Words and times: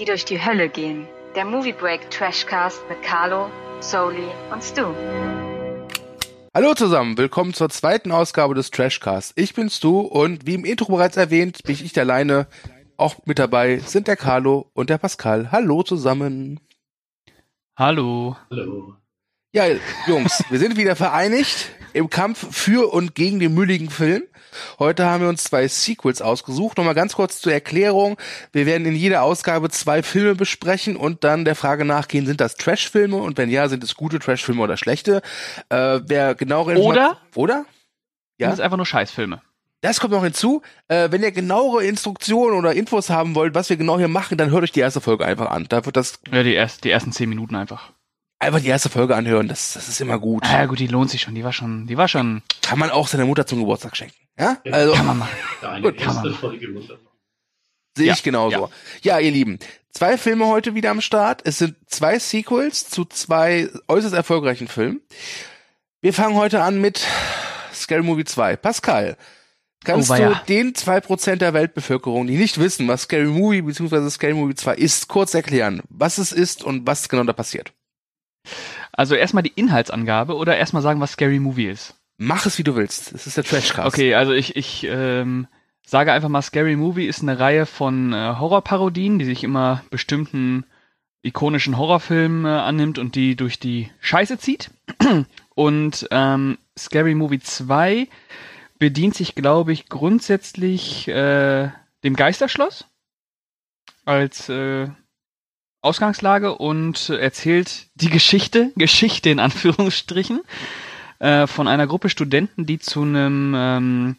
die 0.00 0.06
durch 0.06 0.24
die 0.24 0.42
Hölle 0.42 0.70
gehen. 0.70 1.06
Der 1.36 1.44
Movie 1.44 1.74
Break 1.74 2.10
Trashcast 2.10 2.82
mit 2.88 3.02
Carlo, 3.02 3.50
Soli 3.80 4.28
und 4.50 4.64
Stu. 4.64 4.94
Hallo 6.54 6.72
zusammen, 6.74 7.18
willkommen 7.18 7.52
zur 7.52 7.68
zweiten 7.68 8.10
Ausgabe 8.10 8.54
des 8.54 8.70
Trashcasts. 8.70 9.34
Ich 9.36 9.52
bin 9.52 9.68
Stu 9.68 10.00
und 10.00 10.46
wie 10.46 10.54
im 10.54 10.64
Intro 10.64 10.86
bereits 10.96 11.18
erwähnt, 11.18 11.62
bin 11.64 11.74
ich 11.74 11.82
nicht 11.82 11.98
alleine. 11.98 12.46
Auch 12.96 13.16
mit 13.26 13.38
dabei 13.38 13.78
sind 13.78 14.08
der 14.08 14.16
Carlo 14.16 14.70
und 14.72 14.88
der 14.88 14.96
Pascal. 14.96 15.52
Hallo 15.52 15.82
zusammen. 15.82 16.60
Hallo. 17.78 18.36
Hallo. 18.50 18.94
Ja, 19.52 19.64
Jungs, 20.06 20.42
wir 20.48 20.58
sind 20.58 20.78
wieder 20.78 20.96
vereinigt 20.96 21.72
im 21.92 22.10
Kampf 22.10 22.46
für 22.54 22.92
und 22.92 23.14
gegen 23.14 23.40
den 23.40 23.54
mülligen 23.54 23.90
Film. 23.90 24.22
Heute 24.78 25.06
haben 25.06 25.22
wir 25.22 25.28
uns 25.28 25.44
zwei 25.44 25.68
Sequels 25.68 26.22
ausgesucht. 26.22 26.78
Nochmal 26.78 26.94
ganz 26.94 27.14
kurz 27.14 27.40
zur 27.40 27.52
Erklärung. 27.52 28.16
Wir 28.52 28.66
werden 28.66 28.86
in 28.86 28.94
jeder 28.94 29.22
Ausgabe 29.22 29.70
zwei 29.70 30.02
Filme 30.02 30.34
besprechen 30.34 30.96
und 30.96 31.24
dann 31.24 31.44
der 31.44 31.54
Frage 31.54 31.84
nachgehen, 31.84 32.26
sind 32.26 32.40
das 32.40 32.56
Trash-Filme? 32.56 33.16
Und 33.16 33.38
wenn 33.38 33.50
ja, 33.50 33.68
sind 33.68 33.84
es 33.84 33.94
gute 33.94 34.18
Trash-Filme 34.18 34.62
oder 34.62 34.76
schlechte? 34.76 35.22
Äh, 35.68 36.00
wer 36.04 36.34
genauere 36.34 36.78
Oder? 36.78 37.18
Oder? 37.34 37.64
Ja. 38.38 38.48
Das 38.48 38.54
ist 38.54 38.60
einfach 38.60 38.76
nur 38.76 38.86
Scheißfilme. 38.86 39.42
Das 39.82 39.98
kommt 40.00 40.12
noch 40.12 40.24
hinzu. 40.24 40.62
Äh, 40.88 41.10
wenn 41.10 41.22
ihr 41.22 41.32
genauere 41.32 41.84
Instruktionen 41.84 42.58
oder 42.58 42.74
Infos 42.74 43.08
haben 43.08 43.34
wollt, 43.34 43.54
was 43.54 43.70
wir 43.70 43.76
genau 43.76 43.98
hier 43.98 44.08
machen, 44.08 44.36
dann 44.36 44.50
hört 44.50 44.62
euch 44.62 44.72
die 44.72 44.80
erste 44.80 45.00
Folge 45.00 45.24
einfach 45.24 45.50
an. 45.50 45.66
Da 45.68 45.86
wird 45.86 45.96
das. 45.96 46.20
Ja, 46.30 46.42
die, 46.42 46.52
erst, 46.52 46.84
die 46.84 46.90
ersten 46.90 47.12
zehn 47.12 47.28
Minuten 47.28 47.54
einfach 47.54 47.92
einfach 48.40 48.60
die 48.60 48.68
erste 48.68 48.88
Folge 48.88 49.14
anhören, 49.14 49.46
das, 49.46 49.74
das 49.74 49.88
ist 49.88 50.00
immer 50.00 50.18
gut. 50.18 50.42
Ah, 50.44 50.60
ja, 50.60 50.66
gut, 50.66 50.80
die 50.80 50.88
lohnt 50.88 51.10
sich 51.10 51.20
schon, 51.20 51.34
die 51.34 51.44
war 51.44 51.52
schon, 51.52 51.86
die 51.86 51.96
war 51.96 52.08
schon. 52.08 52.42
Kann 52.62 52.78
man 52.78 52.90
auch 52.90 53.06
seiner 53.06 53.26
Mutter 53.26 53.46
zum 53.46 53.60
Geburtstag 53.60 53.96
schenken. 53.96 54.16
Ja? 54.38 54.58
ja 54.64 54.72
also, 54.72 54.94
kann 54.94 55.06
man 55.06 55.18
machen. 55.18 55.36
Deine 55.60 55.82
gut, 55.82 56.00
erste 56.00 56.32
Folge 56.32 56.66
Sehe 57.96 58.06
ja, 58.06 58.14
ich 58.14 58.22
genauso. 58.22 58.70
Ja. 59.02 59.18
ja, 59.18 59.18
ihr 59.18 59.30
Lieben, 59.30 59.58
zwei 59.92 60.16
Filme 60.16 60.46
heute 60.46 60.74
wieder 60.74 60.90
am 60.90 61.00
Start. 61.00 61.42
Es 61.44 61.58
sind 61.58 61.76
zwei 61.86 62.18
Sequels 62.18 62.88
zu 62.88 63.04
zwei 63.04 63.68
äußerst 63.88 64.14
erfolgreichen 64.14 64.68
Filmen. 64.68 65.00
Wir 66.00 66.14
fangen 66.14 66.36
heute 66.36 66.62
an 66.62 66.80
mit 66.80 67.06
Scary 67.74 68.02
Movie 68.02 68.24
2. 68.24 68.56
Pascal, 68.56 69.18
kannst 69.84 70.10
oh, 70.10 70.16
du 70.16 70.40
den 70.48 70.74
zwei 70.74 71.00
Prozent 71.00 71.42
der 71.42 71.52
Weltbevölkerung, 71.52 72.26
die 72.26 72.36
nicht 72.36 72.58
wissen, 72.58 72.88
was 72.88 73.02
Scary 73.02 73.26
Movie 73.26 73.60
bzw. 73.60 74.08
Scary 74.08 74.34
Movie 74.34 74.54
2 74.54 74.76
ist, 74.76 75.08
kurz 75.08 75.34
erklären, 75.34 75.82
was 75.90 76.16
es 76.16 76.32
ist 76.32 76.64
und 76.64 76.86
was 76.86 77.08
genau 77.08 77.24
da 77.24 77.34
passiert? 77.34 77.74
Also 78.92 79.14
erstmal 79.14 79.42
die 79.42 79.52
Inhaltsangabe 79.54 80.36
oder 80.36 80.56
erstmal 80.56 80.82
sagen, 80.82 81.00
was 81.00 81.12
Scary 81.12 81.40
Movie 81.40 81.66
ist? 81.66 81.94
Mach 82.18 82.44
es, 82.46 82.58
wie 82.58 82.64
du 82.64 82.76
willst. 82.76 83.12
Es 83.12 83.26
ist 83.26 83.36
der 83.36 83.44
Trashcast. 83.44 83.86
Okay, 83.86 84.14
also 84.14 84.32
ich, 84.32 84.54
ich 84.56 84.86
ähm, 84.88 85.46
sage 85.86 86.12
einfach 86.12 86.28
mal, 86.28 86.42
Scary 86.42 86.76
Movie 86.76 87.06
ist 87.06 87.22
eine 87.22 87.38
Reihe 87.38 87.66
von 87.66 88.12
äh, 88.12 88.34
Horrorparodien, 88.38 89.18
die 89.18 89.24
sich 89.24 89.42
immer 89.42 89.82
bestimmten 89.90 90.64
ikonischen 91.22 91.78
Horrorfilmen 91.78 92.44
äh, 92.44 92.48
annimmt 92.48 92.98
und 92.98 93.14
die 93.14 93.36
durch 93.36 93.58
die 93.58 93.90
Scheiße 94.00 94.38
zieht. 94.38 94.70
Und 95.54 96.08
ähm, 96.10 96.56
Scary 96.78 97.14
Movie 97.14 97.40
2 97.40 98.08
bedient 98.78 99.14
sich, 99.14 99.34
glaube 99.34 99.72
ich, 99.72 99.90
grundsätzlich 99.90 101.06
äh, 101.08 101.68
dem 102.02 102.16
Geisterschloss 102.16 102.86
als 104.06 104.48
äh, 104.48 104.88
Ausgangslage 105.82 106.56
und 106.56 107.08
erzählt 107.08 107.86
die 107.94 108.10
Geschichte, 108.10 108.72
Geschichte 108.76 109.30
in 109.30 109.38
Anführungsstrichen, 109.38 110.40
äh, 111.20 111.46
von 111.46 111.68
einer 111.68 111.86
Gruppe 111.86 112.10
Studenten, 112.10 112.66
die 112.66 112.78
zu 112.78 113.02
einem 113.02 113.54
ähm, 113.56 114.16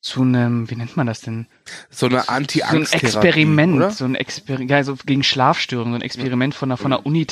zu 0.00 0.22
einem, 0.22 0.70
wie 0.70 0.76
nennt 0.76 0.96
man 0.96 1.06
das 1.06 1.20
denn? 1.20 1.46
So 1.90 2.06
eine 2.06 2.28
anti 2.28 2.60
So 2.60 2.76
ein 2.76 2.86
Experiment, 2.90 3.76
oder? 3.76 3.90
so 3.90 4.06
ein 4.06 4.14
Experiment, 4.14 4.70
ja, 4.70 4.82
so 4.82 4.96
gegen 5.04 5.22
Schlafstörungen, 5.22 5.92
so 5.92 5.98
ein 5.98 6.02
Experiment 6.02 6.54
von 6.54 6.70
der, 6.70 6.78
von 6.78 6.90
der 6.90 7.04
Uni, 7.04 7.26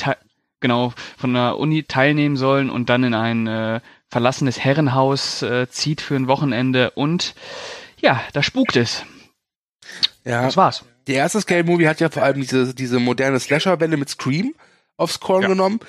genau, 0.59 0.93
von 1.17 1.33
der 1.33 1.57
Uni 1.57 1.83
teilnehmen 1.83 2.37
sollen 2.37 2.69
und 2.69 2.89
dann 2.89 3.03
in 3.03 3.15
ein 3.15 3.47
äh, 3.47 3.79
verlassenes 4.09 4.59
Herrenhaus 4.59 5.41
äh, 5.41 5.67
zieht 5.69 6.01
für 6.01 6.15
ein 6.15 6.27
Wochenende 6.27 6.91
und 6.91 7.33
ja, 7.99 8.21
da 8.33 8.43
spukt 8.43 8.75
es. 8.75 9.03
Ja. 10.23 10.43
Das 10.43 10.55
war's 10.55 10.83
der 11.09 11.17
erste 11.17 11.41
Scale 11.41 11.63
Movie 11.63 11.87
hat 11.87 11.99
ja 11.99 12.09
vor 12.09 12.21
allem 12.21 12.39
diese, 12.39 12.75
diese 12.75 12.99
moderne 12.99 13.39
Slasher-Welle 13.39 13.97
mit 13.97 14.09
Scream 14.09 14.53
aufs 14.95 15.19
Korn 15.19 15.41
ja. 15.41 15.47
genommen. 15.47 15.79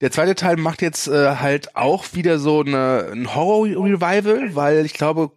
Der 0.00 0.12
zweite 0.12 0.36
Teil 0.36 0.56
macht 0.56 0.80
jetzt 0.80 1.08
äh, 1.08 1.36
halt 1.36 1.76
auch 1.76 2.04
wieder 2.12 2.38
so 2.38 2.60
eine, 2.60 3.08
ein 3.12 3.34
Horror-Revival, 3.34 4.54
weil 4.54 4.86
ich 4.86 4.94
glaube, 4.94 5.32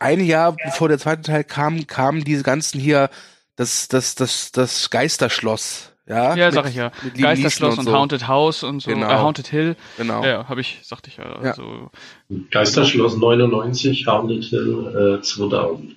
ein 0.00 0.22
Jahr 0.24 0.56
bevor 0.64 0.88
der 0.88 0.98
zweite 0.98 1.22
Teil 1.22 1.44
kam, 1.44 1.86
kamen 1.86 2.24
diese 2.24 2.42
ganzen 2.42 2.80
hier, 2.80 3.08
das, 3.54 3.86
das, 3.86 4.16
das, 4.16 4.50
das 4.50 4.90
Geisterschloss. 4.90 5.92
Ja, 6.04 6.34
ja 6.34 6.46
mit, 6.46 6.54
sag 6.54 6.68
ich 6.68 6.74
ja. 6.74 6.90
Geisterschloss 7.16 7.78
und, 7.78 7.84
so. 7.84 7.92
Haunted 7.92 8.26
House 8.26 8.64
und 8.64 8.80
so, 8.80 8.90
genau. 8.90 9.08
äh, 9.08 9.14
Haunted 9.14 9.46
Hill. 9.46 9.76
Genau. 9.96 10.24
Ja, 10.24 10.48
habe 10.48 10.60
ich, 10.60 10.80
sagte 10.82 11.08
ich 11.08 11.18
ja. 11.18 11.36
Also, 11.36 11.90
ja. 12.28 12.38
Geisterschloss 12.50 13.16
99, 13.16 14.08
Haunted 14.08 14.44
Hill 14.44 15.18
äh, 15.20 15.22
2000. 15.22 15.94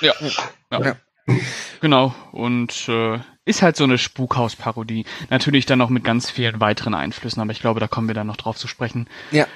Ja. 0.00 0.12
ja. 0.72 0.80
ja. 0.80 0.96
Genau, 1.80 2.12
und 2.32 2.88
äh, 2.88 3.20
ist 3.44 3.62
halt 3.62 3.76
so 3.76 3.84
eine 3.84 3.98
Spukhaus-Parodie. 3.98 5.04
Natürlich 5.30 5.64
dann 5.64 5.78
noch 5.78 5.90
mit 5.90 6.02
ganz 6.02 6.28
vielen 6.28 6.60
weiteren 6.60 6.92
Einflüssen, 6.94 7.40
aber 7.40 7.52
ich 7.52 7.60
glaube, 7.60 7.78
da 7.78 7.86
kommen 7.86 8.08
wir 8.08 8.14
dann 8.14 8.26
noch 8.26 8.36
drauf 8.36 8.56
zu 8.56 8.66
sprechen. 8.66 9.08
Ja. 9.30 9.46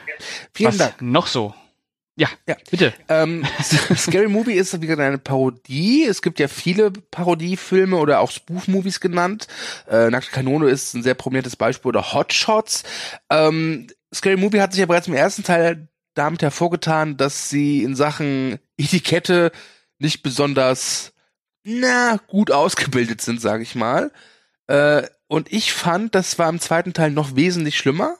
Vielen 0.55 0.69
Was 0.69 0.78
Dank. 0.78 1.03
Noch 1.03 1.27
so. 1.27 1.53
Ja, 2.15 2.28
ja. 2.47 2.56
bitte. 2.71 2.93
Ähm, 3.09 3.44
Scary 3.97 4.28
Movie 4.28 4.53
ist 4.53 4.81
wie 4.81 4.87
gesagt 4.87 5.00
eine 5.00 5.19
Parodie. 5.19 6.05
Es 6.05 6.21
gibt 6.22 6.38
ja 6.38 6.47
viele 6.47 6.91
Parodiefilme 6.91 7.97
oder 7.97 8.21
auch 8.21 8.31
Spoof-Movies 8.31 9.00
genannt. 9.00 9.49
Äh, 9.88 10.11
Nackte 10.11 10.31
Kanone 10.31 10.69
ist 10.69 10.94
ein 10.94 11.03
sehr 11.03 11.15
prominentes 11.15 11.56
Beispiel 11.56 11.88
oder 11.88 12.12
Hot 12.12 12.32
Shots. 12.32 12.84
Ähm, 13.31 13.88
Scary 14.15 14.37
Movie 14.37 14.61
hat 14.61 14.72
sich 14.72 14.81
ja 14.81 14.87
bereits 14.87 15.09
im 15.09 15.15
ersten 15.15 15.43
Teil 15.43 15.88
damit 16.15 16.43
hervorgetan, 16.43 17.16
dass 17.16 17.49
sie 17.49 17.82
in 17.82 17.97
Sachen 17.97 18.59
Etikette 18.77 19.50
nicht 19.99 20.22
besonders 20.22 21.12
na, 21.65 22.19
gut 22.27 22.50
ausgebildet 22.50 23.21
sind, 23.21 23.41
sage 23.41 23.62
ich 23.62 23.75
mal. 23.75 24.11
Äh, 24.67 25.03
und 25.28 25.53
ich 25.53 25.73
fand, 25.73 26.15
das 26.15 26.39
war 26.39 26.49
im 26.49 26.61
zweiten 26.61 26.93
Teil 26.93 27.11
noch 27.11 27.37
wesentlich 27.37 27.78
schlimmer. 27.78 28.17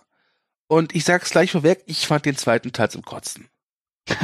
Und 0.69 0.95
ich 0.95 1.05
sag's 1.05 1.31
gleich 1.31 1.53
vorweg, 1.53 1.83
ich 1.87 2.07
fand 2.07 2.25
den 2.25 2.37
zweiten 2.37 2.73
Teil 2.73 2.91
zum 2.91 3.03
Kotzen. 3.03 3.49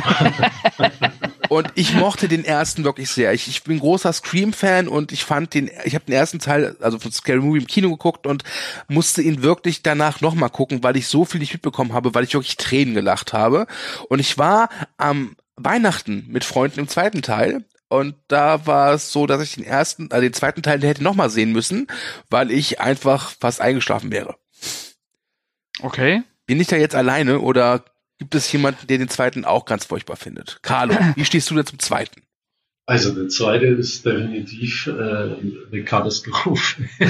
und 1.48 1.70
ich 1.74 1.94
mochte 1.94 2.26
den 2.28 2.44
ersten 2.44 2.84
wirklich 2.84 3.10
sehr. 3.10 3.32
Ich, 3.32 3.48
ich 3.48 3.62
bin 3.64 3.78
großer 3.78 4.12
Scream-Fan 4.12 4.88
und 4.88 5.12
ich 5.12 5.24
fand 5.24 5.54
den, 5.54 5.70
ich 5.84 5.94
habe 5.94 6.06
den 6.06 6.14
ersten 6.14 6.38
Teil, 6.38 6.76
also 6.80 6.98
von 6.98 7.12
Scary 7.12 7.40
Movie 7.40 7.58
im 7.58 7.66
Kino 7.66 7.90
geguckt 7.90 8.26
und 8.26 8.44
musste 8.88 9.22
ihn 9.22 9.42
wirklich 9.42 9.82
danach 9.82 10.20
nochmal 10.20 10.50
gucken, 10.50 10.82
weil 10.82 10.96
ich 10.96 11.06
so 11.06 11.24
viel 11.24 11.40
nicht 11.40 11.52
mitbekommen 11.52 11.92
habe, 11.92 12.14
weil 12.14 12.24
ich 12.24 12.34
wirklich 12.34 12.56
Tränen 12.56 12.94
gelacht 12.94 13.32
habe. 13.32 13.66
Und 14.08 14.18
ich 14.18 14.38
war 14.38 14.68
am 14.96 15.36
Weihnachten 15.56 16.24
mit 16.28 16.44
Freunden 16.44 16.80
im 16.80 16.88
zweiten 16.88 17.22
Teil 17.22 17.64
und 17.88 18.14
da 18.28 18.66
war 18.66 18.92
es 18.92 19.12
so, 19.12 19.26
dass 19.26 19.42
ich 19.42 19.54
den 19.54 19.64
ersten, 19.64 20.10
also 20.12 20.22
den 20.22 20.32
zweiten 20.32 20.62
Teil 20.62 20.80
hätte 20.82 21.02
nochmal 21.02 21.30
sehen 21.30 21.52
müssen, 21.52 21.86
weil 22.28 22.50
ich 22.50 22.80
einfach 22.80 23.32
fast 23.40 23.60
eingeschlafen 23.60 24.12
wäre. 24.12 24.36
Okay. 25.80 26.22
Bin 26.46 26.60
ich 26.60 26.66
da 26.66 26.76
jetzt 26.76 26.94
alleine 26.94 27.40
oder 27.40 27.84
gibt 28.18 28.34
es 28.34 28.50
jemanden, 28.52 28.86
der 28.86 28.98
den 28.98 29.08
zweiten 29.08 29.44
auch 29.44 29.64
ganz 29.64 29.86
furchtbar 29.86 30.16
findet? 30.16 30.58
Carlo, 30.62 30.94
wie 31.14 31.24
stehst 31.24 31.50
du 31.50 31.54
denn 31.54 31.66
zum 31.66 31.78
zweiten? 31.78 32.22
Also 32.86 33.12
der 33.12 33.28
zweite 33.28 33.66
ist 33.66 34.04
definitiv 34.04 34.86
äh, 34.86 34.90
eine 34.90 35.84
Katastrophe. 35.84 36.88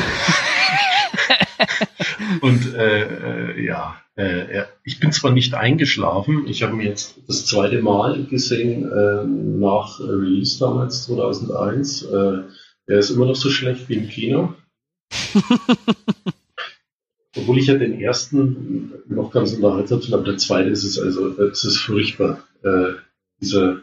Und 2.41 2.75
äh, 2.75 3.53
äh, 3.53 3.65
ja, 3.65 4.01
äh, 4.17 4.65
ich 4.85 4.99
bin 5.01 5.13
zwar 5.13 5.33
nicht 5.33 5.55
eingeschlafen, 5.55 6.47
ich 6.47 6.63
habe 6.63 6.75
mir 6.75 6.87
jetzt 6.87 7.19
das 7.27 7.47
zweite 7.47 7.81
Mal 7.83 8.25
gesehen 8.25 8.85
äh, 8.91 9.25
nach 9.25 10.01
Release 10.01 10.59
damals 10.59 11.05
2001. 11.05 12.03
Äh, 12.03 12.43
er 12.87 12.99
ist 12.99 13.11
immer 13.11 13.27
noch 13.27 13.37
so 13.37 13.51
schlecht 13.51 13.89
wie 13.89 13.95
im 13.95 14.09
Kino. 14.09 14.55
Obwohl 17.37 17.59
ich 17.59 17.67
ja 17.67 17.77
den 17.77 18.01
ersten 18.01 18.93
noch 19.07 19.31
ganz 19.31 19.53
unterhaltsam 19.53 20.01
finde, 20.01 20.17
aber 20.17 20.27
der 20.27 20.39
zweite 20.39 20.71
ist 20.71 20.85
es 20.85 20.99
also, 20.99 21.39
es 21.43 21.63
ist 21.65 21.79
furchtbar. 21.79 22.43
Äh, 22.63 22.95
dieser, 23.41 23.83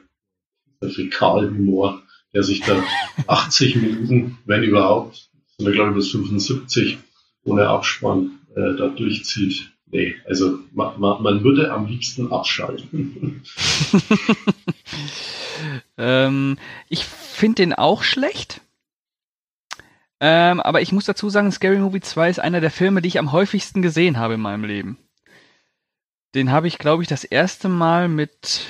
dieser 0.82 0.94
Fäkalhumor, 0.94 2.02
der 2.34 2.44
sich 2.44 2.62
da 2.62 2.84
80 3.28 3.76
Minuten, 3.78 4.38
wenn 4.46 4.64
überhaupt, 4.64 5.30
sind 5.58 5.68
wir 5.68 5.74
glaube 5.74 5.92
ich 5.92 5.96
bis 5.96 6.12
75, 6.12 6.98
ohne 7.46 7.68
Abspann 7.68 8.40
äh, 8.56 8.76
da 8.76 8.88
durchzieht. 8.88 9.72
Nee, 9.88 10.16
also 10.28 10.60
man, 10.74 11.00
man, 11.00 11.22
man 11.22 11.44
würde 11.44 11.72
am 11.72 11.86
liebsten 11.86 12.32
abschalten. 12.32 13.44
ähm, 15.98 16.58
ich 16.90 17.06
finde 17.06 17.62
den 17.62 17.74
auch 17.74 18.04
schlecht. 18.04 18.62
Ähm, 20.20 20.60
aber 20.60 20.82
ich 20.82 20.92
muss 20.92 21.06
dazu 21.06 21.30
sagen, 21.30 21.52
Scary 21.52 21.78
Movie 21.78 22.02
2 22.02 22.30
ist 22.30 22.40
einer 22.40 22.62
der 22.62 22.72
Filme, 22.72 23.02
die 23.02 23.10
ich 23.10 23.20
am 23.20 23.32
häufigsten 23.32 23.82
gesehen 23.82 24.18
habe 24.18 24.34
in 24.34 24.42
meinem 24.42 24.64
Leben. 24.64 24.98
Den 26.34 26.52
habe 26.52 26.68
ich, 26.68 26.80
glaube 26.80 27.04
ich, 27.04 27.10
das 27.10 27.24
erste 27.24 27.70
Mal 27.70 28.10
mit 28.10 28.66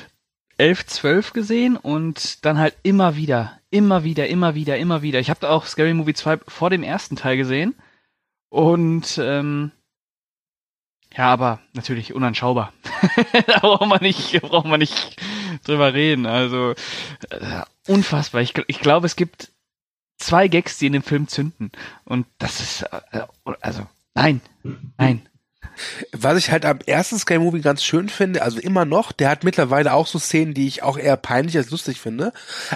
11, 0.57 0.85
12 0.85 1.33
gesehen 1.33 1.77
und 1.77 2.45
dann 2.45 2.57
halt 2.57 2.75
immer 2.83 3.15
wieder, 3.15 3.59
immer 3.69 4.03
wieder, 4.03 4.27
immer 4.27 4.53
wieder, 4.53 4.77
immer 4.77 5.01
wieder. 5.01 5.19
Ich 5.19 5.29
habe 5.29 5.49
auch 5.49 5.65
Scary 5.65 5.93
Movie 5.93 6.13
2 6.13 6.39
vor 6.47 6.69
dem 6.69 6.83
ersten 6.83 7.15
Teil 7.15 7.37
gesehen 7.37 7.73
und 8.55 9.17
ähm, 9.21 9.71
ja, 11.13 11.25
aber 11.25 11.59
natürlich 11.73 12.13
unanschaubar. 12.13 12.71
da 13.47 13.59
braucht 13.59 13.85
man 13.85 14.01
nicht, 14.01 14.41
braucht 14.41 14.65
man 14.65 14.79
nicht 14.79 15.21
drüber 15.65 15.93
reden. 15.93 16.25
Also 16.25 16.73
äh, 17.31 17.63
unfassbar. 17.87 18.41
Ich, 18.41 18.53
ich 18.67 18.79
glaube, 18.79 19.07
es 19.07 19.17
gibt 19.17 19.51
zwei 20.17 20.47
Gags, 20.47 20.77
die 20.77 20.87
in 20.87 20.93
dem 20.93 21.03
Film 21.03 21.27
zünden 21.27 21.69
und 22.05 22.27
das 22.37 22.61
ist 22.61 22.83
äh, 22.83 23.23
also 23.59 23.87
nein, 24.13 24.39
nein. 24.97 25.27
Was 26.13 26.37
ich 26.37 26.49
halt 26.49 26.63
am 26.63 26.79
ersten 26.79 27.19
Sky 27.19 27.39
Movie 27.39 27.59
ganz 27.59 27.83
schön 27.83 28.07
finde, 28.07 28.41
also 28.41 28.59
immer 28.59 28.85
noch, 28.85 29.11
der 29.11 29.29
hat 29.29 29.43
mittlerweile 29.43 29.91
auch 29.91 30.07
so 30.07 30.17
Szenen, 30.17 30.53
die 30.53 30.67
ich 30.67 30.81
auch 30.81 30.97
eher 30.97 31.17
peinlich 31.17 31.57
als 31.57 31.71
lustig 31.71 31.99
finde. 31.99 32.31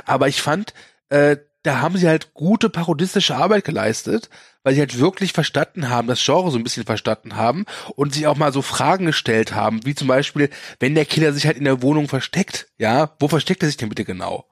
Aber 0.06 0.28
ich 0.28 0.42
fand, 0.42 0.74
äh, 1.08 1.38
da 1.64 1.82
haben 1.82 1.98
sie 1.98 2.08
halt 2.08 2.34
gute 2.34 2.70
parodistische 2.70 3.36
Arbeit 3.36 3.66
geleistet, 3.66 4.30
weil 4.64 4.74
sie 4.74 4.80
halt 4.80 4.98
wirklich 5.00 5.34
verstanden 5.34 5.90
haben, 5.90 6.08
das 6.08 6.24
Genre 6.24 6.52
so 6.52 6.58
ein 6.58 6.64
bisschen 6.64 6.86
verstanden 6.86 7.36
haben 7.36 7.66
und 7.96 8.14
sich 8.14 8.28
auch 8.28 8.38
mal 8.38 8.54
so 8.54 8.62
Fragen 8.62 9.06
gestellt 9.06 9.54
haben, 9.54 9.86
wie 9.86 9.96
zum 9.96 10.08
Beispiel, 10.08 10.50
wenn 10.80 10.96
der 10.96 11.06
Killer 11.06 11.34
sich 11.34 11.46
halt 11.46 11.58
in 11.58 11.66
der 11.66 11.82
Wohnung 11.82 12.08
versteckt, 12.08 12.68
ja, 12.78 13.16
wo 13.20 13.28
versteckt 13.28 13.64
er 13.64 13.68
sich 13.68 13.78
denn 13.78 13.90
bitte 13.90 14.06
genau? 14.06 14.46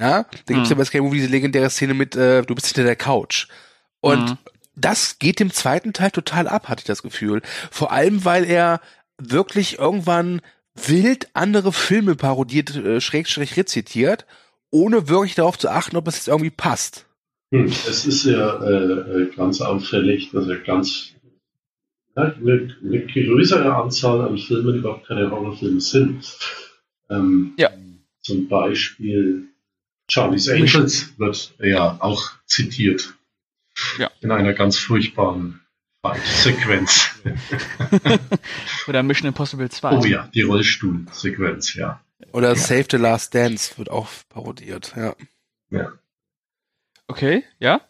Ja, 0.00 0.24
da 0.46 0.54
gibt's 0.54 0.70
mhm. 0.70 0.74
ja 0.74 0.78
bei 0.78 0.84
Sky 0.84 1.00
Movie 1.00 1.18
diese 1.18 1.28
legendäre 1.28 1.70
Szene 1.70 1.94
mit, 1.94 2.16
äh, 2.16 2.42
du 2.42 2.54
bist 2.54 2.66
hinter 2.66 2.84
der 2.84 2.96
Couch. 2.96 3.46
Und 4.00 4.30
mhm 4.30 4.38
das 4.76 5.18
geht 5.18 5.40
dem 5.40 5.52
zweiten 5.52 5.92
Teil 5.92 6.10
total 6.10 6.48
ab, 6.48 6.68
hatte 6.68 6.80
ich 6.80 6.86
das 6.86 7.02
Gefühl. 7.02 7.42
Vor 7.70 7.92
allem, 7.92 8.24
weil 8.24 8.44
er 8.44 8.80
wirklich 9.18 9.78
irgendwann 9.78 10.40
wild 10.74 11.28
andere 11.34 11.72
Filme 11.72 12.16
parodiert, 12.16 12.74
äh, 12.74 13.00
schrägstrich 13.00 13.56
rezitiert, 13.56 14.26
ohne 14.74 15.08
wirklich 15.08 15.36
darauf 15.36 15.56
zu 15.56 15.70
achten, 15.70 15.96
ob 15.96 16.08
es 16.08 16.16
jetzt 16.16 16.28
irgendwie 16.28 16.50
passt. 16.50 17.06
Hm, 17.52 17.66
es 17.66 18.04
ist 18.04 18.24
ja 18.24 18.60
äh, 18.62 19.22
äh 19.22 19.34
ganz 19.34 19.60
auffällig, 19.60 20.30
dass 20.32 20.48
er 20.48 20.56
ganz 20.58 21.12
ja, 22.16 22.22
eine, 22.24 22.76
eine 22.82 23.06
größere 23.06 23.74
Anzahl 23.74 24.22
an 24.22 24.36
Filmen 24.36 24.76
überhaupt 24.76 25.06
keine 25.06 25.30
Horrorfilme 25.30 25.80
sind. 25.80 26.38
Ähm, 27.08 27.54
ja. 27.56 27.70
Zum 28.20 28.48
Beispiel 28.48 29.48
Charlie's 30.10 30.48
Angels 30.48 31.18
wird 31.18 31.54
ja 31.60 31.96
auch 32.00 32.32
zitiert. 32.46 33.14
Ja. 33.98 34.10
In 34.20 34.32
einer 34.32 34.54
ganz 34.54 34.78
furchtbaren 34.78 35.60
Fight-Sequenz. 36.02 37.14
Oder 38.88 39.02
Mission 39.02 39.28
Impossible 39.28 39.70
2. 39.70 39.98
Oh 39.98 40.04
ja, 40.04 40.28
die 40.34 40.42
Rollstuhl-Sequenz, 40.42 41.74
ja. 41.74 42.03
Oder 42.32 42.50
ja. 42.50 42.56
Save 42.56 42.86
the 42.90 42.96
Last 42.96 43.34
Dance 43.34 43.76
wird 43.78 43.90
auch 43.90 44.08
parodiert, 44.28 44.94
ja. 44.96 45.14
Ja. 45.70 45.92
Okay, 47.06 47.44
ja. 47.58 47.80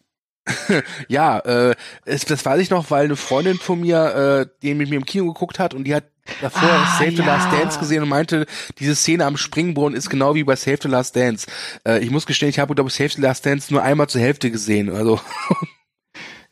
ja, 1.09 1.39
äh, 1.39 1.75
es, 2.05 2.27
das 2.27 2.45
weiß 2.45 2.61
ich 2.61 2.71
noch, 2.71 2.91
weil 2.91 3.07
eine 3.07 3.17
Freundin 3.17 3.57
von 3.57 3.81
mir, 3.81 4.15
äh, 4.15 4.47
die 4.63 4.75
mit 4.75 4.91
mir 4.91 4.97
im 4.97 5.07
Kino 5.07 5.27
geguckt 5.27 5.59
hat 5.59 5.73
und 5.73 5.85
die 5.85 5.95
hat 5.95 6.05
davor 6.43 6.69
ah, 6.69 6.97
Save 6.99 7.17
the 7.17 7.23
Last 7.23 7.51
Dance 7.53 7.79
gesehen 7.79 8.03
und 8.03 8.11
meinte, 8.11 8.47
diese 8.79 8.95
Szene 8.95 9.25
am 9.25 9.37
Springbrunnen 9.37 9.97
ist 9.97 10.11
genau 10.11 10.35
wie 10.35 10.45
bei 10.45 10.57
Save 10.57 10.79
the 10.83 10.89
Last 10.89 11.17
Dance. 11.17 11.47
Äh, 11.87 12.01
ich 12.01 12.11
muss 12.11 12.27
gestehen, 12.27 12.51
ich 12.51 12.59
habe, 12.59 12.75
glaube 12.75 12.89
ich, 12.89 12.95
Save 12.95 13.11
the 13.11 13.23
Last 13.23 13.47
Dance 13.47 13.73
nur 13.73 13.83
einmal 13.83 14.09
zur 14.09 14.21
Hälfte 14.21 14.51
gesehen. 14.51 14.91
Also 14.91 15.21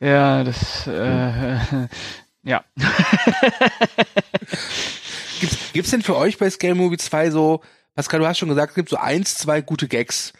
Ja, 0.02 0.42
das, 0.42 0.84
äh, 0.88 1.58
ja. 2.42 2.64
gibt's, 5.42 5.72
gibt's 5.72 5.90
denn 5.90 6.02
für 6.02 6.16
euch 6.16 6.38
bei 6.38 6.48
Scale 6.48 6.74
Movie 6.74 6.96
2 6.96 7.30
so, 7.30 7.60
Pascal, 7.94 8.20
du 8.20 8.26
hast 8.26 8.38
schon 8.38 8.48
gesagt, 8.48 8.70
es 8.70 8.74
gibt 8.76 8.88
so 8.88 8.96
eins, 8.96 9.34
zwei 9.34 9.60
gute 9.60 9.88
Gags. 9.88 10.32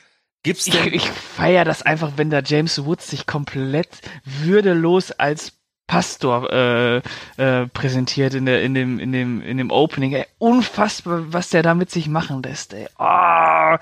Gibt's 0.43 0.65
denn? 0.65 0.87
Ich, 0.89 0.95
ich 0.95 1.11
feier 1.11 1.65
das 1.65 1.83
einfach, 1.83 2.13
wenn 2.17 2.31
der 2.31 2.43
James 2.45 2.85
Woods 2.85 3.09
sich 3.09 3.27
komplett 3.27 3.89
würdelos 4.25 5.13
als 5.13 5.53
Pastor 5.87 6.51
äh, 6.51 7.03
äh, 7.37 7.67
präsentiert 7.67 8.35
in 8.35 8.47
der 8.47 8.63
in 8.63 8.73
dem 8.73 8.99
in 8.99 9.13
dem 9.13 9.43
in 9.43 9.59
dem 9.59 9.71
Opening. 9.71 10.13
Ey, 10.13 10.25
unfassbar, 10.39 11.33
was 11.33 11.51
der 11.51 11.63
da 11.63 11.75
mit 11.75 11.91
sich 11.91 12.09
machen 12.09 12.43
lässt. 12.43 12.73
Ey. 12.73 12.87
Oh, 12.99 13.77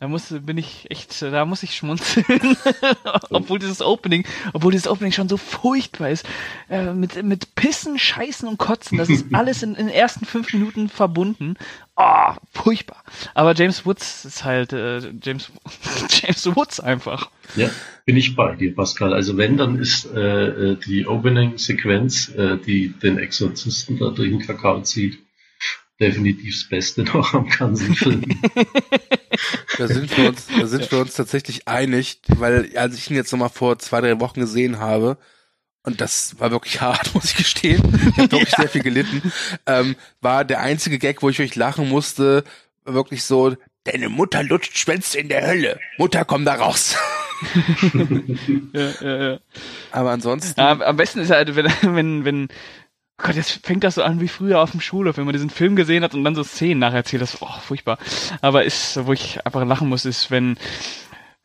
da 0.00 0.08
muss 0.08 0.34
bin 0.40 0.56
ich 0.56 0.90
echt, 0.90 1.20
da 1.20 1.44
muss 1.44 1.62
ich 1.62 1.76
schmunzeln, 1.76 2.56
obwohl 3.30 3.58
dieses 3.58 3.82
Opening, 3.82 4.24
obwohl 4.54 4.72
dieses 4.72 4.88
Opening 4.88 5.12
schon 5.12 5.28
so 5.28 5.36
furchtbar 5.36 6.08
ist, 6.08 6.26
äh, 6.70 6.94
mit 6.94 7.22
mit 7.22 7.54
Pissen, 7.54 7.98
Scheißen 7.98 8.48
und 8.48 8.56
Kotzen. 8.56 8.96
Das 8.96 9.10
ist 9.10 9.26
alles 9.32 9.62
in, 9.62 9.74
in 9.74 9.88
den 9.88 9.94
ersten 9.94 10.24
fünf 10.24 10.54
Minuten 10.54 10.88
verbunden. 10.88 11.56
Oh, 11.96 12.32
furchtbar. 12.50 13.04
Aber 13.34 13.54
James 13.54 13.84
Woods 13.84 14.24
ist 14.24 14.42
halt 14.42 14.72
äh, 14.72 15.00
James 15.22 15.52
James 16.08 16.46
Woods 16.56 16.80
einfach. 16.80 17.30
Ja, 17.54 17.68
bin 18.06 18.16
ich 18.16 18.34
bei 18.34 18.56
dir, 18.56 18.74
Pascal. 18.74 19.12
Also 19.12 19.36
wenn, 19.36 19.58
dann 19.58 19.78
ist 19.78 20.06
äh, 20.06 20.46
äh, 20.46 20.76
die 20.76 21.06
Opening-Sequenz, 21.06 22.30
äh, 22.30 22.56
die 22.56 22.88
den 22.88 23.18
Exorzisten 23.18 23.98
da 23.98 24.08
durch 24.08 24.30
den 24.30 24.40
Kakao 24.40 24.80
zieht, 24.80 25.18
definitiv 26.00 26.54
das 26.54 26.68
Beste 26.70 27.02
noch 27.02 27.34
am 27.34 27.50
ganzen 27.50 27.94
Film. 27.94 28.24
Da 29.78 29.88
sind 29.88 30.16
wir 30.16 30.28
uns, 30.28 30.46
da 30.46 30.66
sind 30.66 30.90
wir 30.90 30.98
uns 31.00 31.14
tatsächlich 31.14 31.68
einig, 31.68 32.20
weil 32.28 32.76
als 32.76 32.96
ich 32.96 33.10
ihn 33.10 33.16
jetzt 33.16 33.32
nochmal 33.32 33.48
vor 33.48 33.78
zwei, 33.78 34.00
drei 34.00 34.20
Wochen 34.20 34.40
gesehen 34.40 34.78
habe, 34.78 35.18
und 35.82 36.00
das 36.00 36.38
war 36.38 36.50
wirklich 36.50 36.80
hart, 36.80 37.14
muss 37.14 37.26
ich 37.26 37.36
gestehen, 37.36 37.82
ich 38.12 38.18
habe 38.18 38.32
wirklich 38.32 38.50
sehr 38.56 38.68
viel 38.68 38.82
gelitten, 38.82 39.32
ähm, 39.66 39.96
war 40.20 40.44
der 40.44 40.60
einzige 40.60 40.98
Gag, 40.98 41.22
wo 41.22 41.28
ich 41.28 41.38
wirklich 41.38 41.56
lachen 41.56 41.88
musste, 41.88 42.44
wirklich 42.84 43.24
so, 43.24 43.56
deine 43.84 44.08
Mutter 44.08 44.42
lutscht 44.42 44.76
Schwänze 44.76 45.18
in 45.18 45.28
der 45.28 45.46
Hölle. 45.46 45.80
Mutter, 45.96 46.24
komm 46.24 46.44
da 46.44 46.54
raus. 46.54 46.96
ja, 48.74 48.90
ja, 49.00 49.30
ja. 49.30 49.40
Aber 49.92 50.10
ansonsten. 50.10 50.60
Ja, 50.60 50.78
am 50.80 50.96
besten 50.96 51.20
ist 51.20 51.30
halt, 51.30 51.56
wenn, 51.56 51.72
wenn, 51.82 52.24
wenn, 52.24 52.48
Gott, 53.22 53.36
jetzt 53.36 53.66
fängt 53.66 53.84
das 53.84 53.96
so 53.96 54.02
an 54.02 54.20
wie 54.20 54.28
früher 54.28 54.60
auf 54.60 54.70
dem 54.70 54.80
Schulhof, 54.80 55.16
wenn 55.16 55.24
man 55.24 55.32
diesen 55.32 55.50
Film 55.50 55.76
gesehen 55.76 56.02
hat 56.04 56.14
und 56.14 56.24
dann 56.24 56.34
so 56.34 56.44
Szenen 56.44 56.78
nacherzählt. 56.78 57.22
Das, 57.22 57.40
oh, 57.42 57.60
furchtbar. 57.60 57.98
Aber 58.40 58.64
ist, 58.64 59.04
wo 59.06 59.12
ich 59.12 59.44
einfach 59.44 59.64
lachen 59.64 59.88
muss, 59.88 60.04
ist, 60.04 60.30
wenn, 60.30 60.56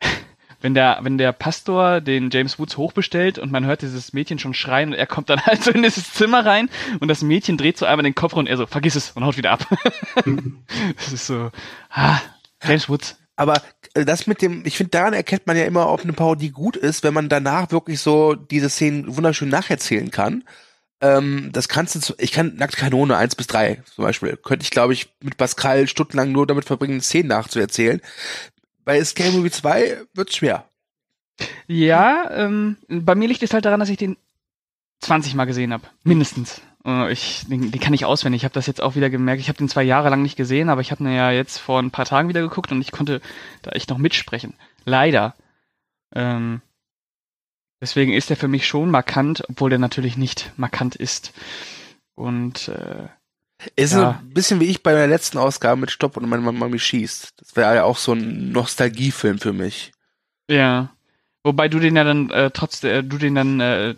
wenn 0.60 0.74
der, 0.74 0.98
wenn 1.02 1.18
der 1.18 1.32
Pastor 1.32 2.00
den 2.00 2.30
James 2.30 2.58
Woods 2.58 2.76
hochbestellt 2.76 3.38
und 3.38 3.52
man 3.52 3.66
hört 3.66 3.82
dieses 3.82 4.12
Mädchen 4.12 4.38
schon 4.38 4.54
schreien 4.54 4.90
und 4.90 4.98
er 4.98 5.06
kommt 5.06 5.28
dann 5.30 5.40
halt 5.46 5.62
so 5.62 5.70
in 5.70 5.82
dieses 5.82 6.12
Zimmer 6.12 6.44
rein 6.44 6.70
und 7.00 7.08
das 7.08 7.22
Mädchen 7.22 7.56
dreht 7.56 7.78
so 7.78 7.86
einmal 7.86 8.04
den 8.04 8.14
Kopf 8.14 8.34
und 8.34 8.48
er 8.48 8.56
so, 8.56 8.66
vergiss 8.66 8.94
es 8.94 9.10
und 9.10 9.24
haut 9.24 9.36
wieder 9.36 9.52
ab. 9.52 9.66
das 10.96 11.12
ist 11.12 11.26
so, 11.26 11.50
ah, 11.90 12.20
James 12.62 12.88
Woods. 12.88 13.18
Aber 13.36 13.60
äh, 13.94 14.04
das 14.04 14.26
mit 14.26 14.42
dem, 14.42 14.64
ich 14.64 14.76
finde, 14.76 14.90
daran 14.90 15.12
erkennt 15.12 15.46
man 15.46 15.56
ja 15.56 15.64
immer, 15.64 15.90
ob 15.90 16.02
eine 16.02 16.12
Parodie 16.12 16.50
gut 16.50 16.76
ist, 16.76 17.04
wenn 17.04 17.14
man 17.14 17.28
danach 17.28 17.70
wirklich 17.70 18.00
so 18.00 18.34
diese 18.34 18.70
Szenen 18.70 19.16
wunderschön 19.16 19.48
nacherzählen 19.48 20.10
kann. 20.10 20.44
Ähm, 21.00 21.50
das 21.52 21.68
kannst 21.68 22.08
du, 22.08 22.14
ich 22.18 22.32
kann 22.32 22.56
Nackt 22.56 22.76
Kanone 22.76 23.16
1 23.16 23.34
bis 23.34 23.46
3 23.48 23.82
zum 23.84 24.04
Beispiel, 24.04 24.36
könnte 24.36 24.64
ich, 24.64 24.70
glaube 24.70 24.94
ich, 24.94 25.12
mit 25.22 25.36
Pascal 25.36 25.88
stundenlang 25.88 26.32
nur 26.32 26.46
damit 26.46 26.64
verbringen, 26.64 27.02
Szenen 27.02 27.28
nachzuerzählen. 27.28 28.00
Bei 28.84 29.02
Scale 29.04 29.32
Movie 29.32 29.50
2 29.50 30.02
wird's 30.14 30.36
schwer. 30.36 30.68
Ja, 31.66 32.30
ähm, 32.30 32.76
bei 32.88 33.14
mir 33.14 33.28
liegt 33.28 33.42
es 33.42 33.52
halt 33.52 33.66
daran, 33.66 33.80
dass 33.80 33.90
ich 33.90 33.98
den 33.98 34.16
20 35.00 35.34
Mal 35.34 35.44
gesehen 35.44 35.72
habe. 35.72 35.84
Mindestens. 36.02 36.62
Äh, 36.86 37.12
ich, 37.12 37.44
den, 37.46 37.70
den 37.70 37.80
kann 37.80 37.92
ich 37.92 38.04
auswendig. 38.04 38.40
Ich 38.40 38.44
habe 38.44 38.54
das 38.54 38.66
jetzt 38.66 38.80
auch 38.80 38.94
wieder 38.94 39.10
gemerkt. 39.10 39.40
Ich 39.40 39.48
habe 39.48 39.58
den 39.58 39.68
zwei 39.68 39.82
Jahre 39.82 40.08
lang 40.08 40.22
nicht 40.22 40.36
gesehen, 40.36 40.70
aber 40.70 40.80
ich 40.80 40.92
habe 40.92 41.04
ihn 41.04 41.14
ja 41.14 41.30
jetzt 41.30 41.58
vor 41.58 41.80
ein 41.80 41.90
paar 41.90 42.06
Tagen 42.06 42.28
wieder 42.28 42.40
geguckt 42.40 42.72
und 42.72 42.80
ich 42.80 42.92
konnte 42.92 43.20
da 43.62 43.72
echt 43.72 43.90
noch 43.90 43.98
mitsprechen. 43.98 44.54
Leider. 44.84 45.34
Ähm, 46.14 46.62
deswegen 47.80 48.12
ist 48.12 48.30
er 48.30 48.36
für 48.36 48.48
mich 48.48 48.66
schon 48.66 48.90
markant, 48.90 49.42
obwohl 49.48 49.72
er 49.72 49.78
natürlich 49.78 50.16
nicht 50.16 50.52
markant 50.56 50.96
ist. 50.96 51.32
Und 52.14 52.68
äh, 52.68 53.08
ist 53.74 53.94
ja. 53.94 54.20
ein 54.20 54.30
bisschen 54.30 54.60
wie 54.60 54.66
ich 54.66 54.82
bei 54.82 54.92
der 54.92 55.06
letzten 55.06 55.38
Ausgabe 55.38 55.80
mit 55.80 55.90
Stopp 55.90 56.16
und 56.16 56.28
meine 56.28 56.42
Mami 56.42 56.78
schießt. 56.78 57.34
Das 57.38 57.56
wäre 57.56 57.74
ja 57.74 57.84
auch 57.84 57.96
so 57.96 58.12
ein 58.12 58.52
Nostalgiefilm 58.52 59.38
für 59.38 59.52
mich. 59.52 59.92
Ja. 60.50 60.90
Wobei 61.42 61.68
du 61.68 61.78
den 61.78 61.96
ja 61.96 62.04
dann 62.04 62.30
äh, 62.30 62.50
trotzdem, 62.50 62.90
äh, 62.90 63.02
du 63.02 63.18
den 63.18 63.34
dann 63.34 63.60
äh, 63.60 63.94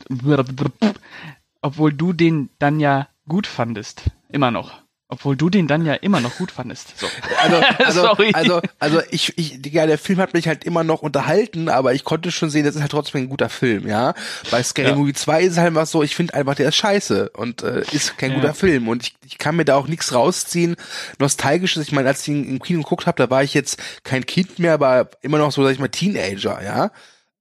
obwohl 1.61 1.93
du 1.93 2.13
den 2.13 2.51
dann 2.59 2.79
ja 2.81 3.09
gut 3.27 3.47
fandest. 3.47 4.03
Immer 4.29 4.51
noch. 4.51 4.83
Obwohl 5.11 5.37
du 5.37 5.49
den 5.49 5.67
dann 5.67 5.87
ja 5.87 5.95
immer 5.95 6.21
noch 6.21 6.37
gut 6.37 6.51
fandest. 6.51 6.99
So. 6.99 7.07
Also, 7.39 7.57
also, 7.79 8.25
also, 8.35 8.61
also 8.79 9.01
ich, 9.11 9.33
ich, 9.39 9.65
ja, 9.73 9.87
der 9.87 9.97
Film 9.97 10.19
hat 10.19 10.35
mich 10.35 10.49
halt 10.49 10.65
immer 10.65 10.85
noch 10.85 11.03
unterhalten, 11.03 11.69
aber 11.69 11.95
ich 11.95 12.05
konnte 12.05 12.31
schon 12.31 12.51
sehen, 12.51 12.65
das 12.65 12.75
ist 12.75 12.81
halt 12.83 12.91
trotzdem 12.91 13.23
ein 13.23 13.29
guter 13.29 13.49
Film, 13.49 13.87
ja. 13.87 14.13
Bei 14.51 14.63
Scary 14.63 14.89
ja. 14.89 14.97
Movie 14.97 15.15
2 15.15 15.43
ist 15.43 15.53
es 15.53 15.59
halt 15.59 15.69
einfach 15.69 15.87
so, 15.87 16.03
ich 16.03 16.15
finde 16.17 16.35
einfach, 16.35 16.57
der 16.57 16.69
ist 16.69 16.77
scheiße 16.77 17.31
und 17.31 17.63
äh, 17.63 17.85
ist 17.93 18.19
kein 18.19 18.33
ja. 18.33 18.37
guter 18.37 18.55
Film. 18.55 18.89
Und 18.89 19.03
ich, 19.03 19.15
ich 19.25 19.39
kann 19.39 19.57
mir 19.57 19.65
da 19.65 19.77
auch 19.77 19.87
nichts 19.87 20.13
rausziehen. 20.13 20.77
Nostalgisches, 21.19 21.87
ich 21.87 21.93
meine, 21.93 22.09
als 22.09 22.23
ich 22.23 22.29
ihn 22.29 22.45
im 22.45 22.61
Kino 22.61 22.83
geguckt 22.83 23.07
habe, 23.07 23.23
da 23.23 23.31
war 23.31 23.43
ich 23.43 23.55
jetzt 23.55 23.81
kein 24.03 24.27
Kind 24.27 24.59
mehr, 24.59 24.75
aber 24.75 25.11
immer 25.23 25.39
noch 25.39 25.53
so, 25.53 25.63
sag 25.63 25.73
ich 25.73 25.79
mal, 25.79 25.89
Teenager, 25.89 26.63
ja. 26.63 26.91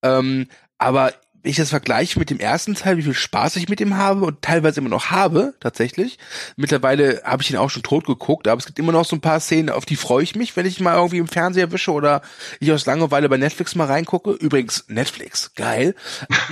Ähm, 0.04 0.48
aber 0.78 1.14
wenn 1.44 1.52
ich 1.52 1.58
das 1.58 1.70
vergleiche 1.70 2.20
mit 2.20 2.30
dem 2.30 2.40
ersten 2.40 2.76
Teil, 2.76 2.98
wie 2.98 3.04
viel 3.04 3.14
Spaß 3.14 3.56
ich 3.56 3.70
mit 3.70 3.80
dem 3.80 3.96
habe 3.98 4.26
und 4.26 4.42
teilweise 4.42 4.80
immer 4.80 4.90
noch 4.90 5.12
habe, 5.12 5.54
tatsächlich. 5.60 6.18
Mittlerweile 6.56 7.22
habe 7.24 7.44
ich 7.44 7.52
ihn 7.52 7.58
auch 7.58 7.70
schon 7.70 7.84
tot 7.84 8.06
geguckt, 8.06 8.48
aber 8.48 8.60
es 8.60 8.66
gibt 8.66 8.80
immer 8.80 8.92
noch 8.92 9.06
so 9.06 9.16
ein 9.16 9.22
paar 9.22 9.40
Szenen, 9.40 9.70
auf 9.70 9.86
die 9.86 9.96
freue 9.96 10.24
ich 10.24 10.36
mich, 10.36 10.56
wenn 10.56 10.66
ich 10.66 10.80
mal 10.80 10.96
irgendwie 10.96 11.20
im 11.20 11.28
Fernseher 11.28 11.72
wische 11.72 11.92
oder 11.92 12.22
ich 12.60 12.72
aus 12.72 12.86
Langeweile 12.86 13.30
bei 13.30 13.38
Netflix 13.38 13.76
mal 13.76 13.88
reingucke. 13.88 14.32
Übrigens, 14.32 14.86
Netflix, 14.88 15.54
geil. 15.56 15.96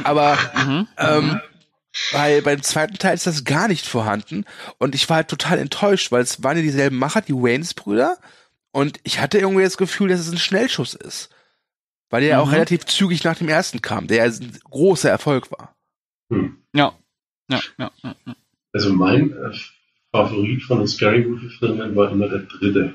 Aber 0.04 0.38
Mhm. 0.56 0.88
ähm, 0.98 1.42
weil 2.12 2.42
beim 2.42 2.62
zweiten 2.62 2.98
Teil 2.98 3.13
ist 3.15 3.27
das 3.27 3.44
gar 3.44 3.68
nicht 3.68 3.86
vorhanden 3.88 4.46
und 4.77 4.96
ich 4.96 5.08
war 5.10 5.18
halt 5.18 5.27
total 5.30 5.60
enttäuscht, 5.60 6.12
weil 6.12 6.22
es 6.22 6.44
waren 6.44 6.58
ja 6.58 6.63
dieselben 6.63 6.98
Macher, 6.98 7.22
die 7.22 7.34
Waynes-Brüder 7.34 8.18
und 8.72 9.00
ich 9.04 9.20
hatte 9.20 9.38
irgendwie 9.39 9.63
das 9.63 9.77
Gefühl, 9.77 10.10
dass 10.10 10.20
es 10.20 10.32
ein 10.32 10.38
Schnellschuss 10.38 10.94
ist. 10.94 11.30
Weil 12.10 12.22
der 12.22 12.30
ja 12.32 12.40
auch 12.40 12.48
Mhm. 12.48 12.54
relativ 12.54 12.86
zügig 12.86 13.24
nach 13.24 13.38
dem 13.38 13.50
ersten 13.50 13.82
kam, 13.82 14.08
der 14.08 14.24
ein 14.26 14.58
großer 14.70 15.10
Erfolg 15.10 15.52
war. 15.52 15.76
Hm. 16.32 16.58
Ja. 16.74 16.94
Ja, 17.50 17.60
ja, 17.78 17.92
ja. 18.04 18.16
ja. 18.26 18.36
Also 18.74 18.94
mein 18.94 19.32
äh, 19.32 19.52
Favorit 20.12 20.64
von 20.64 20.80
den 20.80 20.88
Scary 20.88 21.26
Movie 21.26 21.50
Filmen 21.60 21.96
war 21.96 22.12
immer 22.12 22.28
der 22.30 22.40
dritte. 22.40 22.94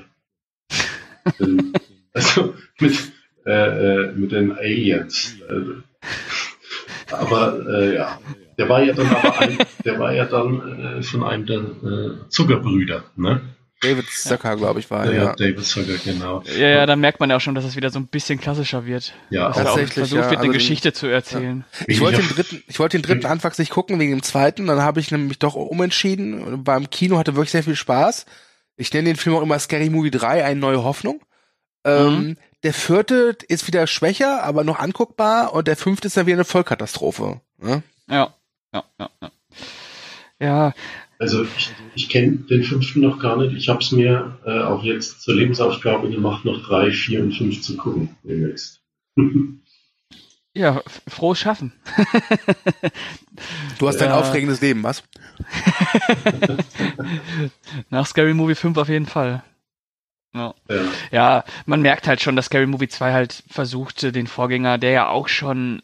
Den, 1.39 1.73
also 2.13 2.53
mit, 2.79 3.11
äh, 3.45 3.51
äh, 3.51 4.11
mit 4.13 4.31
den 4.31 4.51
Aliens. 4.53 5.35
Äh, 5.49 7.13
aber 7.13 7.65
äh, 7.67 7.95
ja, 7.95 8.19
der 8.57 8.69
war 8.69 8.83
ja 8.83 8.93
dann 8.93 9.07
aber 9.07 9.39
ein, 9.39 9.57
der 9.85 9.99
war 9.99 10.13
ja 10.13 10.25
dann 10.25 10.97
äh, 10.99 11.03
von 11.03 11.23
einem 11.23 11.45
der 11.45 11.59
äh, 11.59 12.29
Zuckerbrüder, 12.29 13.03
ne? 13.15 13.41
David 13.81 14.09
Zucker, 14.09 14.55
glaube 14.55 14.79
ich, 14.79 14.89
war 14.91 15.05
Ja, 15.05 15.11
ja. 15.11 15.35
David 15.35 15.63
Zucker, 15.65 15.97
genau. 16.03 16.43
Ja, 16.57 16.67
ja, 16.67 16.85
da 16.85 16.95
merkt 16.95 17.19
man 17.19 17.29
ja 17.29 17.37
auch 17.37 17.41
schon, 17.41 17.55
dass 17.55 17.65
es 17.65 17.75
wieder 17.75 17.89
so 17.89 17.99
ein 17.99 18.07
bisschen 18.07 18.39
klassischer 18.39 18.85
wird. 18.85 19.13
Ja, 19.29 19.47
Dass 19.47 19.57
Tatsächlich, 19.57 19.93
versucht 19.93 20.21
ja, 20.21 20.29
wird, 20.29 20.31
eine 20.31 20.37
also 20.39 20.51
den- 20.51 20.53
Geschichte 20.53 20.93
zu 20.93 21.07
erzählen. 21.07 21.65
Ich 21.87 21.99
wollte 21.99 22.19
den 22.21 22.29
dritten, 22.29 22.63
ich 22.67 22.79
wollte 22.79 22.97
den 22.97 23.03
dritten 23.03 23.25
anfangs 23.25 23.57
nicht 23.57 23.71
gucken 23.71 23.99
wegen 23.99 24.11
dem 24.11 24.23
zweiten, 24.23 24.67
dann 24.67 24.81
habe 24.81 24.99
ich 24.99 25.11
nämlich 25.11 25.39
doch 25.39 25.55
umentschieden, 25.55 26.65
war 26.65 26.77
im 26.77 26.89
Kino, 26.89 27.17
hatte 27.17 27.35
wirklich 27.35 27.51
sehr 27.51 27.63
viel 27.63 27.75
Spaß. 27.75 28.25
Ich 28.77 28.93
nenne 28.93 29.09
den 29.09 29.15
Film 29.17 29.35
auch 29.35 29.41
immer 29.41 29.59
Scary 29.59 29.89
Movie 29.89 30.11
3, 30.11 30.45
eine 30.45 30.59
neue 30.59 30.83
Hoffnung. 30.83 31.21
Ähm, 31.83 32.37
der 32.63 32.73
vierte 32.75 33.35
ist 33.47 33.65
wieder 33.65 33.87
schwächer, 33.87 34.43
aber 34.43 34.63
noch 34.63 34.77
anguckbar 34.79 35.53
und 35.53 35.67
der 35.67 35.75
fünfte 35.75 36.07
ist 36.07 36.17
dann 36.17 36.27
wieder 36.27 36.35
eine 36.37 36.45
Vollkatastrophe. 36.45 37.41
Ne? 37.57 37.81
Ja, 38.07 38.35
ja, 38.73 38.83
ja, 38.99 39.09
ja. 39.21 39.31
Ja, 40.39 40.73
Also 41.21 41.43
ich, 41.55 41.71
ich 41.93 42.09
kenne 42.09 42.37
den 42.49 42.63
fünften 42.63 43.01
noch 43.01 43.19
gar 43.19 43.37
nicht. 43.37 43.55
Ich 43.55 43.69
habe 43.69 43.77
es 43.79 43.91
mir 43.91 44.39
äh, 44.43 44.61
auch 44.63 44.83
jetzt 44.83 45.21
zur 45.21 45.35
Lebensaufgabe 45.35 46.09
gemacht, 46.09 46.45
noch 46.45 46.65
drei, 46.65 46.89
vier 46.89 47.21
und 47.21 47.33
fünf 47.33 47.61
zu 47.61 47.77
gucken 47.77 48.17
demnächst. 48.23 48.81
ja, 50.55 50.81
frohes 51.07 51.37
Schaffen. 51.37 51.73
Du 53.77 53.87
hast 53.87 53.97
dein 54.01 54.09
Ja. 54.09 54.19
aufregendes 54.19 54.61
Leben, 54.61 54.81
was? 54.81 55.03
Nach 57.91 58.07
Scary 58.07 58.33
Movie 58.33 58.55
5 58.55 58.75
auf 58.77 58.89
jeden 58.89 59.05
Fall. 59.05 59.43
Ja. 60.33 60.55
Ja. 60.69 60.81
ja, 61.11 61.43
man 61.67 61.83
merkt 61.83 62.07
halt 62.07 62.21
schon, 62.21 62.35
dass 62.35 62.45
Scary 62.47 62.65
Movie 62.65 62.87
2 62.87 63.13
halt 63.13 63.43
versuchte, 63.47 64.11
den 64.11 64.25
Vorgänger, 64.25 64.79
der 64.79 64.91
ja 64.91 65.07
auch 65.09 65.27
schon, 65.27 65.83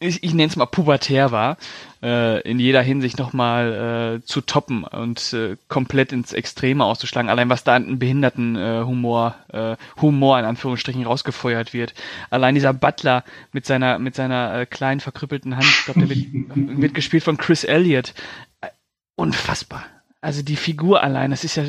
ich, 0.00 0.24
ich 0.24 0.32
nenne 0.32 0.48
es 0.48 0.56
mal 0.56 0.66
pubertär 0.66 1.30
war, 1.30 1.58
äh, 2.02 2.40
in 2.40 2.58
jeder 2.58 2.80
Hinsicht 2.80 3.18
nochmal 3.18 4.20
äh, 4.22 4.24
zu 4.24 4.40
toppen 4.40 4.84
und 4.84 5.32
äh, 5.34 5.56
komplett 5.68 6.12
ins 6.12 6.32
Extreme 6.32 6.84
auszuschlagen. 6.84 7.28
Allein 7.28 7.50
was 7.50 7.64
da 7.64 7.76
an 7.76 7.98
behinderten 7.98 8.56
äh, 8.56 8.82
Humor, 8.84 9.36
äh, 9.52 9.76
Humor 10.00 10.38
in 10.38 10.46
Anführungsstrichen 10.46 11.04
rausgefeuert 11.04 11.74
wird. 11.74 11.94
Allein 12.30 12.54
dieser 12.54 12.72
Butler 12.72 13.24
mit 13.52 13.66
seiner 13.66 13.98
mit 13.98 14.14
seiner 14.14 14.60
äh, 14.60 14.66
kleinen 14.66 15.00
verkrüppelten 15.00 15.54
Hand, 15.54 15.66
ich 15.66 15.84
glaube, 15.84 16.00
der 16.00 16.08
wird, 16.08 16.26
wird 16.80 16.94
gespielt 16.94 17.22
von 17.22 17.36
Chris 17.36 17.64
Elliott. 17.64 18.14
Äh, 18.62 18.68
Unfassbar. 19.16 19.84
Also 20.22 20.42
die 20.42 20.56
Figur 20.56 21.02
allein, 21.02 21.30
das 21.30 21.44
ist 21.44 21.56
ja 21.56 21.64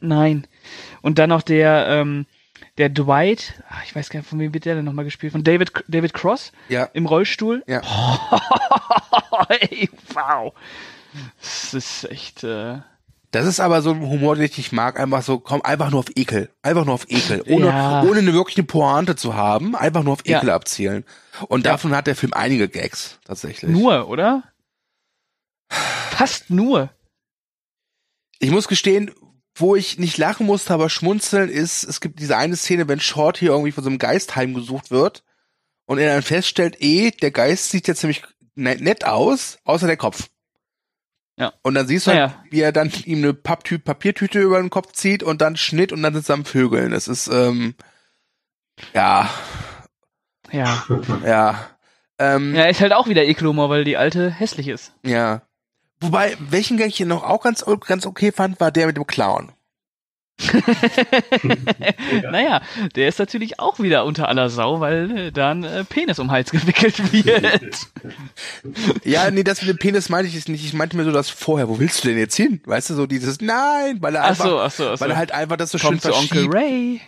nein. 0.00 0.46
Und 1.02 1.18
dann 1.18 1.30
noch 1.30 1.42
der 1.42 1.86
ähm, 1.88 2.26
der 2.78 2.88
Dwight, 2.90 3.54
ah, 3.68 3.76
ich 3.84 3.94
weiß 3.96 4.10
gar 4.10 4.20
nicht, 4.20 4.28
von 4.28 4.38
wem 4.38 4.52
wird 4.54 4.64
der 4.64 4.74
denn 4.74 4.84
nochmal 4.84 5.04
gespielt? 5.04 5.32
Von 5.32 5.44
David 5.44 5.72
David 5.88 6.12
Cross 6.14 6.52
Ja. 6.68 6.84
im 6.92 7.06
Rollstuhl. 7.06 7.62
Ja. 7.66 7.80
Ey, 9.48 9.88
wow. 10.14 10.52
Das 11.40 11.74
ist 11.74 12.04
echt. 12.10 12.44
Äh, 12.44 12.78
Das 13.30 13.46
ist 13.46 13.60
aber 13.60 13.82
so 13.82 13.90
ein 13.92 14.00
Humor, 14.00 14.36
den 14.36 14.44
ich 14.44 14.56
nicht 14.58 14.72
mag. 14.72 14.98
Einfach 15.00 15.22
so, 15.22 15.38
komm, 15.38 15.62
einfach 15.62 15.90
nur 15.90 16.00
auf 16.00 16.10
Ekel. 16.14 16.50
Einfach 16.62 16.84
nur 16.84 16.94
auf 16.94 17.06
Ekel. 17.08 17.42
Ohne, 17.48 17.66
Ja. 17.66 18.02
ohne 18.02 18.18
eine 18.20 18.32
wirklich 18.34 18.56
eine 18.58 18.66
Pointe 18.66 19.16
zu 19.16 19.34
haben. 19.34 19.74
Einfach 19.74 20.02
nur 20.02 20.12
auf 20.14 20.26
Ja. 20.26 20.38
Ekel 20.38 20.50
abzielen. 20.50 21.04
Und 21.48 21.64
Ja. 21.64 21.72
davon 21.72 21.94
hat 21.94 22.06
der 22.06 22.16
Film 22.16 22.32
einige 22.34 22.68
Gags, 22.68 23.18
tatsächlich. 23.24 23.70
nur, 23.70 24.08
oder? 24.08 24.42
Fast 25.68 26.50
nur. 26.50 26.90
Ich 28.38 28.50
muss 28.50 28.68
gestehen, 28.68 29.10
wo 29.58 29.74
ich 29.74 29.98
nicht 29.98 30.18
lachen 30.18 30.46
musste, 30.46 30.74
aber 30.74 30.90
schmunzeln 30.90 31.48
ist, 31.48 31.82
es 31.84 32.00
gibt 32.00 32.20
diese 32.20 32.36
eine 32.36 32.56
Szene, 32.56 32.88
wenn 32.88 33.00
Short 33.00 33.38
hier 33.38 33.50
irgendwie 33.50 33.72
von 33.72 33.82
so 33.84 33.90
einem 33.90 33.98
Geist 33.98 34.36
heimgesucht 34.36 34.90
wird 34.90 35.24
und 35.86 35.98
er 35.98 36.12
dann 36.12 36.22
feststellt, 36.22 36.76
eh, 36.80 37.10
der 37.10 37.30
Geist 37.30 37.70
sieht 37.70 37.88
ja 37.88 37.94
ziemlich 37.94 38.22
ne- 38.54 38.76
nett 38.76 39.04
aus, 39.06 39.58
außer 39.64 39.86
der 39.86 39.96
Kopf. 39.96 40.28
Ja. 41.38 41.52
Und 41.62 41.74
dann 41.74 41.86
siehst 41.86 42.06
du 42.06 42.12
halt, 42.12 42.20
Naja. 42.32 42.44
wie 42.50 42.60
er 42.60 42.72
dann 42.72 42.90
ihm 43.04 43.18
eine 43.18 43.34
Papptü 43.34 43.78
Papiertüte 43.78 44.40
über 44.40 44.58
den 44.60 44.70
Kopf 44.70 44.92
zieht 44.92 45.22
und 45.22 45.40
dann 45.40 45.56
Schnitt 45.56 45.92
und 45.92 46.02
dann 46.02 46.14
sind 46.14 46.24
sie 46.26 46.32
am 46.32 46.44
Vögeln. 46.46 46.92
Das 46.92 47.08
ist, 47.08 47.26
ähm, 47.28 47.74
ja, 48.94 49.28
Ja. 50.52 50.84
ja. 51.24 51.70
Ähm, 52.18 52.54
Ja, 52.54 52.64
ist 52.66 52.80
halt 52.80 52.92
auch 52.94 53.08
wieder 53.08 53.24
Ekelhumor, 53.24 53.68
weil 53.68 53.84
die 53.84 53.96
alte 53.98 54.30
hässlich 54.30 54.68
ist. 54.68 54.92
Ja. 55.04 55.42
Wobei, 56.00 56.36
welchen 56.38 56.76
Gang 56.76 56.90
ich 56.90 56.96
hier 56.96 57.06
noch 57.06 57.24
auch 57.24 57.42
ganz, 57.42 57.64
ganz 57.86 58.06
okay 58.06 58.32
fand, 58.32 58.60
war 58.60 58.70
der 58.70 58.86
mit 58.86 58.96
dem 58.96 59.06
Clown. 59.06 59.52
Naja, 62.30 62.60
der 62.94 63.08
ist 63.08 63.18
natürlich 63.18 63.58
auch 63.58 63.78
wieder 63.78 64.04
unter 64.04 64.28
aller 64.28 64.50
Sau, 64.50 64.80
weil 64.80 65.16
äh, 65.18 65.32
da 65.32 65.50
ein 65.50 65.64
äh, 65.64 65.84
Penis 65.84 66.18
um 66.18 66.26
den 66.28 66.32
Hals 66.32 66.50
gewickelt 66.52 67.12
wird. 67.12 67.76
Ja, 69.04 69.30
nee, 69.30 69.42
das 69.44 69.60
mit 69.62 69.70
dem 69.70 69.78
Penis 69.78 70.08
meinte 70.08 70.28
ich 70.28 70.34
jetzt 70.34 70.48
nicht. 70.48 70.64
Ich 70.64 70.72
meinte 70.72 70.96
mir 70.96 71.04
so 71.04 71.12
das 71.12 71.30
vorher. 71.30 71.68
Wo 71.68 71.78
willst 71.78 72.02
du 72.04 72.08
denn 72.08 72.18
jetzt 72.18 72.36
hin? 72.36 72.60
Weißt 72.64 72.90
du, 72.90 72.94
so 72.94 73.06
dieses 73.06 73.40
Nein, 73.40 73.98
weil 74.00 74.14
er 74.14 74.24
Ach 74.24 74.28
einfach, 74.30 74.44
so, 74.44 74.58
ach 74.60 74.70
so, 74.70 74.88
ach 74.90 74.96
so. 74.98 75.00
weil 75.00 75.10
er 75.10 75.16
halt 75.16 75.32
einfach 75.32 75.56
das 75.56 75.70
so 75.70 75.78
Kommt 75.78 76.02
zu 76.02 76.12
schön 76.12 76.16
Onkel 76.20 76.50
verschiebt. 76.50 76.54
Ray. 76.54 77.00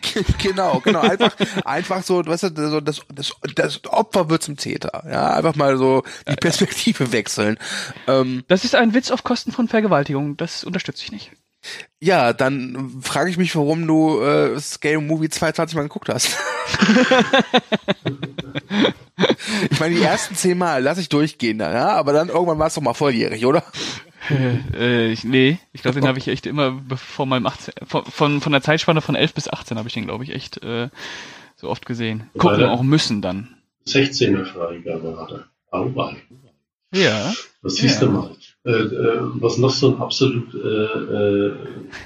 genau, 0.42 0.80
genau. 0.80 1.00
Einfach, 1.00 1.34
einfach 1.64 2.02
so, 2.02 2.24
weißt 2.24 2.44
du, 2.56 2.70
so 2.70 2.80
das, 2.80 3.02
das, 3.12 3.32
das 3.54 3.84
Opfer 3.86 4.30
wird 4.30 4.42
zum 4.42 4.56
Täter. 4.56 5.04
Ja, 5.10 5.34
einfach 5.34 5.54
mal 5.56 5.76
so 5.76 6.02
die 6.28 6.36
Perspektive 6.36 7.12
wechseln. 7.12 7.58
Ähm, 8.06 8.44
Das 8.48 8.64
ist 8.64 8.74
ein 8.74 8.94
Witz 8.94 9.10
auf 9.10 9.24
Kosten 9.24 9.52
von 9.52 9.68
Vergewaltigung. 9.68 10.36
Das 10.36 10.64
unterstütze 10.64 11.04
ich 11.04 11.12
nicht. 11.12 11.32
Ja, 12.00 12.32
dann 12.32 13.00
frage 13.02 13.30
ich 13.30 13.38
mich, 13.38 13.54
warum 13.56 13.86
du 13.86 14.20
äh, 14.20 14.58
Scale 14.60 15.00
Movie 15.00 15.28
22 15.28 15.76
mal 15.76 15.82
geguckt 15.82 16.08
hast. 16.08 16.36
ich 19.70 19.80
meine, 19.80 19.94
die 19.94 20.02
ersten 20.02 20.34
zehn 20.34 20.58
Mal 20.58 20.82
lass 20.82 20.98
ich 20.98 21.08
durchgehen, 21.08 21.60
ja, 21.60 21.90
aber 21.92 22.12
dann 22.12 22.28
irgendwann 22.28 22.58
war 22.58 22.68
es 22.68 22.74
doch 22.74 22.82
mal 22.82 22.94
volljährig, 22.94 23.44
oder? 23.46 23.64
äh, 24.74 25.10
ich, 25.10 25.24
nee, 25.24 25.58
ich 25.72 25.82
glaube, 25.82 26.00
den 26.00 26.08
habe 26.08 26.18
ich 26.18 26.28
echt 26.28 26.46
immer 26.46 26.80
vor 26.96 27.26
meinem 27.26 27.46
18, 27.46 27.74
von, 27.86 28.04
von, 28.04 28.40
von 28.40 28.52
der 28.52 28.62
Zeitspanne 28.62 29.00
von 29.00 29.14
11 29.14 29.34
bis 29.34 29.48
18 29.48 29.78
habe 29.78 29.88
ich 29.88 29.94
den, 29.94 30.06
glaube 30.06 30.24
ich, 30.24 30.34
echt 30.34 30.62
äh, 30.62 30.88
so 31.56 31.68
oft 31.68 31.86
gesehen. 31.86 32.28
Gucken 32.38 32.64
auch 32.64 32.82
müssen 32.82 33.22
dann. 33.22 33.54
16er 33.86 34.44
Freigabe 34.44 35.16
hat 35.18 35.32
er. 35.32 35.44
Auweih. 35.70 36.16
Ja. 36.92 37.32
Das 37.62 37.76
siehst 37.76 38.00
Ja. 38.00 38.06
du 38.06 38.12
mal. 38.12 38.36
Äh, 38.68 38.72
äh, 38.72 39.20
was 39.40 39.56
noch 39.56 39.70
so 39.70 39.94
ein 39.94 40.00
absolut 40.02 40.54
äh, 40.54 40.58
äh, 40.58 41.52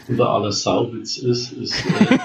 unter 0.07 0.29
aller 0.29 0.53
Sauwitz 0.53 1.17
ist, 1.17 1.51
ist 1.55 1.85
äh, 1.87 2.19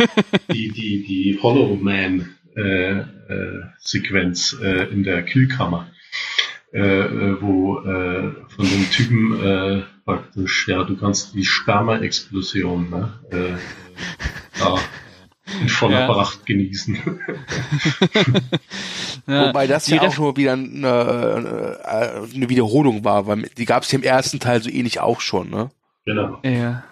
die, 0.54 0.72
die, 0.72 1.04
die 1.04 1.40
Hollow 1.42 1.76
Man 1.76 2.36
äh, 2.56 3.00
äh, 3.00 3.64
Sequenz 3.80 4.56
äh, 4.62 4.92
in 4.92 5.02
der 5.02 5.26
Kühlkammer, 5.26 5.88
äh, 6.72 6.82
äh, 6.82 7.42
wo 7.42 7.80
äh, 7.80 8.32
von 8.50 8.66
dem 8.66 8.92
Typen 8.92 9.44
äh, 9.44 9.82
praktisch, 10.06 10.68
ja, 10.68 10.84
du 10.84 10.96
kannst 10.98 11.34
die 11.34 11.44
Sperma-Explosion 11.44 12.92
ne, 12.92 13.14
äh, 13.32 13.58
da 14.60 14.78
in 15.62 15.70
voller 15.70 16.00
Ja. 16.02 16.08
Pracht 16.14 16.46
genießen. 16.46 16.98
ja 19.28 19.48
Wobei 19.48 19.68
das 19.68 19.86
die 19.86 19.96
ja 19.96 20.02
auch 20.02 20.18
nur 20.18 20.38
wieder 20.38 20.54
eine, 20.54 21.80
äh, 21.84 22.36
eine 22.36 22.50
Wiederholung 22.50 23.04
war, 23.04 23.28
weil 23.28 23.44
die 23.58 23.66
gab 23.66 23.84
es 23.84 23.92
ja 23.92 23.98
im 24.00 24.04
ersten 24.04 24.40
Teil 24.40 24.62
so 24.62 24.70
ähnlich 24.70 25.00
auch 25.00 25.22
schon, 25.22 25.50
ne? 25.50 25.70
genau. 26.06 26.40
Ja. 26.44 26.84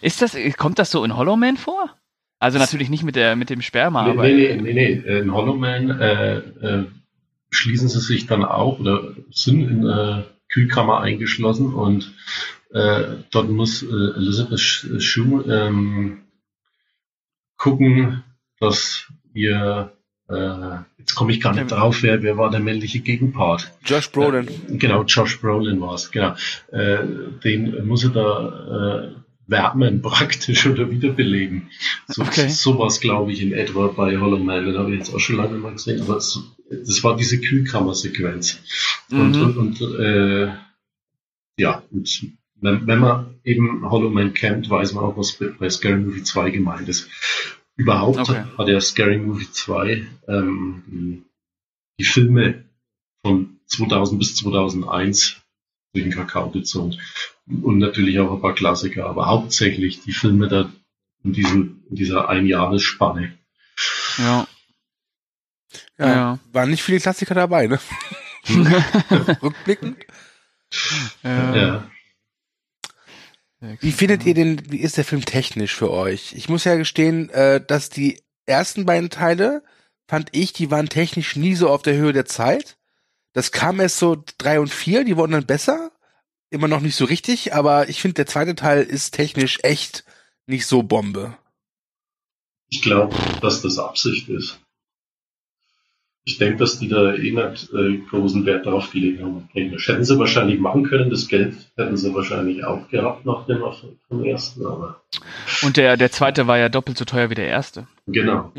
Ist 0.00 0.22
das, 0.22 0.36
kommt 0.56 0.78
das 0.78 0.90
so 0.90 1.04
in 1.04 1.16
Hollow 1.16 1.36
Man 1.36 1.56
vor? 1.56 1.90
Also 2.38 2.58
natürlich 2.58 2.88
nicht 2.90 3.04
mit 3.04 3.14
der, 3.16 3.36
mit 3.36 3.50
dem 3.50 3.62
Sperma, 3.62 4.04
Nee, 4.04 4.10
aber. 4.10 4.22
nee, 4.24 4.56
nee, 4.56 4.72
nee, 4.72 4.72
nee. 5.04 5.18
In 5.20 5.32
Hollow 5.32 5.54
Man 5.54 5.90
äh, 5.90 6.36
äh, 6.38 6.84
schließen 7.50 7.88
sie 7.88 8.00
sich 8.00 8.26
dann 8.26 8.44
auch 8.44 8.78
oder 8.80 9.14
sind 9.30 9.60
in 9.68 9.86
äh, 9.86 10.22
Kühlkammer 10.48 11.00
eingeschlossen 11.00 11.72
und 11.74 12.12
äh, 12.72 13.02
dort 13.30 13.48
muss 13.50 13.82
äh, 13.82 13.86
Elizabeth 14.16 14.58
Sh- 14.58 15.00
Shue 15.00 15.44
ähm, 15.48 16.22
gucken, 17.62 18.24
dass 18.58 19.06
ihr, 19.34 19.92
äh, 20.28 20.74
jetzt 20.98 21.14
komme 21.14 21.30
ich 21.32 21.40
gar 21.40 21.54
nicht 21.54 21.70
drauf, 21.70 22.02
wer, 22.02 22.20
wer 22.22 22.36
war 22.36 22.50
der 22.50 22.58
männliche 22.60 22.98
Gegenpart? 23.00 23.72
Josh 23.84 24.10
Brolin. 24.10 24.48
Äh, 24.48 24.76
genau, 24.78 25.04
Josh 25.04 25.40
Brolin 25.40 25.80
war 25.80 25.94
es, 25.94 26.10
genau. 26.10 26.34
Äh, 26.72 26.98
den 27.44 27.86
muss 27.86 28.02
er 28.02 28.10
da 28.10 29.04
äh, 29.04 29.14
wärmen 29.46 30.02
praktisch 30.10 30.66
oder 30.66 30.90
wiederbeleben. 30.90 31.70
So, 32.08 32.22
Okay. 32.22 32.48
Sowas 32.48 33.00
glaube 33.00 33.30
ich 33.32 33.40
in 33.40 33.52
etwa 33.52 33.86
bei 33.88 34.18
Hollow 34.18 34.38
Man, 34.38 34.66
den 34.66 34.76
habe 34.76 34.90
ich 34.92 34.98
jetzt 34.98 35.14
auch 35.14 35.20
schon 35.20 35.36
lange 35.36 35.56
mal 35.58 35.72
gesehen, 35.72 36.02
aber 36.02 36.16
es, 36.16 36.40
das 36.68 37.04
war 37.04 37.16
diese 37.16 37.40
Kühlkammer-Sequenz. 37.40 38.58
Und, 39.12 39.36
Mhm. 39.36 39.42
und, 39.42 39.80
und 39.80 40.00
äh, 40.00 40.48
ja, 41.58 41.82
und 41.92 42.08
wenn, 42.62 42.86
wenn 42.86 42.98
man 42.98 43.40
eben 43.44 43.88
Hollow 43.90 44.08
Man 44.10 44.32
kennt, 44.34 44.70
weiß 44.70 44.94
man 44.94 45.04
auch, 45.04 45.16
was 45.16 45.38
bei 45.58 45.68
Scary 45.68 45.98
Movie 45.98 46.22
2 46.22 46.50
gemeint 46.50 46.88
ist. 46.88 47.08
Überhaupt 47.76 48.18
Okay. 48.20 48.44
hat 48.56 48.68
ja 48.68 48.80
Scary 48.80 49.18
Movie 49.18 49.50
2 49.50 50.06
ähm, 50.28 50.82
die, 50.86 51.22
die 51.98 52.04
Filme 52.04 52.64
von 53.24 53.58
2000 53.66 54.18
bis 54.18 54.36
2001 54.36 55.36
durch 55.92 56.04
den 56.04 56.12
Kakao 56.12 56.50
gezogen. 56.50 56.96
Und 57.46 57.78
natürlich 57.78 58.18
auch 58.20 58.32
ein 58.32 58.40
paar 58.40 58.54
Klassiker, 58.54 59.06
aber 59.06 59.26
hauptsächlich 59.26 60.00
die 60.02 60.12
Filme 60.12 60.48
da 60.48 60.70
in, 61.24 61.32
diesem, 61.32 61.82
in 61.90 61.96
dieser 61.96 62.28
Einjahresspanne. 62.28 63.36
Ja. 64.18 64.46
Ja, 65.98 66.06
Ja. 66.06 66.38
Waren 66.52 66.70
nicht 66.70 66.82
viele 66.82 67.00
Klassiker 67.00 67.34
dabei, 67.34 67.66
ne? 67.66 67.78
Rückblickend. 69.42 69.98
Ja. 71.22 71.56
Ja. 71.56 71.90
Wie 73.80 73.92
findet 73.92 74.26
ihr 74.26 74.34
den, 74.34 74.72
wie 74.72 74.80
ist 74.80 74.96
der 74.96 75.04
Film 75.04 75.24
technisch 75.24 75.74
für 75.74 75.90
euch? 75.90 76.34
Ich 76.36 76.48
muss 76.48 76.64
ja 76.64 76.74
gestehen, 76.74 77.30
äh, 77.30 77.64
dass 77.64 77.90
die 77.90 78.20
ersten 78.44 78.86
beiden 78.86 79.08
Teile, 79.08 79.62
fand 80.08 80.30
ich, 80.32 80.52
die 80.52 80.70
waren 80.72 80.88
technisch 80.88 81.36
nie 81.36 81.54
so 81.54 81.68
auf 81.68 81.82
der 81.82 81.96
Höhe 81.96 82.12
der 82.12 82.26
Zeit. 82.26 82.76
Das 83.32 83.52
kam 83.52 83.78
erst 83.78 83.98
so 83.98 84.22
drei 84.36 84.58
und 84.58 84.72
vier, 84.72 85.04
die 85.04 85.16
wurden 85.16 85.32
dann 85.32 85.46
besser. 85.46 85.92
Immer 86.50 86.66
noch 86.66 86.80
nicht 86.80 86.96
so 86.96 87.04
richtig, 87.04 87.54
aber 87.54 87.88
ich 87.88 88.00
finde, 88.00 88.14
der 88.14 88.26
zweite 88.26 88.56
Teil 88.56 88.82
ist 88.82 89.12
technisch 89.12 89.60
echt 89.62 90.04
nicht 90.46 90.66
so 90.66 90.82
Bombe. 90.82 91.38
Ich 92.68 92.82
glaube, 92.82 93.16
dass 93.40 93.62
das 93.62 93.78
Absicht 93.78 94.28
ist. 94.28 94.58
Ich 96.24 96.38
denke, 96.38 96.58
dass 96.58 96.78
die 96.78 96.88
da 96.88 97.14
eh 97.14 97.32
nicht 97.32 97.72
äh, 97.72 97.98
großen 98.08 98.46
Wert 98.46 98.64
darauf 98.64 98.92
gelegt 98.92 99.22
haben. 99.22 99.48
Technisch 99.52 99.88
hätten 99.88 100.04
sie 100.04 100.18
wahrscheinlich 100.18 100.60
machen 100.60 100.84
können, 100.84 101.10
das 101.10 101.26
Geld 101.26 101.54
hätten 101.76 101.96
sie 101.96 102.14
wahrscheinlich 102.14 102.64
auch 102.64 102.88
gehabt 102.88 103.26
nach 103.26 103.46
dem 103.46 103.62
vom 104.08 104.24
ersten, 104.24 104.64
aber 104.64 105.02
Und 105.62 105.76
der, 105.76 105.96
der 105.96 106.12
zweite 106.12 106.46
war 106.46 106.58
ja 106.58 106.68
doppelt 106.68 106.96
so 106.96 107.04
teuer 107.04 107.30
wie 107.30 107.34
der 107.34 107.48
erste. 107.48 107.88
genau. 108.06 108.52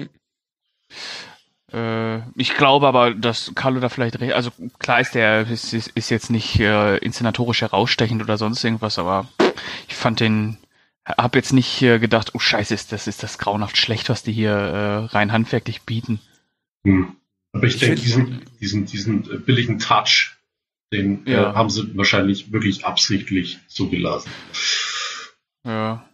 Äh, 1.74 2.20
ich 2.36 2.56
glaube 2.56 2.88
aber, 2.88 3.14
dass 3.14 3.54
Carlo 3.56 3.80
da 3.80 3.90
vielleicht 3.90 4.20
recht. 4.20 4.34
Also 4.34 4.52
klar 4.80 5.00
ist 5.00 5.16
der 5.16 5.50
ist, 5.50 5.74
ist, 5.74 5.88
ist 5.96 6.10
jetzt 6.10 6.30
nicht 6.30 6.60
äh, 6.60 6.98
inszenatorisch 6.98 7.62
herausstechend 7.62 8.22
oder 8.22 8.38
sonst 8.38 8.64
irgendwas, 8.64 9.00
aber 9.00 9.28
ich 9.88 9.96
fand 9.96 10.20
den. 10.20 10.58
Hab 11.06 11.36
jetzt 11.36 11.52
nicht 11.52 11.82
äh, 11.82 12.00
gedacht, 12.00 12.32
oh 12.34 12.40
Scheiße, 12.40 12.74
ist 12.74 12.94
das 12.94 13.08
ist 13.08 13.24
das 13.24 13.38
grauenhaft 13.38 13.76
schlecht, 13.76 14.08
was 14.08 14.24
die 14.24 14.32
hier 14.32 14.52
äh, 14.52 15.06
rein 15.14 15.34
handwerklich 15.34 15.82
bieten. 15.82 16.22
Hm. 16.86 17.18
Aber 17.54 17.66
ich 17.66 17.76
Ich 17.76 17.80
denke, 17.80 18.02
diesen, 18.02 18.42
diesen, 18.60 18.86
diesen 18.86 19.32
äh, 19.32 19.38
billigen 19.38 19.80
Touch, 19.80 20.36
den 20.92 21.26
Ja. 21.26 21.52
äh, 21.52 21.56
haben 21.56 21.70
sie 21.70 21.96
wahrscheinlich 21.96 22.52
wirklich 22.52 22.86
absichtlich 22.86 23.60
zugelassen. 23.68 24.30
Ja. 25.66 26.08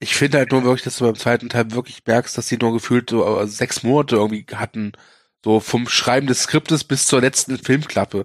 Ich 0.00 0.14
finde 0.14 0.38
halt 0.38 0.52
nur 0.52 0.62
wirklich, 0.64 0.84
dass 0.84 0.98
du 0.98 1.04
beim 1.04 1.16
zweiten 1.16 1.48
Teil 1.48 1.72
wirklich 1.72 2.02
merkst, 2.06 2.38
dass 2.38 2.46
die 2.46 2.56
nur 2.56 2.72
gefühlt 2.72 3.10
so 3.10 3.40
äh, 3.40 3.46
sechs 3.48 3.82
Monate 3.82 4.16
irgendwie 4.16 4.46
hatten. 4.54 4.92
So 5.44 5.60
vom 5.60 5.88
Schreiben 5.88 6.26
des 6.26 6.42
Skriptes 6.44 6.84
bis 6.84 7.06
zur 7.06 7.20
letzten 7.20 7.58
Filmklappe. 7.58 8.24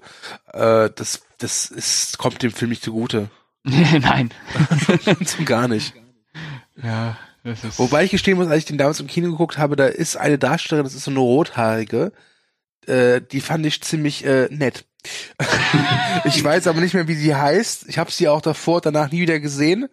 Äh, 0.52 0.90
das, 0.96 1.24
das 1.40 1.66
ist, 1.66 2.18
kommt 2.18 2.42
dem 2.44 2.52
Film 2.52 2.70
nicht 2.70 2.84
zugute. 2.84 3.30
Nein. 3.64 4.32
gar 5.46 5.68
nicht. 5.68 5.94
Ja, 6.82 7.18
das 7.44 7.64
ist. 7.64 7.80
Wobei 7.80 8.04
ich 8.04 8.12
gestehen 8.12 8.38
muss, 8.38 8.48
als 8.48 8.60
ich 8.60 8.66
den 8.66 8.78
damals 8.78 9.00
im 9.00 9.08
Kino 9.08 9.32
geguckt 9.32 9.58
habe, 9.58 9.76
da 9.76 9.86
ist 9.88 10.16
eine 10.18 10.38
Darstellerin, 10.38 10.86
das 10.86 10.96
ist 10.96 11.06
so 11.06 11.12
eine 11.12 11.20
rothaarige, 11.20 12.12
äh, 12.88 13.22
die 13.22 13.42
fand 13.42 13.66
ich 13.66 13.82
ziemlich 13.82 14.26
äh, 14.26 14.48
nett. 14.50 14.86
ich 16.26 16.44
weiß 16.44 16.68
aber 16.68 16.80
nicht 16.80 16.94
mehr, 16.94 17.08
wie 17.08 17.16
sie 17.16 17.36
heißt. 17.36 17.88
Ich 17.90 17.98
habe 17.98 18.12
sie 18.12 18.28
auch 18.28 18.42
davor, 18.42 18.78
und 18.78 18.86
danach 18.86 19.12
nie 19.12 19.22
wieder 19.22 19.40
gesehen. 19.40 19.90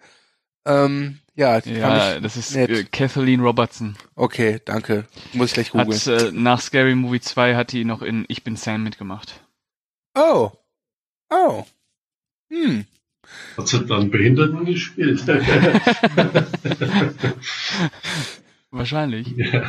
Ähm, 0.66 1.18
ja, 1.34 1.60
die 1.60 1.74
ja, 1.74 1.88
fand 1.88 2.16
ich 2.16 2.22
das 2.22 2.36
ist 2.36 2.54
nett. 2.54 2.70
äh, 2.70 2.84
Kathleen 2.84 3.40
Robertson. 3.40 3.96
Okay, 4.14 4.60
danke. 4.64 5.06
Muss 5.32 5.48
ich 5.48 5.54
gleich 5.54 5.70
googeln. 5.70 5.92
Hat 5.92 6.06
äh, 6.06 6.30
nach 6.32 6.60
Scary 6.60 6.94
Movie 6.94 7.20
2 7.20 7.56
hat 7.56 7.72
die 7.72 7.84
noch 7.84 8.02
in 8.02 8.24
Ich 8.28 8.44
bin 8.44 8.56
Sam 8.56 8.84
mitgemacht. 8.84 9.40
Oh. 10.14 10.50
Oh. 11.30 11.64
Hm. 12.52 12.84
Hat 13.56 13.68
sie 13.68 13.84
dann 13.86 14.10
Behinderten 14.10 14.64
gespielt? 14.64 15.22
Wahrscheinlich. 18.72 19.26
ja. 19.36 19.64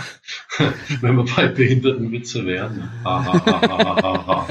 Wenn 1.01 1.15
wir 1.15 1.25
bei 1.35 1.47
Behinderten 1.47 2.11
Witze 2.11 2.45
wären. 2.45 2.89
Ha, 3.03 3.25
ha, 3.25 3.45
ha, 3.45 3.61
ha, 3.61 4.01
ha, 4.03 4.27
ha. 4.27 4.47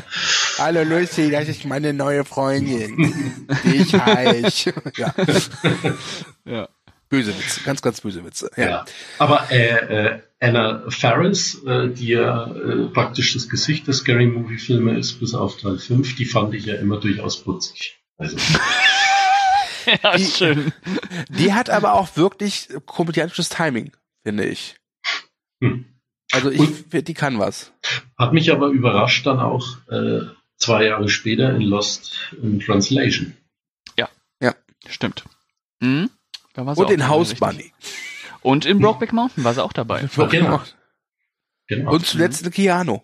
Hallo 0.58 0.82
Lucy, 0.82 1.30
das 1.30 1.48
ist 1.48 1.64
meine 1.64 1.92
neue 1.92 2.24
Freundin. 2.24 3.46
Ich 3.64 3.94
heiß. 3.94 4.64
ja. 4.64 5.14
Ja. 6.44 6.68
Böse 7.08 7.36
Witze, 7.36 7.60
ganz, 7.64 7.80
ganz 7.82 8.00
böse 8.00 8.24
Witze. 8.24 8.50
Ja. 8.56 8.64
Ja. 8.68 8.84
Aber 9.18 9.50
äh, 9.50 10.06
äh, 10.06 10.18
Anna 10.40 10.82
Faris, 10.88 11.62
äh, 11.66 11.88
die 11.88 12.08
ja 12.08 12.46
äh, 12.52 12.86
praktisch 12.92 13.34
das 13.34 13.48
Gesicht 13.48 13.86
der 13.86 13.94
Scary 13.94 14.26
Movie 14.26 14.58
Filme 14.58 14.98
ist, 14.98 15.20
bis 15.20 15.34
auf 15.34 15.56
Teil 15.58 15.78
5, 15.78 16.16
die 16.16 16.24
fand 16.24 16.54
ich 16.54 16.66
ja 16.66 16.74
immer 16.76 16.98
durchaus 16.98 17.42
putzig. 17.42 18.00
Also, 18.16 18.36
ja, 20.02 20.16
Die- 20.16 20.24
schön. 20.24 20.72
Die 21.30 21.52
hat 21.52 21.68
aber 21.70 21.94
auch 21.94 22.16
wirklich 22.16 22.68
komödiantisches 22.86 23.48
Timing, 23.48 23.90
finde 24.24 24.46
ich. 24.46 24.76
hm. 25.62 25.84
Also 26.32 26.50
ich 26.50 26.60
Und- 26.60 26.74
finde, 26.76 27.02
die 27.02 27.14
kann 27.14 27.38
was. 27.38 27.72
Hat 28.18 28.32
mich 28.32 28.52
aber 28.52 28.68
überrascht 28.68 29.26
dann 29.26 29.40
auch 29.40 29.66
äh, 29.90 30.20
zwei 30.58 30.84
Jahre 30.84 31.08
später 31.08 31.54
in 31.54 31.62
Lost 31.62 32.30
in 32.42 32.60
Translation. 32.60 33.36
Stimmt. 34.88 35.24
Mhm. 35.80 36.08
Da 36.54 36.64
war 36.64 36.74
sie 36.74 36.80
Und 36.80 36.86
auch 36.86 36.90
in 36.90 37.06
House. 37.06 37.34
Bunny. 37.34 37.70
Und 38.40 38.64
in 38.64 38.80
Brokeback 38.80 39.12
Mountain 39.12 39.44
war 39.44 39.52
sie 39.54 39.62
auch 39.62 39.74
dabei. 39.74 40.08
Genau. 40.30 40.60
Genau. 41.68 41.92
Und 41.92 42.06
zuletzt 42.06 42.42
eine 42.42 42.50
Keanu. 42.50 43.00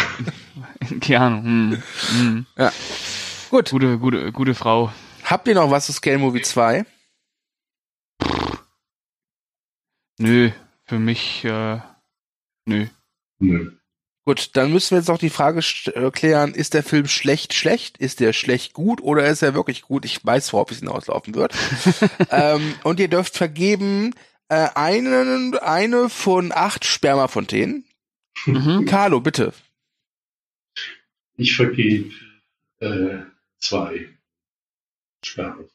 Keanu. 1.00 1.42
Hm. 1.42 1.82
Hm. 2.18 2.46
Gut. 3.50 3.70
Gute, 3.70 3.98
gute, 3.98 4.32
gute 4.32 4.54
Frau. 4.54 4.92
Habt 5.24 5.46
ihr 5.48 5.54
noch 5.54 5.70
was 5.70 5.86
zu 5.86 5.92
Scale 5.92 6.18
Movie 6.18 6.42
2? 6.42 6.84
Nö, 10.18 10.50
für 10.84 10.98
mich, 10.98 11.44
äh, 11.44 11.80
nö. 12.66 12.86
Nö. 13.38 13.72
Gut, 14.26 14.56
dann 14.56 14.72
müssen 14.72 14.92
wir 14.92 14.98
jetzt 14.98 15.08
noch 15.08 15.18
die 15.18 15.28
Frage 15.28 15.60
äh, 15.94 16.10
klären, 16.10 16.54
ist 16.54 16.72
der 16.72 16.82
Film 16.82 17.06
schlecht 17.08 17.52
schlecht? 17.52 17.98
Ist 17.98 18.20
der 18.20 18.32
schlecht 18.32 18.72
gut 18.72 19.02
oder 19.02 19.26
ist 19.26 19.42
er 19.42 19.54
wirklich 19.54 19.82
gut? 19.82 20.06
Ich 20.06 20.24
weiß, 20.24 20.52
worauf 20.52 20.70
es 20.70 20.78
hinauslaufen 20.78 21.34
wird. 21.34 21.54
ähm, 22.30 22.74
und 22.84 23.00
ihr 23.00 23.08
dürft 23.08 23.36
vergeben 23.36 24.14
äh, 24.48 24.68
einen, 24.74 25.58
eine 25.58 26.08
von 26.08 26.52
acht 26.52 26.86
Spermafontänen. 26.86 27.84
Mhm. 28.46 28.86
Carlo, 28.86 29.20
bitte. 29.20 29.52
Ich 31.36 31.54
vergebe 31.56 32.10
äh, 32.80 33.24
zwei 33.58 34.08
Sperre. 35.22 35.68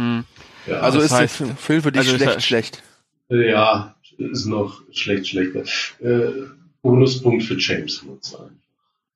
Hm. 0.00 0.24
ja, 0.66 0.80
Also 0.80 1.00
ist 1.00 1.12
heißt- 1.12 1.46
der 1.46 1.56
Film 1.56 1.82
für 1.82 1.92
dich 1.92 2.00
also 2.08 2.16
schlecht 2.16 2.42
schlecht. 2.42 2.82
ja, 3.28 3.94
ist 4.16 4.46
noch 4.46 4.80
schlecht, 4.92 5.28
schlechter. 5.28 5.62
Äh, 6.00 6.46
Bonuspunkt 6.82 7.42
für 7.44 7.58
James 7.58 8.04
Wood 8.06 8.24
sein. 8.24 8.58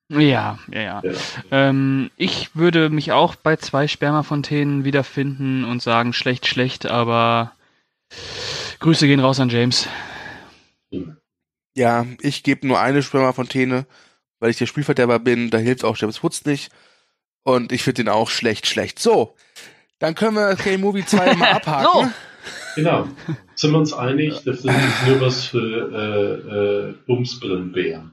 Ja, 0.09 0.59
ja, 0.71 0.81
ja. 0.81 1.01
Ja. 1.03 1.11
Ähm, 1.49 2.11
ich 2.15 2.55
würde 2.55 2.91
mich 2.91 3.11
auch 3.11 3.33
bei 3.35 3.55
zwei 3.55 3.87
Spermafontänen 3.87 4.83
wiederfinden 4.85 5.65
und 5.65 5.81
sagen, 5.81 6.13
schlecht, 6.13 6.45
schlecht, 6.45 6.85
aber 6.85 7.51
Grüße 8.79 9.07
gehen 9.07 9.19
raus 9.19 9.39
an 9.39 9.49
James. 9.49 9.87
Ja, 11.75 12.05
ich 12.21 12.43
gebe 12.43 12.67
nur 12.67 12.79
eine 12.79 13.01
Spermafontäne, 13.01 13.87
weil 14.39 14.51
ich 14.51 14.57
der 14.57 14.67
Spielverderber 14.67 15.17
bin. 15.19 15.49
Da 15.49 15.57
hilft 15.57 15.83
auch 15.83 15.97
James 15.97 16.21
Woods 16.23 16.45
nicht. 16.45 16.71
Und 17.43 17.71
ich 17.71 17.83
finde 17.83 18.03
den 18.03 18.09
auch 18.09 18.29
schlecht 18.29 18.67
schlecht. 18.67 18.99
So, 18.99 19.35
dann 19.99 20.15
können 20.15 20.35
wir 20.35 20.55
K-Movie 20.55 21.05
2 21.05 21.33
mal 21.37 21.51
abhaken. 21.51 21.87
So. 21.93 22.11
Genau. 22.75 23.07
Sind 23.55 23.71
wir 23.71 23.79
uns 23.79 23.93
einig, 23.93 24.43
der 24.43 24.55
Film 24.55 24.75
ist 24.75 25.07
nur 25.07 25.21
was 25.21 25.45
für 25.45 25.59
äh, 25.91 26.89
äh, 26.89 26.95
Bumsbrillenbären. 27.07 28.11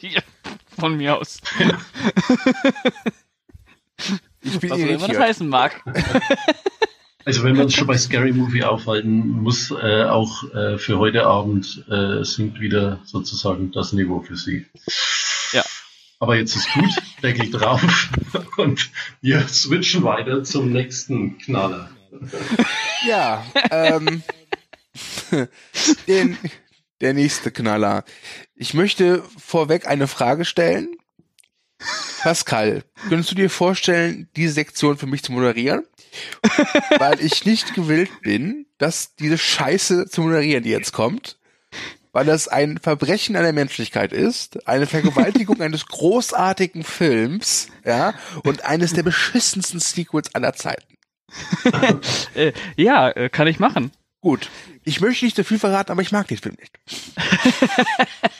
Ja, 0.00 0.22
Von 0.78 0.96
mir 0.96 1.18
aus. 1.18 1.40
Ich 4.40 4.58
bin 4.60 4.70
Was 4.70 4.80
auch 4.80 4.86
immer 4.86 5.08
das 5.08 5.18
heißen 5.18 5.48
mag. 5.48 5.82
Also 7.26 7.42
wenn 7.42 7.56
wir 7.56 7.64
uns 7.64 7.74
schon 7.74 7.86
bei 7.86 7.96
Scary 7.96 8.32
Movie 8.32 8.64
aufhalten, 8.64 9.26
muss 9.30 9.70
äh, 9.70 10.04
auch 10.04 10.44
äh, 10.52 10.76
für 10.76 10.98
heute 10.98 11.24
Abend 11.24 11.82
äh, 11.88 12.22
sinkt 12.22 12.60
wieder 12.60 13.00
sozusagen 13.04 13.72
das 13.72 13.94
Niveau 13.94 14.20
für 14.20 14.36
Sie. 14.36 14.66
Ja. 15.52 15.62
Aber 16.24 16.36
jetzt 16.36 16.56
ist 16.56 16.72
gut, 16.72 16.88
Deckel 17.22 17.50
drauf 17.50 18.08
und 18.56 18.90
wir 19.20 19.46
switchen 19.46 20.04
weiter 20.04 20.42
zum 20.42 20.72
nächsten 20.72 21.36
Knaller. 21.36 21.90
Ja, 23.06 23.44
ähm, 23.70 24.22
den, 26.08 26.38
der 27.02 27.12
nächste 27.12 27.50
Knaller. 27.50 28.04
Ich 28.54 28.72
möchte 28.72 29.22
vorweg 29.36 29.86
eine 29.86 30.06
Frage 30.06 30.46
stellen. 30.46 30.96
Pascal, 32.22 32.84
könntest 33.10 33.32
du 33.32 33.34
dir 33.34 33.50
vorstellen, 33.50 34.30
diese 34.34 34.54
Sektion 34.54 34.96
für 34.96 35.06
mich 35.06 35.22
zu 35.22 35.32
moderieren? 35.32 35.84
Weil 36.96 37.20
ich 37.20 37.44
nicht 37.44 37.74
gewillt 37.74 38.22
bin, 38.22 38.64
dass 38.78 39.14
diese 39.16 39.36
Scheiße 39.36 40.06
zu 40.08 40.22
moderieren, 40.22 40.64
die 40.64 40.70
jetzt 40.70 40.92
kommt. 40.92 41.36
Weil 42.14 42.26
das 42.26 42.46
ein 42.46 42.78
Verbrechen 42.78 43.34
an 43.34 43.42
der 43.42 43.52
Menschlichkeit 43.52 44.12
ist, 44.12 44.68
eine 44.68 44.86
Vergewaltigung 44.86 45.60
eines 45.60 45.86
großartigen 45.86 46.84
Films, 46.84 47.68
ja, 47.84 48.14
und 48.44 48.64
eines 48.64 48.92
der 48.92 49.02
beschissensten 49.02 49.80
Sequels 49.80 50.32
aller 50.32 50.52
Zeiten. 50.54 50.96
äh, 52.34 52.52
ja, 52.76 53.10
äh, 53.10 53.28
kann 53.28 53.48
ich 53.48 53.58
machen. 53.58 53.90
Gut. 54.20 54.48
Ich 54.84 55.00
möchte 55.00 55.24
nicht 55.24 55.36
so 55.36 55.42
viel 55.42 55.58
verraten, 55.58 55.90
aber 55.90 56.02
ich 56.02 56.12
mag 56.12 56.28
den 56.28 56.38
Film 56.38 56.56
nicht. 56.60 56.78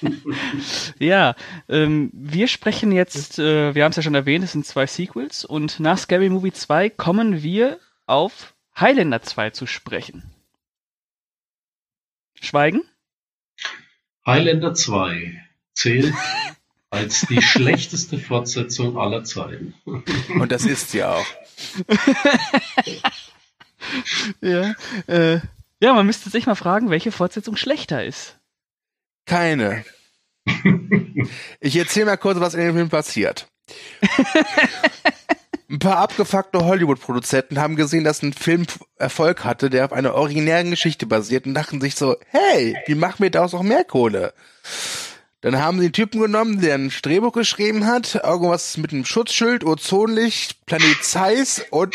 ja, 1.01 1.35
ähm, 1.69 2.11
wir 2.13 2.47
sprechen 2.47 2.93
jetzt, 2.93 3.41
äh, 3.41 3.75
wir 3.75 3.83
haben 3.83 3.91
es 3.91 3.97
ja 3.97 4.03
schon 4.03 4.15
erwähnt, 4.15 4.45
es 4.45 4.53
sind 4.53 4.67
zwei 4.67 4.87
Sequels 4.87 5.45
und 5.45 5.81
nach 5.81 5.99
Scary 5.99 6.29
Movie 6.29 6.53
2 6.53 6.91
kommen 6.91 7.43
wir 7.43 7.81
auf 8.07 8.55
Highlander 8.79 9.23
2 9.23 9.51
zu 9.51 9.67
sprechen. 9.67 10.23
Schweigen? 12.41 12.83
Highlander 14.27 14.75
2 14.75 15.41
zählt 15.75 16.15
als 16.91 17.23
die 17.23 17.43
schlechteste 17.43 18.19
Fortsetzung 18.19 18.99
aller 18.99 19.25
Zeiten. 19.25 19.75
Und 19.85 20.53
das 20.53 20.65
ist 20.65 20.91
sie 20.91 21.05
auch. 21.05 21.27
ja, 24.41 24.75
äh, 25.07 25.41
ja, 25.81 25.93
man 25.93 26.07
müsste 26.07 26.31
sich 26.31 26.47
mal 26.47 26.55
fragen, 26.55 26.91
welche 26.91 27.13
Fortsetzung 27.13 27.57
schlechter 27.57 28.05
ist. 28.05 28.39
Keine. 29.27 29.85
Ich 31.61 31.75
erzähle 31.77 32.05
mal 32.05 32.19
kurz, 32.19 32.39
was 32.39 32.53
in 32.53 32.61
dem 32.61 32.75
Film 32.75 32.91
passiert. 32.91 33.49
Ein 35.71 35.79
paar 35.79 35.97
abgefuckte 35.97 36.65
Hollywood-Produzenten 36.65 37.59
haben 37.59 37.77
gesehen, 37.77 38.05
dass 38.05 38.23
ein 38.23 38.35
Film 38.35 38.67
Erfolg 38.97 39.45
hatte, 39.45 39.71
der 39.71 39.87
auf 39.87 39.93
einer 39.93 40.15
originären 40.15 40.71
Geschichte 40.71 41.07
basiert 41.07 41.47
und 41.47 41.55
dachten 41.55 41.81
sich 41.81 41.95
so, 41.95 42.17
hey, 42.29 42.77
wie 42.87 42.95
machen 42.95 43.23
wir 43.23 43.31
daraus 43.31 43.53
noch 43.53 43.63
mehr 43.63 43.85
Kohle? 43.85 44.35
Dann 45.41 45.59
haben 45.59 45.79
sie 45.79 45.87
den 45.87 45.93
Typen 45.93 46.21
genommen, 46.21 46.61
der 46.61 46.75
ein 46.75 46.93
Drehbuch 47.03 47.33
geschrieben 47.33 47.87
hat, 47.87 48.15
irgendwas 48.15 48.77
mit 48.77 48.93
einem 48.93 49.07
Schutzschild, 49.07 49.65
Ozonlicht, 49.65 50.67
Planet 50.67 51.03
Zeiss 51.03 51.65
und, 51.71 51.95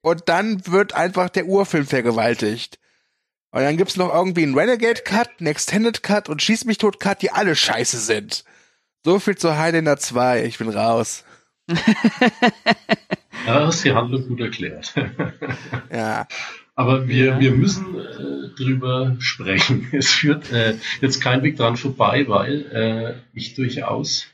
und 0.00 0.28
dann 0.28 0.66
wird 0.66 0.94
einfach 0.94 1.28
der 1.28 1.46
Urfilm 1.46 1.86
vergewaltigt. 1.86 2.78
Und 3.50 3.62
dann 3.62 3.76
gibt's 3.76 3.96
noch 3.96 4.14
irgendwie 4.14 4.44
einen 4.44 4.58
Renegade 4.58 5.02
Cut, 5.02 5.30
einen 5.38 5.48
Extended 5.48 6.02
Cut 6.02 6.28
und 6.28 6.42
Schieß 6.42 6.66
mich 6.66 6.78
tot 6.78 7.00
Cut, 7.00 7.22
die 7.22 7.32
alle 7.32 7.56
scheiße 7.56 7.98
sind. 7.98 8.44
So 9.04 9.18
viel 9.18 9.36
zu 9.36 9.56
Highlander 9.56 9.96
2, 9.96 10.44
ich 10.44 10.58
bin 10.58 10.68
raus. 10.68 11.24
Ja, 13.46 13.66
hast 13.66 13.84
die 13.84 13.92
Handlung 13.92 14.26
gut 14.28 14.40
erklärt. 14.40 14.94
ja. 15.92 16.26
Aber 16.74 17.08
wir, 17.08 17.24
ja. 17.24 17.40
wir 17.40 17.50
müssen 17.52 17.96
äh, 17.96 18.54
drüber 18.56 19.16
sprechen. 19.18 19.88
Es 19.92 20.10
führt 20.10 20.52
äh, 20.52 20.76
jetzt 21.00 21.20
kein 21.20 21.42
Weg 21.42 21.56
dran 21.56 21.76
vorbei, 21.76 22.26
weil 22.28 22.62
äh, 22.72 23.14
ich 23.36 23.54
durchaus 23.54 24.26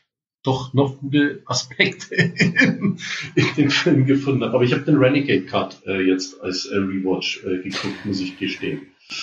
doch 0.42 0.74
noch 0.74 0.98
gute 0.98 1.42
Aspekte 1.46 2.14
in, 2.14 2.98
in 3.34 3.46
dem 3.56 3.70
Film 3.70 4.06
gefunden 4.06 4.44
habe. 4.44 4.54
Aber 4.54 4.64
ich 4.64 4.72
habe 4.72 4.82
den 4.82 4.96
Renegade 4.96 5.46
Cut 5.46 5.80
äh, 5.86 6.02
jetzt 6.02 6.40
als 6.42 6.66
äh, 6.66 6.76
Rewatch 6.76 7.42
äh, 7.44 7.62
geguckt, 7.62 8.04
muss 8.04 8.20
ich 8.20 8.38
gestehen. 8.38 8.82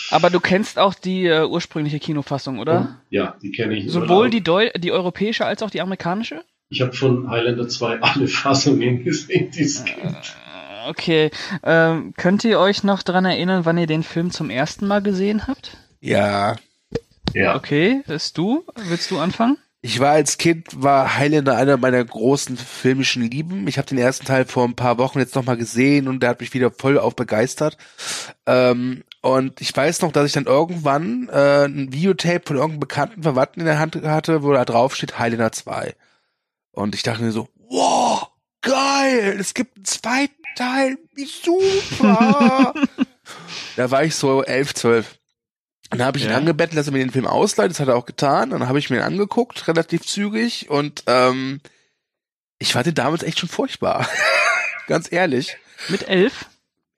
Aber 0.10 0.30
du 0.30 0.40
kennst 0.40 0.80
auch 0.80 0.94
die 0.94 1.26
äh, 1.26 1.46
ursprüngliche 1.46 2.00
Kinofassung, 2.00 2.60
oder? 2.60 3.02
Ja, 3.10 3.36
die 3.42 3.52
kenne 3.52 3.76
ich. 3.76 3.92
Sowohl 3.92 4.30
die, 4.30 4.42
Deu 4.42 4.70
die 4.78 4.92
europäische 4.92 5.46
als 5.46 5.64
auch 5.64 5.70
die 5.70 5.82
amerikanische? 5.82 6.44
Ich 6.72 6.80
habe 6.80 6.94
von 6.94 7.30
Highlander 7.30 7.68
2 7.68 8.00
alle 8.02 8.28
Fassungen 8.28 9.04
gesehen, 9.04 9.52
die 9.52 9.64
es 9.64 9.84
gibt. 9.84 10.02
Äh, 10.02 10.90
okay. 10.90 11.30
Ähm, 11.64 12.14
könnt 12.16 12.46
ihr 12.46 12.60
euch 12.60 12.84
noch 12.84 13.04
daran 13.04 13.26
erinnern, 13.26 13.66
wann 13.66 13.78
ihr 13.78 13.88
den 13.88 14.04
Film 14.04 14.32
zum 14.32 14.50
ersten 14.50 14.88
Mal 14.88 15.02
gesehen 15.02 15.48
habt? 15.48 15.78
Ja. 16.00 16.56
Ja. 17.34 17.56
Okay, 17.56 18.02
ist 18.08 18.38
du? 18.38 18.66
Willst 18.88 19.12
du 19.12 19.20
anfangen? 19.20 19.58
Ich 19.82 20.00
war 20.00 20.12
als 20.12 20.38
Kind, 20.38 20.68
war 20.82 21.18
Highlander 21.18 21.58
einer 21.58 21.76
meiner 21.76 22.04
großen 22.04 22.56
filmischen 22.56 23.30
Lieben. 23.30 23.68
Ich 23.68 23.78
habe 23.78 23.88
den 23.88 23.98
ersten 23.98 24.26
Teil 24.26 24.46
vor 24.46 24.64
ein 24.64 24.76
paar 24.76 24.98
Wochen 24.98 25.20
jetzt 25.20 25.36
nochmal 25.36 25.58
gesehen 25.58 26.08
und 26.08 26.22
der 26.22 26.30
hat 26.30 26.40
mich 26.40 26.54
wieder 26.54 26.72
voll 26.72 26.98
auf 26.98 27.16
begeistert. 27.16 27.78
Ähm, 28.46 29.04
und 29.22 29.60
ich 29.60 29.76
weiß 29.76 30.02
noch, 30.04 30.12
dass 30.12 30.28
ich 30.28 30.34
dann 30.34 30.46
irgendwann 30.46 31.30
äh, 31.30 31.66
ein 31.66 31.92
Videotape 31.92 32.44
von 32.46 32.56
irgendeinem 32.58 32.80
bekannten 32.80 33.24
Verwandten 33.24 33.62
in 33.62 33.66
der 33.66 33.80
Hand 33.80 33.96
hatte, 34.04 34.44
wo 34.44 34.54
da 34.54 34.64
drauf 34.64 34.96
steht 34.96 35.20
Highlander 35.20 35.52
2. 35.52 35.96
Und 36.72 36.96
ich 36.96 37.04
dachte 37.04 37.24
mir 37.24 37.32
so, 37.32 37.50
wow, 37.70 38.30
geil, 38.62 39.38
es 39.40 39.54
gibt 39.54 39.78
einen 39.78 39.86
zweiten 39.86 40.44
Teil, 40.56 40.98
wie 41.14 41.26
super. 41.26 42.74
da 43.76 43.92
war 43.92 44.04
ich 44.04 44.16
so 44.16 44.44
elf, 44.44 44.74
zwölf. 44.74 45.18
Dann 45.90 46.04
habe 46.04 46.18
ich 46.18 46.24
ja. 46.24 46.32
ihn 46.32 46.36
angebettelt, 46.36 46.78
dass 46.78 46.88
er 46.88 46.94
mir 46.94 47.00
den 47.00 47.12
Film 47.12 47.28
ausleiht. 47.28 47.70
Das 47.70 47.82
hat 47.82 47.90
er 47.90 47.98
auch 47.98 48.06
getan. 48.06 48.52
Dann 48.52 48.68
habe 48.68 48.80
ich 48.80 48.90
mir 48.90 48.98
ihn 48.98 49.04
angeguckt, 49.04 49.68
relativ 49.68 50.06
zügig. 50.06 50.70
Und 50.70 51.04
ähm, 51.08 51.60
ich 52.60 52.72
fand 52.74 52.86
den 52.86 52.96
damals 52.96 53.24
echt 53.24 53.40
schon 53.40 53.50
furchtbar. 53.50 54.08
Ganz 54.88 55.12
ehrlich. 55.12 55.58
Mit 55.90 56.08
elf? 56.08 56.46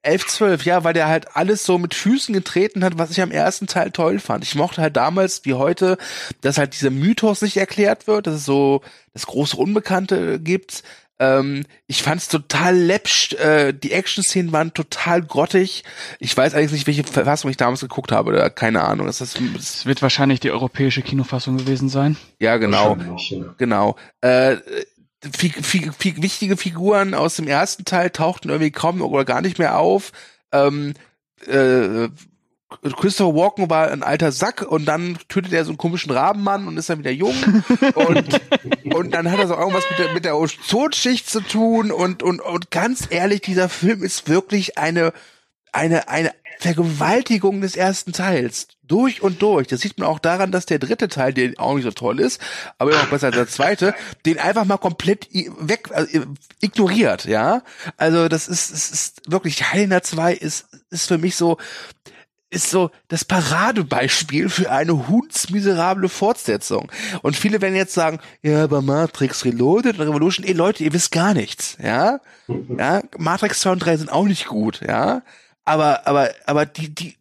Elf, 0.04 0.26
zwölf, 0.26 0.64
ja, 0.64 0.84
weil 0.84 0.94
der 0.94 1.08
halt 1.08 1.36
alles 1.36 1.64
so 1.64 1.78
mit 1.78 1.94
Füßen 1.94 2.32
getreten 2.32 2.84
hat, 2.84 2.98
was 2.98 3.10
ich 3.10 3.20
am 3.20 3.30
ersten 3.30 3.66
Teil 3.66 3.90
toll 3.90 4.20
fand. 4.20 4.44
Ich 4.44 4.54
mochte 4.54 4.82
halt 4.82 4.96
damals 4.96 5.44
wie 5.44 5.54
heute, 5.54 5.98
dass 6.40 6.58
halt 6.58 6.74
dieser 6.74 6.90
Mythos 6.90 7.42
nicht 7.42 7.56
erklärt 7.56 8.06
wird, 8.06 8.26
dass 8.26 8.34
es 8.34 8.44
so 8.44 8.82
das 9.12 9.26
große 9.26 9.56
Unbekannte 9.56 10.40
gibt. 10.40 10.82
Ähm, 11.20 11.64
ich 11.86 12.02
fand's 12.02 12.28
total 12.28 12.76
läppsch. 12.76 13.34
Äh, 13.34 13.72
die 13.72 13.92
Action-Szenen 13.92 14.52
waren 14.52 14.74
total 14.74 15.22
grottig. 15.22 15.84
Ich 16.18 16.36
weiß 16.36 16.54
eigentlich 16.54 16.72
nicht, 16.72 16.86
welche 16.86 17.04
Verfassung 17.04 17.50
ich 17.50 17.56
damals 17.56 17.80
geguckt 17.80 18.10
habe. 18.10 18.30
Oder 18.30 18.50
keine 18.50 18.82
Ahnung. 18.82 19.06
Das, 19.06 19.20
ist, 19.20 19.38
das 19.54 19.86
wird 19.86 20.02
wahrscheinlich 20.02 20.40
die 20.40 20.50
europäische 20.50 21.02
Kinofassung 21.02 21.56
gewesen 21.56 21.88
sein. 21.88 22.16
Ja, 22.40 22.56
genau. 22.56 22.96
Genau. 23.58 23.96
Äh, 24.22 24.56
fi 25.32 25.50
fi 25.50 25.90
fi 25.96 26.22
wichtige 26.22 26.56
Figuren 26.56 27.14
aus 27.14 27.36
dem 27.36 27.48
ersten 27.48 27.84
Teil 27.84 28.10
tauchten 28.10 28.48
irgendwie 28.48 28.70
kaum 28.70 29.00
oder 29.02 29.24
gar 29.24 29.40
nicht 29.40 29.58
mehr 29.58 29.78
auf. 29.78 30.12
Ähm, 30.52 30.94
äh, 31.46 32.08
Christopher 32.96 33.34
Walken 33.34 33.70
war 33.70 33.90
ein 33.90 34.02
alter 34.02 34.32
Sack 34.32 34.62
und 34.62 34.84
dann 34.86 35.18
tötet 35.28 35.52
er 35.52 35.64
so 35.64 35.70
einen 35.70 35.78
komischen 35.78 36.10
Rabenmann 36.10 36.66
und 36.66 36.76
ist 36.76 36.90
dann 36.90 36.98
wieder 36.98 37.10
jung 37.10 37.34
und, 37.94 38.40
und 38.94 39.14
dann 39.14 39.30
hat 39.30 39.38
er 39.38 39.46
so 39.46 39.54
irgendwas 39.54 39.84
mit 39.90 39.98
der, 39.98 40.12
mit 40.12 40.24
der 40.24 40.36
Ozonschicht 40.36 41.28
zu 41.28 41.40
tun 41.40 41.92
und, 41.92 42.22
und, 42.22 42.40
und 42.40 42.70
ganz 42.70 43.06
ehrlich, 43.10 43.42
dieser 43.42 43.68
Film 43.68 44.02
ist 44.02 44.28
wirklich 44.28 44.78
eine, 44.78 45.12
eine, 45.72 46.08
eine 46.08 46.32
Vergewaltigung 46.58 47.60
des 47.60 47.76
ersten 47.76 48.12
Teils. 48.12 48.68
Durch 48.86 49.22
und 49.22 49.40
durch. 49.40 49.66
Das 49.66 49.80
sieht 49.80 49.98
man 49.98 50.08
auch 50.08 50.18
daran, 50.18 50.52
dass 50.52 50.66
der 50.66 50.78
dritte 50.78 51.08
Teil, 51.08 51.32
der 51.32 51.52
auch 51.56 51.74
nicht 51.74 51.84
so 51.84 51.90
toll 51.90 52.20
ist, 52.20 52.40
aber 52.78 52.90
immer 52.90 53.02
noch 53.02 53.10
besser 53.10 53.28
als 53.28 53.36
der 53.36 53.48
zweite, 53.48 53.94
den 54.26 54.38
einfach 54.38 54.66
mal 54.66 54.76
komplett 54.76 55.28
weg, 55.32 55.90
also 55.92 56.24
ignoriert, 56.60 57.24
ja. 57.24 57.62
Also 57.96 58.28
das 58.28 58.46
ist, 58.46 58.70
es 58.70 58.90
ist 58.90 59.30
wirklich, 59.30 59.72
Highlander 59.72 60.02
2 60.02 60.34
ist, 60.34 60.66
ist 60.90 61.08
für 61.08 61.16
mich 61.16 61.34
so, 61.36 61.56
ist 62.54 62.70
so 62.70 62.90
das 63.08 63.24
Paradebeispiel 63.24 64.48
für 64.48 64.70
eine 64.70 65.08
hundsmiserable 65.08 66.08
Fortsetzung. 66.08 66.90
Und 67.22 67.36
viele 67.36 67.60
werden 67.60 67.74
jetzt 67.74 67.94
sagen, 67.94 68.20
ja, 68.42 68.64
aber 68.64 68.80
Matrix 68.80 69.44
Reloaded 69.44 69.98
und 69.98 70.06
Revolution, 70.06 70.46
ey 70.46 70.52
Leute, 70.52 70.84
ihr 70.84 70.92
wisst 70.92 71.10
gar 71.10 71.34
nichts, 71.34 71.76
ja? 71.82 72.20
Ja, 72.78 73.02
Matrix 73.16 73.60
2 73.60 73.72
und 73.72 73.78
3 73.78 73.96
sind 73.96 74.12
auch 74.12 74.26
nicht 74.26 74.46
gut, 74.46 74.80
ja? 74.86 75.22
Aber, 75.64 76.06
aber, 76.06 76.30
aber 76.46 76.66
die, 76.66 76.94
die, 76.94 77.16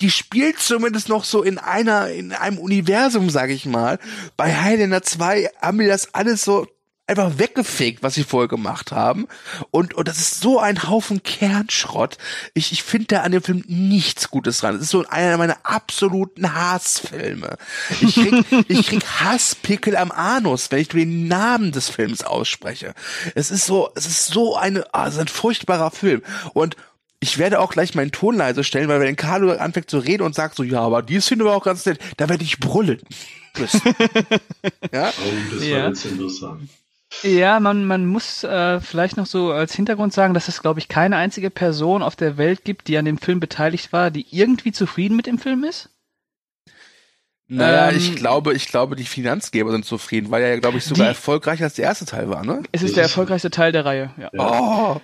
die 0.00 0.10
spielt 0.10 0.58
zumindest 0.58 1.08
noch 1.08 1.24
so 1.24 1.42
in 1.42 1.58
einer, 1.58 2.08
in 2.08 2.32
einem 2.32 2.58
Universum, 2.58 3.30
sag 3.30 3.50
ich 3.50 3.64
mal. 3.64 3.98
Bei 4.36 4.54
Highlander 4.54 5.02
2 5.02 5.50
haben 5.60 5.78
wir 5.78 5.88
das 5.88 6.14
alles 6.14 6.44
so 6.44 6.66
einfach 7.06 7.38
weggefegt, 7.38 8.02
was 8.02 8.14
sie 8.14 8.24
vorher 8.24 8.48
gemacht 8.48 8.92
haben. 8.92 9.26
Und, 9.70 9.94
und 9.94 10.08
das 10.08 10.18
ist 10.18 10.40
so 10.40 10.58
ein 10.58 10.88
Haufen 10.88 11.22
Kernschrott. 11.22 12.16
Ich, 12.54 12.72
ich 12.72 12.82
finde 12.82 13.06
da 13.08 13.20
an 13.20 13.32
dem 13.32 13.42
Film 13.42 13.62
nichts 13.66 14.30
Gutes 14.30 14.58
dran. 14.58 14.76
Es 14.76 14.82
ist 14.82 14.90
so 14.90 15.04
einer 15.06 15.36
meiner 15.36 15.58
absoluten 15.64 16.54
Hassfilme. 16.54 17.56
Ich 18.00 18.14
krieg, 18.14 18.44
ich 18.68 18.86
krieg 18.86 19.04
Hasspickel 19.04 19.96
am 19.96 20.12
Anus, 20.12 20.70
wenn 20.70 20.80
ich 20.80 20.88
den 20.88 21.28
Namen 21.28 21.72
des 21.72 21.90
Films 21.90 22.22
ausspreche. 22.22 22.94
Es 23.34 23.50
ist 23.50 23.66
so, 23.66 23.90
es 23.94 24.06
ist 24.06 24.26
so 24.26 24.56
eine, 24.56 24.92
also 24.94 25.20
ein 25.20 25.28
furchtbarer 25.28 25.90
Film. 25.90 26.22
Und 26.54 26.76
ich 27.24 27.38
werde 27.38 27.58
auch 27.58 27.70
gleich 27.72 27.94
meinen 27.94 28.12
Ton 28.12 28.36
leise 28.36 28.64
stellen, 28.64 28.88
weil 28.88 29.00
wenn 29.00 29.16
Carlo 29.16 29.50
anfängt 29.52 29.88
zu 29.88 29.98
reden 29.98 30.22
und 30.22 30.34
sagt 30.34 30.56
so, 30.56 30.62
ja, 30.62 30.80
aber 30.82 31.00
die 31.02 31.20
Szene 31.20 31.44
war 31.46 31.56
auch 31.56 31.64
ganz 31.64 31.86
nett, 31.86 31.98
da 32.18 32.28
werde 32.28 32.44
ich 32.44 32.60
brüllen. 32.60 33.00
ja? 34.92 35.08
Oh, 35.10 35.54
das 35.54 35.66
Ja. 35.66 35.78
war 35.82 35.88
jetzt 35.88 36.04
interessant. 36.04 36.68
Ja, 37.22 37.60
man, 37.60 37.86
man 37.86 38.06
muss 38.06 38.42
äh, 38.44 38.80
vielleicht 38.80 39.16
noch 39.16 39.26
so 39.26 39.52
als 39.52 39.74
Hintergrund 39.74 40.12
sagen, 40.12 40.34
dass 40.34 40.48
es, 40.48 40.60
glaube 40.60 40.80
ich, 40.80 40.88
keine 40.88 41.16
einzige 41.16 41.48
Person 41.48 42.02
auf 42.02 42.16
der 42.16 42.36
Welt 42.36 42.64
gibt, 42.64 42.88
die 42.88 42.98
an 42.98 43.04
dem 43.04 43.18
Film 43.18 43.40
beteiligt 43.40 43.92
war, 43.92 44.10
die 44.10 44.26
irgendwie 44.30 44.72
zufrieden 44.72 45.16
mit 45.16 45.26
dem 45.26 45.38
Film 45.38 45.64
ist. 45.64 45.90
Naja, 47.46 47.90
Ähm, 47.90 47.96
ich 47.98 48.16
glaube, 48.16 48.54
ich 48.54 48.66
glaube, 48.66 48.96
die 48.96 49.04
Finanzgeber 49.04 49.70
sind 49.70 49.84
zufrieden, 49.84 50.30
weil 50.30 50.42
er 50.42 50.54
ja, 50.54 50.58
glaube 50.60 50.78
ich, 50.78 50.84
sogar 50.84 51.04
Die- 51.06 51.08
erfolgreicher 51.10 51.64
als 51.64 51.74
der 51.74 51.84
erste 51.84 52.06
Teil 52.06 52.28
war, 52.30 52.44
ne? 52.44 52.62
Es 52.72 52.82
ist 52.82 52.96
der 52.96 53.02
erfolgreichste 53.04 53.50
Teil 53.50 53.70
der 53.70 53.84
Reihe. 53.84 54.10
Ja, 54.18 54.30
Oh, 54.36 55.00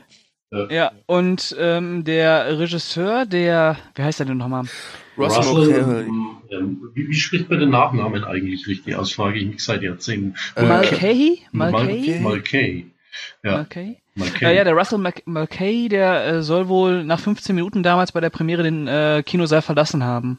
ja. 0.50 0.92
und 1.06 1.54
ähm, 1.58 2.04
der 2.04 2.58
Regisseur, 2.58 3.26
der, 3.26 3.76
wie 3.94 4.02
heißt 4.02 4.20
er 4.20 4.26
denn 4.26 4.38
nochmal? 4.38 4.64
Russell, 5.16 5.42
Russell, 5.44 6.06
ähm, 6.08 6.36
ähm, 6.50 6.90
wie, 6.94 7.08
wie 7.08 7.14
spricht 7.14 7.50
man 7.50 7.60
den 7.60 7.70
Nachnamen 7.70 8.24
eigentlich 8.24 8.66
richtig 8.66 8.96
aus? 8.96 9.12
Frage 9.12 9.38
ich 9.38 9.46
mich 9.46 9.64
seit 9.64 9.82
Jahrzehnten. 9.82 10.34
Äh, 10.56 10.64
Mulcahy? 10.64 11.42
Mal- 11.52 11.70
Mulcahy? 11.70 12.20
Mulcahy. 12.20 12.90
Ja, 13.42 13.56
Mulcahy? 13.58 13.96
Mulcahy. 14.14 14.44
Ja, 14.44 14.50
ja, 14.50 14.64
der 14.64 14.74
Russell 14.74 14.98
Mc 14.98 15.22
Mulcahy, 15.26 15.88
der 15.88 16.26
äh, 16.26 16.42
soll 16.42 16.68
wohl 16.68 17.04
nach 17.04 17.20
15 17.20 17.54
Minuten 17.54 17.82
damals 17.82 18.12
bei 18.12 18.20
der 18.20 18.30
Premiere 18.30 18.62
den 18.62 18.86
äh, 18.86 19.22
Kinosaal 19.24 19.62
verlassen 19.62 20.04
haben. 20.04 20.38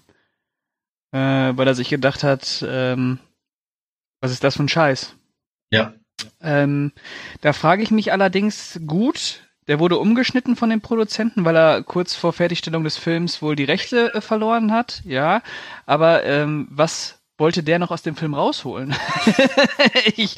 Äh, 1.13 1.53
weil 1.57 1.67
er 1.67 1.75
sich 1.75 1.89
gedacht 1.89 2.23
hat, 2.23 2.65
ähm, 2.67 3.19
was 4.21 4.31
ist 4.31 4.43
das 4.43 4.55
für 4.55 4.63
ein 4.63 4.69
Scheiß? 4.69 5.15
Ja. 5.71 5.93
Ähm, 6.41 6.91
da 7.41 7.53
frage 7.53 7.83
ich 7.83 7.91
mich 7.91 8.11
allerdings 8.11 8.79
gut, 8.85 9.41
der 9.67 9.79
wurde 9.79 9.97
umgeschnitten 9.97 10.55
von 10.55 10.69
dem 10.69 10.81
Produzenten, 10.81 11.45
weil 11.45 11.55
er 11.55 11.83
kurz 11.83 12.15
vor 12.15 12.33
Fertigstellung 12.33 12.83
des 12.83 12.97
Films 12.97 13.41
wohl 13.41 13.55
die 13.55 13.63
Rechte 13.63 14.13
äh, 14.13 14.21
verloren 14.21 14.71
hat, 14.71 15.01
ja. 15.05 15.41
Aber 15.85 16.23
ähm, 16.23 16.67
was 16.69 17.19
wollte 17.37 17.63
der 17.63 17.79
noch 17.79 17.91
aus 17.91 18.03
dem 18.03 18.15
Film 18.15 18.33
rausholen? 18.33 18.95
ich, 20.15 20.35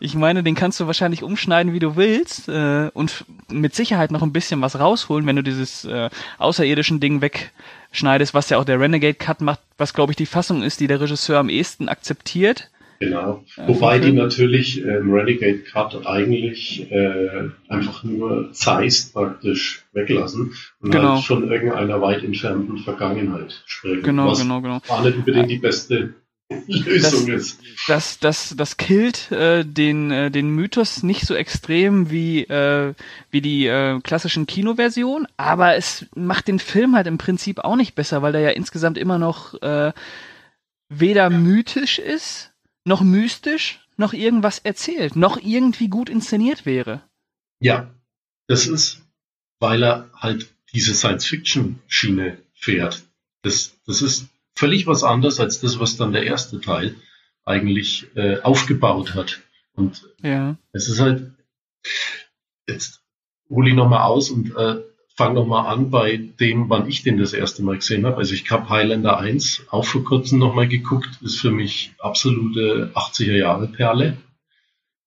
ich 0.00 0.14
meine, 0.14 0.42
den 0.42 0.54
kannst 0.54 0.80
du 0.80 0.86
wahrscheinlich 0.86 1.22
umschneiden, 1.22 1.72
wie 1.72 1.78
du 1.78 1.96
willst, 1.96 2.48
äh, 2.48 2.90
und 2.92 3.24
mit 3.50 3.74
Sicherheit 3.74 4.10
noch 4.10 4.22
ein 4.22 4.32
bisschen 4.32 4.60
was 4.60 4.78
rausholen, 4.78 5.26
wenn 5.26 5.36
du 5.36 5.42
dieses 5.42 5.84
äh, 5.84 6.10
außerirdischen 6.38 7.00
Ding 7.00 7.20
wegschneidest, 7.20 8.34
was 8.34 8.50
ja 8.50 8.58
auch 8.58 8.64
der 8.64 8.80
Renegade 8.80 9.14
Cut 9.14 9.42
macht, 9.42 9.60
was 9.78 9.94
glaube 9.94 10.12
ich 10.12 10.16
die 10.16 10.26
Fassung 10.26 10.62
ist, 10.62 10.80
die 10.80 10.86
der 10.88 11.00
Regisseur 11.00 11.38
am 11.38 11.48
ehesten 11.48 11.88
akzeptiert. 11.88 12.70
Genau. 13.02 13.44
Ja, 13.56 13.66
Wobei 13.68 13.98
die 13.98 14.12
natürlich 14.12 14.84
äh, 14.84 14.98
im 14.98 15.12
Renegade 15.12 15.58
Cut 15.58 16.06
eigentlich 16.06 16.88
äh, 16.92 17.48
einfach 17.68 18.04
nur 18.04 18.52
Zeiss 18.52 19.10
praktisch 19.12 19.84
weglassen 19.92 20.54
und 20.80 20.90
Genau. 20.92 21.16
halt 21.16 21.24
von 21.24 21.50
irgendeiner 21.50 22.00
weit 22.00 22.22
entfernten 22.22 22.78
Vergangenheit 22.78 23.62
sprechen. 23.66 24.02
Genau, 24.04 24.28
was 24.28 24.40
genau, 24.40 24.60
genau. 24.60 24.80
gar 24.86 25.02
nicht 25.04 25.16
unbedingt 25.16 25.50
die 25.50 25.58
beste 25.58 26.14
Lösung 26.68 27.28
ist. 27.28 27.60
das, 27.88 28.18
das, 28.20 28.54
das 28.56 28.76
killt 28.76 29.32
äh, 29.32 29.64
den, 29.64 30.10
äh, 30.12 30.30
den 30.30 30.50
Mythos 30.50 31.02
nicht 31.02 31.26
so 31.26 31.34
extrem 31.34 32.10
wie, 32.10 32.42
äh, 32.44 32.94
wie 33.30 33.40
die 33.40 33.66
äh, 33.66 33.98
klassischen 34.00 34.46
Kinoversionen, 34.46 35.26
aber 35.36 35.74
es 35.74 36.06
macht 36.14 36.46
den 36.48 36.58
Film 36.60 36.94
halt 36.94 37.06
im 37.08 37.18
Prinzip 37.18 37.58
auch 37.60 37.76
nicht 37.76 37.94
besser, 37.94 38.22
weil 38.22 38.32
der 38.32 38.42
ja 38.42 38.50
insgesamt 38.50 38.96
immer 38.98 39.18
noch 39.18 39.60
äh, 39.62 39.92
weder 40.88 41.30
mythisch 41.30 41.98
ist, 41.98 42.51
noch 42.84 43.00
mystisch, 43.02 43.80
noch 43.96 44.12
irgendwas 44.12 44.58
erzählt, 44.58 45.16
noch 45.16 45.38
irgendwie 45.40 45.88
gut 45.88 46.08
inszeniert 46.08 46.66
wäre. 46.66 47.02
Ja, 47.60 47.94
das 48.48 48.66
ist, 48.66 49.02
weil 49.60 49.82
er 49.84 50.10
halt 50.14 50.52
diese 50.72 50.94
Science-Fiction-Schiene 50.94 52.38
fährt. 52.54 53.04
Das, 53.42 53.76
das 53.86 54.02
ist 54.02 54.26
völlig 54.54 54.86
was 54.86 55.04
anderes 55.04 55.40
als 55.40 55.60
das, 55.60 55.78
was 55.78 55.96
dann 55.96 56.12
der 56.12 56.24
erste 56.24 56.60
Teil 56.60 56.96
eigentlich 57.44 58.06
äh, 58.16 58.40
aufgebaut 58.40 59.14
hat. 59.14 59.40
Und 59.74 60.08
Ja. 60.22 60.56
es 60.72 60.88
ist 60.88 61.00
halt, 61.00 61.32
jetzt 62.66 63.02
hole 63.48 63.70
ich 63.70 63.76
nochmal 63.76 64.02
aus 64.02 64.30
und 64.30 64.54
äh, 64.56 64.82
fange 65.22 65.34
nochmal 65.36 65.72
an 65.72 65.90
bei 65.90 66.16
dem, 66.16 66.68
wann 66.68 66.88
ich 66.88 67.04
den 67.04 67.16
das 67.16 67.32
erste 67.32 67.62
Mal 67.62 67.76
gesehen 67.76 68.04
habe. 68.06 68.16
Also 68.16 68.34
ich 68.34 68.50
habe 68.50 68.68
Highlander 68.68 69.20
1 69.20 69.66
auch 69.70 69.84
vor 69.84 70.02
kurzem 70.02 70.40
nochmal 70.40 70.66
geguckt, 70.66 71.10
ist 71.22 71.40
für 71.40 71.52
mich 71.52 71.92
absolute 72.00 72.90
80er 72.94 73.36
Jahre 73.36 73.68
Perle. 73.68 74.16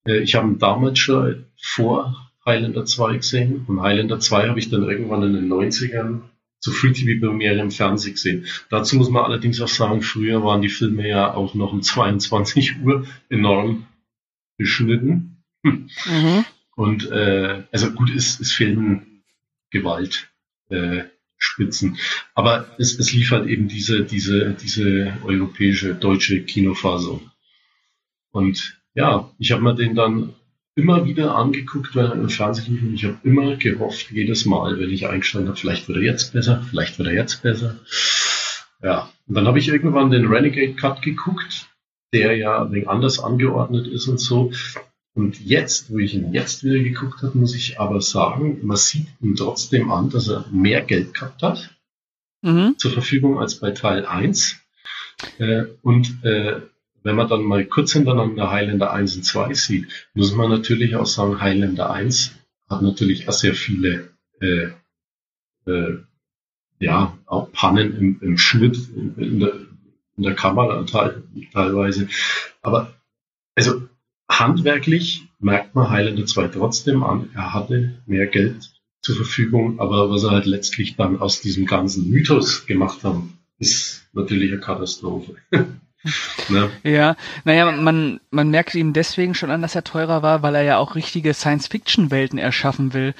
Äh, 0.07 0.19
ich 0.19 0.35
habe 0.35 0.47
ihn 0.47 0.57
damals 0.57 0.99
schon 0.99 1.43
vor 1.57 2.31
Highlander 2.45 2.85
2 2.85 3.17
gesehen 3.17 3.65
und 3.67 3.81
Highlander 3.81 4.17
2 4.17 4.47
habe 4.47 4.57
ich 4.57 4.69
dann 4.69 4.83
irgendwann 4.83 5.23
in 5.23 5.33
den 5.33 5.49
90ern 5.49 6.21
zu 6.61 6.71
Free 6.71 6.93
TV 6.93 7.19
Premiere 7.19 7.59
im 7.59 7.71
Fernsehen 7.71 8.13
gesehen. 8.13 8.45
Dazu 8.69 8.95
muss 8.95 9.09
man 9.09 9.25
allerdings 9.25 9.59
auch 9.59 9.67
sagen, 9.67 10.01
früher 10.01 10.45
waren 10.45 10.61
die 10.61 10.69
Filme 10.69 11.09
ja 11.09 11.33
auch 11.33 11.55
noch 11.55 11.73
um 11.73 11.81
22 11.81 12.77
Uhr 12.85 13.05
enorm 13.27 13.85
beschnitten. 14.57 15.43
Mhm. 15.61 16.45
Und 16.77 17.11
äh, 17.11 17.63
also 17.73 17.91
gut, 17.91 18.15
es, 18.15 18.39
es 18.39 18.53
fehlen 18.53 19.14
Gewalt, 19.75 20.29
äh, 20.69 21.03
Spitzen. 21.37 21.97
Aber 22.33 22.65
es, 22.77 22.97
es 22.97 23.11
liefert 23.11 23.47
eben 23.47 23.67
diese, 23.67 24.03
diese, 24.03 24.53
diese 24.53 25.17
europäische, 25.23 25.93
deutsche 25.93 26.43
Kinofassung. 26.43 27.29
Und 28.31 28.79
ja, 28.93 29.29
ich 29.37 29.51
habe 29.51 29.61
mir 29.61 29.75
den 29.75 29.95
dann 29.95 30.33
immer 30.75 31.05
wieder 31.05 31.35
angeguckt, 31.35 31.95
wenn 31.95 32.05
er 32.05 32.13
im 32.13 32.29
Fernsehen 32.29 32.73
lief 32.73 32.83
und 32.83 32.93
ich 32.93 33.05
habe 33.05 33.17
immer 33.23 33.55
gehofft, 33.57 34.11
jedes 34.11 34.45
Mal, 34.45 34.79
wenn 34.79 34.89
ich 34.89 35.07
eingestellt 35.07 35.47
habe, 35.47 35.57
vielleicht 35.57 35.87
wird 35.87 35.97
er 35.97 36.03
jetzt 36.03 36.33
besser, 36.33 36.63
vielleicht 36.69 36.97
wird 36.97 37.09
er 37.09 37.13
jetzt 37.13 37.43
besser. 37.43 37.79
Ja, 38.81 39.09
und 39.27 39.35
dann 39.35 39.47
habe 39.47 39.59
ich 39.59 39.67
irgendwann 39.67 40.11
den 40.11 40.27
Renegade 40.27 40.73
Cut 40.73 41.01
geguckt, 41.01 41.67
der 42.13 42.37
ja 42.37 42.63
ein 42.63 42.71
wenig 42.71 42.89
anders 42.89 43.19
angeordnet 43.19 43.87
ist 43.87 44.07
und 44.07 44.19
so. 44.19 44.51
Und 45.15 45.39
jetzt, 45.39 45.91
wo 45.91 45.97
ich 45.97 46.13
ihn 46.13 46.33
jetzt 46.33 46.63
wieder 46.63 46.79
geguckt 46.79 47.23
habe, 47.23 47.37
muss 47.37 47.55
ich 47.55 47.79
aber 47.79 48.01
sagen, 48.01 48.59
man 48.63 48.77
sieht 48.77 49.07
ihm 49.21 49.35
trotzdem 49.35 49.91
an, 49.91 50.09
dass 50.09 50.27
er 50.27 50.45
mehr 50.51 50.81
Geld 50.81 51.13
gehabt 51.13 51.41
hat 51.41 51.75
Mhm. 52.45 52.75
zur 52.77 52.91
Verfügung 52.91 53.39
als 53.39 53.59
bei 53.59 53.71
Teil 53.71 54.05
1. 54.05 54.57
Äh, 55.39 55.63
und 55.81 56.23
äh, 56.23 56.61
wenn 57.01 57.15
man 57.15 57.27
dann 57.27 57.41
mal 57.43 57.65
kurz 57.65 57.93
hintereinander 57.93 58.51
Highlander 58.51 58.91
1 58.91 59.15
und 59.15 59.23
2 59.23 59.53
sieht, 59.55 59.87
muss 60.13 60.35
man 60.35 60.51
natürlich 60.51 60.95
auch 60.95 61.07
sagen, 61.07 61.41
Highlander 61.41 61.89
1 61.89 62.35
hat 62.69 62.83
natürlich 62.83 63.27
auch 63.27 63.33
sehr 63.33 63.55
viele 63.55 64.11
äh, 64.41 64.69
äh, 65.65 65.97
ja, 66.79 67.17
auch 67.25 67.51
Pannen 67.51 67.97
im, 67.97 68.19
im 68.21 68.37
Schnitt, 68.37 68.77
in, 68.95 69.15
in, 69.15 69.39
der, 69.39 69.53
in 70.17 70.23
der 70.23 70.35
Kamera 70.35 70.83
teil, 70.83 71.23
teilweise. 71.51 72.09
Aber 72.61 72.93
also 73.55 73.87
handwerklich 74.29 75.27
merkt 75.39 75.75
man 75.75 75.89
Highlander 75.89 76.25
2 76.25 76.47
trotzdem 76.49 77.03
an, 77.03 77.29
er 77.33 77.53
hatte 77.53 78.01
mehr 78.05 78.27
Geld 78.27 78.71
zur 79.01 79.15
Verfügung, 79.15 79.79
aber 79.79 80.09
was 80.09 80.23
er 80.23 80.31
halt 80.31 80.45
letztlich 80.45 80.95
dann 80.95 81.19
aus 81.19 81.41
diesem 81.41 81.65
ganzen 81.65 82.09
Mythos 82.09 82.65
gemacht 82.65 83.03
haben, 83.03 83.37
ist 83.59 84.07
natürlich 84.13 84.51
eine 84.51 84.59
Katastrophe. 84.59 85.35
ne? 86.49 86.71
Ja, 86.83 87.15
naja, 87.43 87.71
man, 87.71 88.19
man 88.31 88.49
merkt 88.49 88.73
ihm 88.75 88.93
deswegen 88.93 89.35
schon 89.35 89.51
an, 89.51 89.61
dass 89.61 89.75
er 89.75 89.83
teurer 89.83 90.23
war, 90.23 90.41
weil 90.41 90.55
er 90.55 90.63
ja 90.63 90.77
auch 90.77 90.95
richtige 90.95 91.33
Science-Fiction-Welten 91.33 92.39
erschaffen 92.39 92.93
will. 92.93 93.13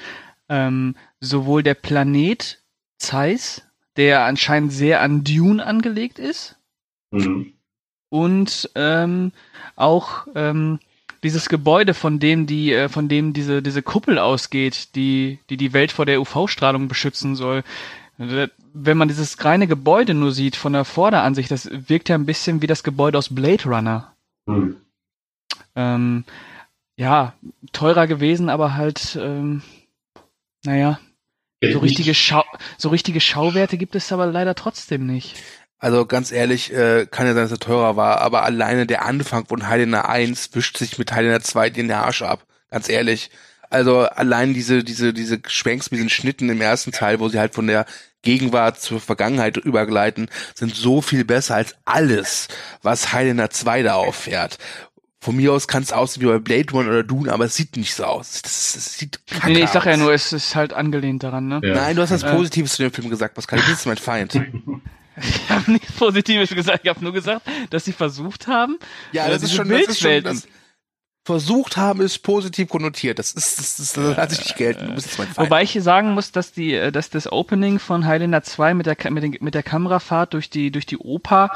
Ähm, 0.48 0.96
sowohl 1.20 1.62
der 1.62 1.74
Planet 1.74 2.60
Zeiss, 2.98 3.62
der 3.96 4.24
anscheinend 4.24 4.72
sehr 4.72 5.00
an 5.00 5.24
Dune 5.24 5.64
angelegt 5.64 6.18
ist, 6.18 6.56
Mhm. 7.12 7.52
und 8.08 8.70
ähm, 8.74 9.32
auch 9.76 10.26
ähm, 10.34 10.80
dieses 11.26 11.48
Gebäude, 11.48 11.92
von 11.92 12.18
dem 12.18 12.46
die, 12.46 12.72
äh, 12.72 12.88
von 12.88 13.08
dem 13.08 13.32
diese 13.32 13.62
diese 13.62 13.82
Kuppel 13.82 14.18
ausgeht, 14.18 14.94
die 14.94 15.38
die 15.50 15.56
die 15.56 15.72
Welt 15.72 15.92
vor 15.92 16.06
der 16.06 16.20
UV-Strahlung 16.20 16.88
beschützen 16.88 17.36
soll. 17.36 17.62
Äh, 18.18 18.48
Wenn 18.72 18.96
man 18.96 19.08
dieses 19.08 19.44
reine 19.44 19.66
Gebäude 19.66 20.14
nur 20.14 20.32
sieht 20.32 20.56
von 20.56 20.72
der 20.72 20.84
Vorderansicht, 20.84 21.50
das 21.50 21.68
wirkt 21.70 22.08
ja 22.08 22.14
ein 22.14 22.26
bisschen 22.26 22.62
wie 22.62 22.66
das 22.66 22.82
Gebäude 22.82 23.18
aus 23.18 23.34
Blade 23.34 23.64
Runner. 23.64 24.12
Mhm. 24.46 24.76
Ähm, 25.74 26.24
ja, 26.96 27.34
teurer 27.72 28.06
gewesen, 28.06 28.48
aber 28.48 28.74
halt, 28.74 29.18
ähm, 29.20 29.62
naja, 30.64 30.98
so 31.62 31.78
richtige, 31.80 32.14
Schau 32.14 32.44
so 32.78 32.88
richtige 32.88 33.20
Schauwerte 33.20 33.76
gibt 33.76 33.94
es 33.94 34.12
aber 34.12 34.26
leider 34.26 34.54
trotzdem 34.54 35.06
nicht. 35.06 35.36
Also 35.78 36.06
ganz 36.06 36.32
ehrlich, 36.32 36.72
äh, 36.72 37.06
kann 37.10 37.26
ja 37.26 37.34
sein, 37.34 37.44
dass 37.44 37.50
er 37.52 37.58
teurer 37.58 37.96
war, 37.96 38.20
aber 38.22 38.44
alleine 38.44 38.86
der 38.86 39.04
Anfang 39.04 39.46
von 39.46 39.68
Highlander 39.68 40.08
1 40.08 40.50
wischt 40.54 40.78
sich 40.78 40.98
mit 40.98 41.12
Highlander 41.12 41.42
2 41.42 41.70
den 41.70 41.90
Arsch 41.92 42.22
ab. 42.22 42.46
Ganz 42.70 42.88
ehrlich. 42.88 43.30
Also 43.68 44.00
allein 44.02 44.54
diese, 44.54 44.84
diese, 44.84 45.12
diese 45.12 45.38
Schwenks 45.48 45.90
mit 45.90 45.98
diesen 45.98 46.08
Schnitten 46.10 46.48
im 46.48 46.60
ersten 46.60 46.92
Teil, 46.92 47.20
wo 47.20 47.28
sie 47.28 47.38
halt 47.38 47.54
von 47.54 47.66
der 47.66 47.84
Gegenwart 48.22 48.80
zur 48.80 49.00
Vergangenheit 49.00 49.56
übergleiten, 49.58 50.28
sind 50.54 50.74
so 50.74 51.02
viel 51.02 51.24
besser 51.24 51.56
als 51.56 51.74
alles, 51.84 52.48
was 52.82 53.12
Highlander 53.12 53.50
2 53.50 53.82
da 53.82 53.94
auffährt. 53.94 54.58
Von 55.20 55.36
mir 55.36 55.52
aus 55.52 55.66
kann 55.68 55.82
es 55.82 55.92
aussehen 55.92 56.22
wie 56.22 56.26
bei 56.26 56.38
Blade 56.38 56.70
Runner 56.72 56.88
oder 56.88 57.02
Dune, 57.02 57.32
aber 57.32 57.46
es 57.46 57.56
sieht 57.56 57.76
nicht 57.76 57.94
so 57.94 58.04
aus. 58.04 58.40
Das, 58.42 58.72
das 58.74 58.94
sieht 58.98 59.20
kacke 59.26 59.48
Nee, 59.48 59.54
nee, 59.58 59.64
ich 59.64 59.70
sag 59.70 59.84
ja 59.84 59.92
aus. 59.92 59.98
nur, 59.98 60.12
es 60.14 60.32
ist 60.32 60.54
halt 60.54 60.72
angelehnt 60.72 61.22
daran, 61.24 61.48
ne? 61.48 61.60
Ja. 61.64 61.74
Nein, 61.74 61.96
du 61.96 62.02
hast 62.02 62.12
was 62.12 62.22
Äh. 62.22 62.30
Positives 62.32 62.74
zu 62.74 62.82
dem 62.82 62.92
Film 62.92 63.10
gesagt, 63.10 63.34
Pascal. 63.34 63.58
Du 63.58 63.66
bist 63.66 63.86
mein 63.86 63.96
Feind. 63.98 64.40
Ich 65.18 65.50
habe 65.50 65.70
nichts 65.72 65.92
Positives 65.92 66.50
gesagt, 66.50 66.80
ich 66.84 66.88
habe 66.90 67.02
nur 67.02 67.12
gesagt, 67.12 67.42
dass 67.70 67.84
sie 67.84 67.92
versucht 67.92 68.46
haben, 68.46 68.78
Ja, 69.12 69.26
äh, 69.26 69.30
das 69.30 69.42
ist 69.42 69.54
schon, 69.54 69.68
das 69.68 69.80
ist 69.82 70.00
schon 70.00 70.10
Bildwelten. 70.10 70.42
das 70.42 70.48
versucht 71.24 71.76
haben, 71.76 72.00
ist 72.00 72.18
positiv 72.20 72.68
konnotiert. 72.68 73.18
Das 73.18 73.32
ist, 73.32 73.58
das, 73.58 73.76
das, 73.78 73.92
das 73.94 74.16
lasse 74.16 74.34
ich 74.34 74.40
nicht 74.46 74.56
gelten. 74.56 74.86
Du 74.86 74.94
bist 74.94 75.06
jetzt 75.08 75.18
mein 75.18 75.26
Feind. 75.26 75.38
Wobei 75.48 75.62
ich 75.64 75.72
hier 75.72 75.82
sagen 75.82 76.12
muss, 76.14 76.30
dass 76.30 76.52
die, 76.52 76.74
äh, 76.74 76.92
dass 76.92 77.10
das 77.10 77.30
Opening 77.32 77.78
von 77.80 78.06
Highlander 78.06 78.42
2 78.42 78.74
mit 78.74 78.86
der, 78.86 78.96
mit, 79.10 79.22
den, 79.24 79.36
mit 79.40 79.54
der 79.54 79.62
Kamerafahrt 79.64 80.34
durch 80.34 80.50
die, 80.50 80.70
durch 80.70 80.86
die 80.86 80.98
Oper 80.98 81.50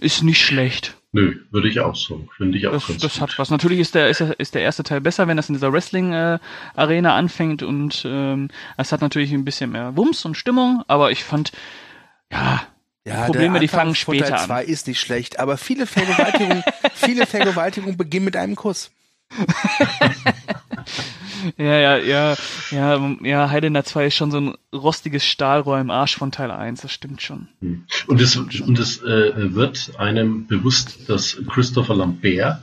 ist 0.00 0.22
nicht 0.22 0.42
schlecht. 0.42 0.96
Nö, 1.12 1.34
würde 1.50 1.68
ich 1.68 1.80
auch 1.80 1.96
so. 1.96 2.28
Finde 2.36 2.56
ich 2.56 2.66
auch 2.68 2.72
Das, 2.72 2.86
ganz 2.86 3.02
das 3.02 3.12
gut. 3.14 3.20
hat 3.22 3.38
was. 3.38 3.50
Natürlich 3.50 3.80
ist 3.80 3.94
der, 3.96 4.08
ist, 4.08 4.20
der- 4.20 4.38
ist 4.40 4.54
der 4.54 4.62
erste 4.62 4.84
Teil 4.84 5.00
besser, 5.00 5.26
wenn 5.28 5.36
das 5.36 5.48
in 5.48 5.54
dieser 5.56 5.72
Wrestling-Arena 5.72 7.14
anfängt 7.16 7.62
und 7.62 8.02
ähm, 8.06 8.48
es 8.76 8.92
hat 8.92 9.00
natürlich 9.00 9.32
ein 9.32 9.44
bisschen 9.44 9.72
mehr 9.72 9.96
Wumms 9.96 10.24
und 10.24 10.36
Stimmung, 10.36 10.82
aber 10.86 11.10
ich 11.10 11.24
fand, 11.24 11.52
ja, 12.32 12.62
ja, 13.04 13.24
Probleme, 13.24 13.60
die 13.60 13.68
fangen 13.68 13.94
später 13.94 14.26
Teil 14.26 14.34
an. 14.34 14.46
2 14.46 14.64
ist 14.64 14.86
nicht 14.86 15.00
schlecht, 15.00 15.38
aber 15.38 15.56
viele 15.56 15.86
Vergewaltigungen, 15.86 16.62
viele 16.94 17.26
Vergewaltigungen 17.26 17.96
beginnen 17.96 18.26
mit 18.26 18.36
einem 18.36 18.56
Kuss. 18.56 18.90
ja, 21.56 21.78
ja, 21.78 21.96
ja, 21.96 22.36
ja, 22.70 23.16
ja, 23.22 23.50
Highlander 23.50 23.84
2 23.84 24.06
ist 24.06 24.16
schon 24.16 24.30
so 24.30 24.40
ein 24.40 24.54
rostiges 24.74 25.24
Stahlrohr 25.24 25.78
im 25.78 25.90
Arsch 25.90 26.16
von 26.16 26.32
Teil 26.32 26.50
1, 26.50 26.82
das 26.82 26.92
stimmt 26.92 27.22
schon. 27.22 27.48
Hm. 27.60 27.86
Und 28.06 28.20
es, 28.20 28.36
und 28.36 28.78
es 28.78 29.02
äh, 29.02 29.54
wird 29.54 29.92
einem 29.98 30.46
bewusst, 30.46 31.08
dass 31.08 31.38
Christopher 31.48 31.94
Lambert 31.94 32.62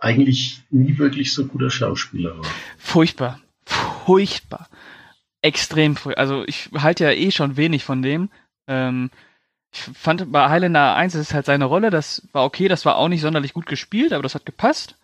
eigentlich 0.00 0.62
nie 0.70 0.98
wirklich 0.98 1.34
so 1.34 1.46
guter 1.46 1.70
Schauspieler 1.70 2.38
war. 2.38 2.46
Furchtbar. 2.78 3.40
Furchtbar. 3.64 4.68
Extrem 5.42 5.96
furchtbar. 5.96 6.22
Also 6.22 6.44
ich 6.46 6.70
halte 6.74 7.04
ja 7.04 7.10
eh 7.10 7.30
schon 7.30 7.56
wenig 7.56 7.84
von 7.84 8.02
dem. 8.02 8.30
Ähm, 8.68 9.10
ich 9.72 9.80
fand 9.80 10.30
bei 10.32 10.48
Highlander 10.48 10.94
1 10.94 11.12
das 11.12 11.22
ist 11.22 11.34
halt 11.34 11.46
seine 11.46 11.66
Rolle, 11.66 11.90
das 11.90 12.26
war 12.32 12.44
okay, 12.44 12.68
das 12.68 12.84
war 12.84 12.96
auch 12.96 13.08
nicht 13.08 13.20
sonderlich 13.20 13.52
gut 13.52 13.66
gespielt, 13.66 14.12
aber 14.12 14.22
das 14.22 14.34
hat 14.34 14.46
gepasst. 14.46 14.96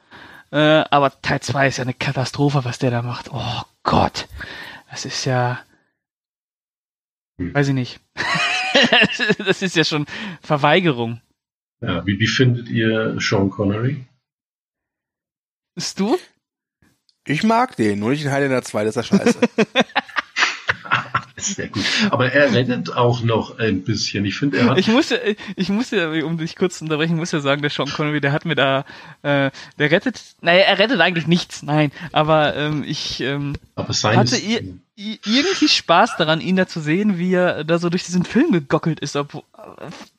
Äh, 0.51 0.85
aber 0.91 1.21
Teil 1.21 1.41
2 1.41 1.69
ist 1.69 1.79
ja 1.79 1.83
eine 1.83 1.95
Katastrophe, 1.95 2.65
was 2.65 2.79
der 2.79 2.91
da 2.91 3.03
macht. 3.03 3.31
Oh 3.33 3.63
Gott. 3.83 4.29
Das 4.91 5.05
ist 5.05 5.25
ja. 5.25 5.65
Hm. 7.39 7.55
Weiß 7.55 7.69
ich 7.69 7.75
nicht. 7.75 8.01
das 9.39 9.63
ist 9.63 9.75
ja 9.75 9.85
schon 9.85 10.07
Verweigerung. 10.41 11.21
Ja, 11.81 12.07
wie, 12.07 12.19
wie 12.21 12.29
findet 12.29 12.69
ihr 12.69 13.17
Sean 13.21 13.51
Connery? 13.51 14.07
Bist 15.75 15.99
du? 15.99 16.17
Ich 17.27 17.43
mag 17.43 17.75
den, 17.77 17.99
nur 17.99 18.11
nicht 18.11 18.25
in 18.25 18.31
Highlander 18.31 18.63
2, 18.63 18.85
das 18.85 18.97
ist 18.97 19.11
ja 19.11 19.19
scheiße. 19.19 19.41
Sehr 21.45 21.69
gut. 21.69 21.85
Aber 22.11 22.33
er 22.33 22.53
rettet 22.53 22.93
auch 22.97 23.23
noch 23.23 23.59
ein 23.59 23.83
bisschen. 23.83 24.25
Ich 24.25 24.37
finde, 24.37 24.59
er 24.59 24.67
hat 24.71 24.79
Ich 24.79 24.89
musste, 24.89 25.21
ich 25.57 25.69
musste, 25.69 26.25
um 26.25 26.39
dich 26.39 26.57
kurz 26.57 26.79
zu 26.79 26.85
unterbrechen, 26.85 27.17
muss 27.17 27.33
ja 27.33 27.41
sagen, 27.41 27.61
der 27.63 27.71
Sean 27.71 27.89
Connery, 27.91 28.21
der 28.21 28.33
hat 28.33 28.45
mir 28.45 28.55
da, 28.55 28.85
äh, 29.23 29.51
der 29.79 29.91
rettet, 29.91 30.21
naja, 30.41 30.61
er 30.65 30.79
rettet 30.79 31.01
eigentlich 31.01 31.27
nichts, 31.27 31.63
nein, 31.63 31.93
aber 32.13 32.57
ähm, 32.57 32.85
ich 32.87 33.21
ähm, 33.21 33.55
aber 33.75 33.93
hatte 33.93 34.37
ist, 34.37 34.47
ihr, 34.47 34.61
i- 34.99 35.21
irgendwie 35.27 35.69
Spaß 35.69 36.17
daran, 36.17 36.41
ihn 36.41 36.57
da 36.57 36.67
zu 36.67 36.81
sehen, 36.81 37.19
wie 37.19 37.35
er 37.35 37.65
da 37.65 37.79
so 37.79 37.91
durch 37.91 38.05
diesen 38.05 38.25
Film 38.25 38.53
gegockelt 38.53 39.01
ist, 39.01 39.17
obwohl, 39.17 39.43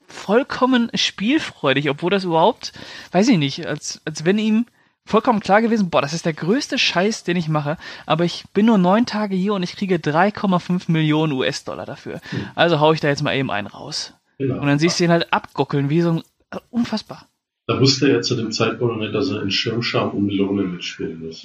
vollkommen 0.08 0.90
spielfreudig, 0.94 1.90
obwohl 1.90 2.12
das 2.12 2.24
überhaupt, 2.24 2.72
weiß 3.12 3.28
ich 3.30 3.38
nicht, 3.38 3.66
als, 3.66 4.02
als 4.06 4.26
wenn 4.26 4.38
ihm 4.38 4.66
vollkommen 5.06 5.40
klar 5.40 5.62
gewesen, 5.62 5.90
boah, 5.90 6.02
das 6.02 6.14
ist 6.14 6.26
der 6.26 6.34
größte 6.34 6.78
Scheiß, 6.78 7.24
den 7.24 7.38
ich 7.38 7.48
mache, 7.48 7.78
aber 8.06 8.26
ich 8.26 8.44
bin 8.54 8.66
nur 8.66 8.78
neun 8.78 9.06
Tage 9.06 9.36
hier 9.36 9.54
und 9.54 9.64
ich 9.64 9.76
kriege 9.76 9.96
3,5 9.96 10.92
Millionen 10.92 11.34
US-Dollar 11.34 11.86
dafür. 11.86 12.22
Also 12.56 12.80
hau 12.80 12.92
ich 12.94 13.00
da 13.02 13.08
jetzt 13.08 13.24
mal 13.24 13.36
eben 13.36 13.52
einen 13.52 13.68
raus. 13.68 14.14
genau. 14.38 14.60
Und 14.60 14.68
dann 14.68 14.80
siehst 14.80 15.00
du 15.00 15.04
ihn 15.04 15.12
halt 15.12 15.32
abgockeln, 15.32 15.90
wie 15.90 16.02
so 16.02 16.12
ein. 16.12 16.24
äh, 16.52 16.58
Unfassbar. 16.70 17.28
Da 17.68 17.80
wusste 17.80 18.12
er 18.12 18.22
zu 18.22 18.36
dem 18.36 18.52
Zeitpunkt 18.52 18.94
noch 18.94 19.02
nicht, 19.02 19.16
dass 19.16 19.32
er 19.32 19.42
in 19.42 19.50
Schirmscham 19.50 20.12
um 20.12 20.28
Melone 20.28 20.62
mitspielen 20.64 21.26
muss. 21.26 21.44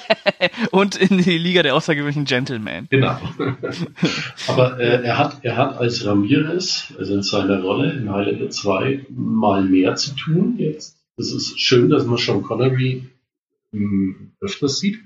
Und 0.70 0.94
in 0.94 1.18
die 1.18 1.38
Liga 1.38 1.64
der 1.64 1.74
außergewöhnlichen 1.74 2.24
Gentlemen. 2.24 2.86
Genau. 2.88 3.18
Aber 4.46 4.78
äh, 4.78 5.02
er, 5.04 5.18
hat, 5.18 5.38
er 5.42 5.56
hat 5.56 5.76
als 5.78 6.06
Ramirez, 6.06 6.94
also 6.98 7.14
in 7.14 7.22
seiner 7.24 7.60
Rolle 7.62 7.90
in 7.92 8.12
Highlander 8.12 8.48
2, 8.48 9.06
mal 9.10 9.62
mehr 9.64 9.96
zu 9.96 10.14
tun 10.14 10.54
jetzt. 10.58 10.99
Es 11.16 11.32
ist 11.32 11.60
schön, 11.60 11.90
dass 11.90 12.04
man 12.06 12.18
Sean 12.18 12.42
Connery 12.42 13.10
mh, 13.72 14.32
öfters 14.40 14.78
sieht. 14.78 14.98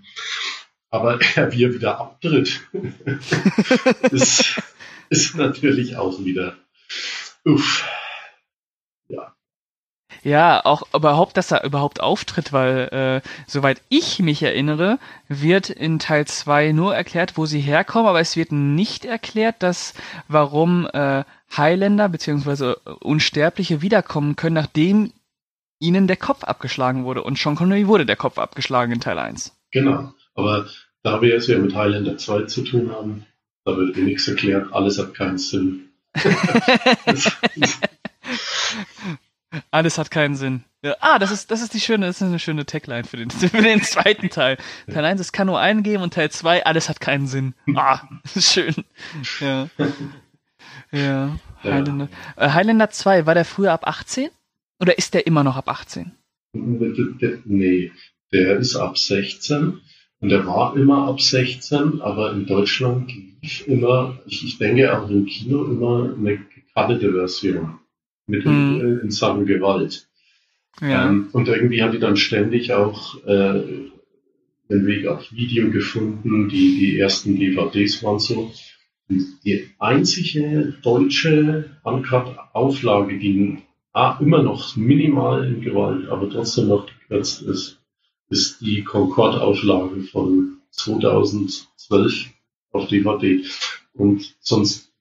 Aber 0.91 1.21
er, 1.37 1.53
wie 1.53 1.65
er 1.65 1.75
wieder 1.75 1.99
abtritt, 1.99 2.61
ist, 4.11 4.61
ist 5.11 5.35
natürlich 5.37 5.97
auch 5.97 6.25
wieder. 6.25 6.57
Uff. 7.45 7.85
Ja, 10.25 10.65
auch 10.65 10.85
überhaupt, 10.95 11.37
dass 11.37 11.51
er 11.51 11.65
überhaupt 11.65 12.01
auftritt, 12.01 12.51
weil, 12.55 13.21
äh, 13.25 13.29
soweit 13.47 13.83
ich 13.91 14.21
mich 14.21 14.43
erinnere, 14.43 14.99
wird 15.29 15.69
in 15.69 15.99
Teil 15.99 16.27
2 16.27 16.73
nur 16.73 16.97
erklärt, 16.97 17.37
wo 17.37 17.45
sie 17.45 17.61
herkommen, 17.61 18.09
aber 18.09 18.21
es 18.21 18.35
wird 18.35 18.51
nicht 18.51 19.05
erklärt, 19.05 19.63
dass 19.63 19.93
warum 20.27 20.89
äh, 20.95 21.25
Highlander 21.55 22.09
bzw. 22.09 22.73
Unsterbliche 23.01 23.83
wiederkommen 23.83 24.35
können, 24.35 24.55
nachdem 24.55 25.13
ihnen 25.79 26.07
der 26.07 26.17
Kopf 26.17 26.45
abgeschlagen 26.45 27.05
wurde. 27.05 27.23
Und 27.23 27.39
Sean 27.39 27.57
Connery 27.57 27.87
wurde 27.87 28.07
der 28.07 28.17
Kopf 28.17 28.39
abgeschlagen 28.39 28.93
in 28.93 29.01
Teil 29.01 29.19
1. 29.19 29.57
Genau. 29.71 30.13
Aber 30.35 30.67
da 31.03 31.21
wir 31.21 31.35
es 31.37 31.47
ja 31.47 31.59
mit 31.59 31.75
Highlander 31.75 32.17
2 32.17 32.43
zu 32.43 32.63
tun 32.63 32.91
haben, 32.91 33.27
da 33.65 33.77
wird 33.77 33.97
eh 33.97 34.03
nichts 34.03 34.29
erklärt, 34.29 34.73
alles 34.73 34.99
hat 34.99 35.15
keinen 35.15 35.39
Sinn. 35.39 35.91
Alles 39.71 39.99
hat 39.99 40.11
keinen 40.11 40.35
Sinn. 40.37 40.65
Ja, 40.83 40.97
ah, 41.01 41.19
das 41.19 41.31
ist, 41.31 41.51
das 41.51 41.63
ist 41.63 41.75
die 41.75 41.81
schöne, 41.81 42.07
das 42.07 42.17
ist 42.17 42.23
eine 42.23 42.39
schöne 42.39 42.67
Tagline 42.67 43.05
für 43.05 43.17
den, 43.17 43.31
für 43.31 43.49
den 43.63 43.83
zweiten 43.83 44.29
Teil. 44.29 44.59
Teil 44.93 45.05
1, 45.05 45.21
es 45.21 45.33
kann 45.33 45.47
nur 45.47 45.61
einen 45.61 45.83
geben 45.83 46.03
und 46.03 46.15
Teil 46.15 46.31
2, 46.31 46.67
alles 46.67 46.89
hat 46.89 47.01
keinen 47.01 47.27
Sinn. 47.27 47.55
Ah, 47.75 48.01
das 48.23 48.37
ist 48.37 48.53
schön. 48.53 48.75
Ja. 49.41 49.69
Ja. 50.91 51.39
Highlander. 51.63 52.09
Äh, 52.37 52.51
Highlander 52.51 52.91
2, 52.91 53.27
war 53.27 53.35
der 53.35 53.45
früher 53.45 53.73
ab 53.73 53.87
18? 53.87 54.31
Oder 54.81 54.99
ist 54.99 55.15
der 55.15 55.27
immer 55.27 55.45
noch 55.45 55.57
ab 55.57 55.69
18? 55.69 56.13
nee, 57.45 57.93
der 58.33 58.59
ist 58.59 58.77
ab 58.77 58.97
16 58.99 59.81
und 60.21 60.29
der 60.29 60.47
war 60.47 60.77
immer 60.77 61.09
ab 61.09 61.21
16, 61.21 62.01
aber 62.01 62.33
in 62.33 62.47
Deutschland 62.47 63.13
lief 63.43 63.67
immer, 63.67 64.19
ich, 64.27 64.45
ich 64.45 64.59
denke 64.59 64.97
auch 64.97 65.09
im 65.11 65.27
Kino 65.27 65.65
immer 65.65 66.15
eine 66.17 66.39
gekattete 66.39 67.13
Version 67.13 67.79
mit 68.27 68.45
Mhm. 68.47 69.01
in, 69.03 69.11
Sachen 69.11 69.47
Gewalt. 69.47 70.09
Ja. 70.81 71.09
Ähm, 71.09 71.29
und 71.33 71.49
irgendwie 71.49 71.83
hat 71.83 71.93
die 71.93 71.99
dann 71.99 72.17
ständig 72.17 72.73
auch 72.73 73.23
äh, 73.27 73.63
den 74.71 74.87
Weg 74.87 75.07
auf 75.07 75.31
Video 75.31 75.71
gefunden. 75.71 76.49
Die, 76.49 76.79
die 76.79 76.99
ersten 76.99 77.37
DVDs 77.39 78.03
waren 78.03 78.19
so. 78.19 78.53
Und 79.09 79.45
die 79.45 79.69
einzige 79.79 80.75
deutsche 80.83 81.71
Uncut-Auflage, 81.83 83.19
die 83.19 83.59
ah, 83.95 84.19
immer 84.21 84.43
noch 84.43 84.77
minimal 84.77 85.47
in 85.47 85.63
Gewalt, 85.63 86.09
aber 86.09 86.29
trotzdem 86.29 86.69
noch 86.69 86.87
gekürzt 86.87 87.43
ist, 87.43 87.81
ist 88.29 88.61
die 88.61 88.85
Concord-Auflage 88.85 90.03
von 90.03 90.59
2012 90.71 92.31
auf 92.73 92.89
DVD. 92.89 93.45
Und 93.95 94.35
sonst 94.41 94.93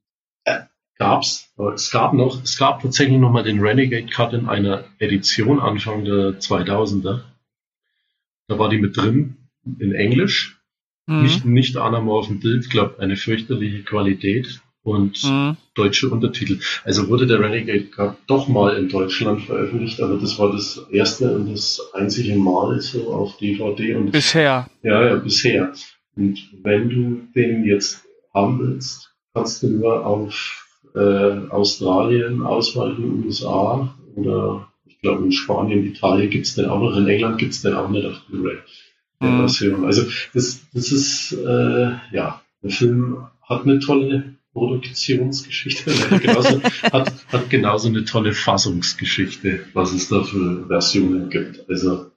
äh, 0.46 0.62
gab's, 0.98 1.52
aber 1.58 1.74
es 1.74 1.92
gab 1.92 2.14
noch, 2.14 2.42
es 2.44 2.58
gab 2.58 2.82
tatsächlich 2.82 3.18
noch 3.18 3.32
mal 3.32 3.44
den 3.44 3.60
Renegade 3.60 4.06
Cut 4.06 4.34
in 4.34 4.48
einer 4.48 4.86
Edition 5.00 5.60
Anfang 5.60 6.06
der 6.06 6.40
2000er. 6.40 7.22
Da 8.48 8.60
war 8.60 8.70
die 8.70 8.78
mit 8.78 8.96
drin 8.96 9.38
in 9.80 9.94
Englisch, 9.94 10.60
Mhm. 11.06 11.22
nicht 11.22 11.46
nicht 11.46 11.78
anamorphen 11.78 12.40
Bild, 12.40 12.70
glaube 12.70 13.00
eine 13.00 13.18
fürchterliche 13.18 13.84
Qualität 13.84 14.62
und 14.84 15.24
Mhm. 15.24 15.58
deutsche 15.76 16.10
Untertitel. 16.10 16.60
Also 16.84 17.08
wurde 17.10 17.26
der 17.26 17.40
Renegade 17.40 17.86
Cut 17.86 18.18
doch 18.28 18.48
mal 18.48 18.76
in 18.78 18.90
Deutschland 18.90 19.42
veröffentlicht, 19.44 20.02
aber 20.02 20.18
das 20.18 20.38
war 20.40 20.52
das 20.52 20.82
erste 20.92 21.34
und 21.36 21.52
das 21.52 21.80
einzige 21.94 22.36
Mal 22.36 22.80
so 22.82 23.14
auf 23.14 23.38
DVD 23.38 23.96
und 23.96 24.12
Bisher. 24.12 24.68
ja, 24.84 25.06
ja, 25.08 25.16
bisher. 25.16 25.72
Und 26.16 26.38
wenn 26.62 26.90
du 26.90 27.22
den 27.36 27.64
jetzt 27.66 28.04
haben 28.34 28.60
willst, 28.60 29.12
kannst 29.34 29.64
du 29.64 29.68
nur 29.70 30.06
auf 30.06 30.68
äh, 30.96 31.00
Australien 31.50 32.42
ausweichen, 32.44 33.24
USA 33.26 33.96
oder 34.16 34.68
ich 34.86 35.00
glaube 35.00 35.24
in 35.26 35.32
Spanien, 35.32 35.86
Italien 35.86 36.30
gibt's 36.30 36.56
den 36.56 36.66
auch 36.66 36.80
noch, 36.80 36.96
in 36.96 37.08
England 37.08 37.38
gibt's 37.40 37.62
den 37.62 37.74
auch 37.74 37.90
nicht 37.90 38.06
auf 38.06 38.22
Blu-ray. 38.30 38.58
Mhm. 39.22 39.86
Also 39.86 40.04
das, 40.34 40.60
das 40.74 40.92
ist, 40.92 41.32
äh, 41.34 41.92
ja, 42.12 42.42
der 42.62 42.70
Film 42.70 43.18
hat 43.48 43.64
eine 43.64 43.80
tolle 43.80 44.36
Produktionsgeschichte. 44.54 45.92
genauso, 46.20 46.62
hat, 46.64 47.14
hat 47.32 47.50
genauso 47.50 47.88
eine 47.90 48.06
tolle 48.06 48.34
Fassungsgeschichte, 48.34 49.68
was 49.74 49.92
es 49.92 50.10
da 50.10 50.24
für 50.24 50.68
Versionen 50.68 51.30
gibt. 51.30 51.68
Also 51.70 52.12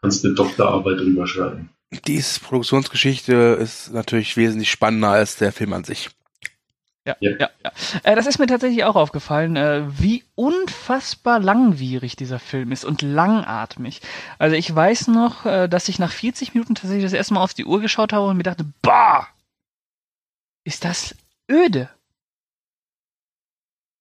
kannst 0.00 0.22
du 0.24 0.34
Doktorarbeit 0.34 1.00
drüber 1.00 1.26
schreiben. 1.26 1.70
Diese 2.06 2.40
Produktionsgeschichte 2.40 3.58
ist 3.60 3.92
natürlich 3.92 4.36
wesentlich 4.36 4.70
spannender 4.70 5.08
als 5.08 5.36
der 5.36 5.52
Film 5.52 5.72
an 5.72 5.84
sich. 5.84 6.10
Ja, 7.06 7.16
ja, 7.20 7.30
ja. 7.38 7.50
ja. 7.64 7.72
Äh, 8.02 8.16
das 8.16 8.26
ist 8.26 8.38
mir 8.38 8.46
tatsächlich 8.46 8.84
auch 8.84 8.96
aufgefallen, 8.96 9.56
äh, 9.56 9.84
wie 9.98 10.24
unfassbar 10.34 11.40
langwierig 11.40 12.16
dieser 12.16 12.38
Film 12.38 12.70
ist 12.70 12.84
und 12.84 13.00
langatmig. 13.00 14.02
Also 14.38 14.56
ich 14.56 14.74
weiß 14.74 15.08
noch, 15.08 15.46
äh, 15.46 15.68
dass 15.68 15.88
ich 15.88 15.98
nach 15.98 16.12
40 16.12 16.52
Minuten 16.52 16.74
tatsächlich 16.74 17.04
das 17.04 17.14
erste 17.14 17.32
Mal 17.32 17.42
auf 17.42 17.54
die 17.54 17.64
Uhr 17.64 17.80
geschaut 17.80 18.12
habe 18.12 18.26
und 18.26 18.36
mir 18.36 18.42
dachte, 18.42 18.66
bah, 18.82 19.26
ist 20.64 20.84
das 20.84 21.14
öde. 21.50 21.90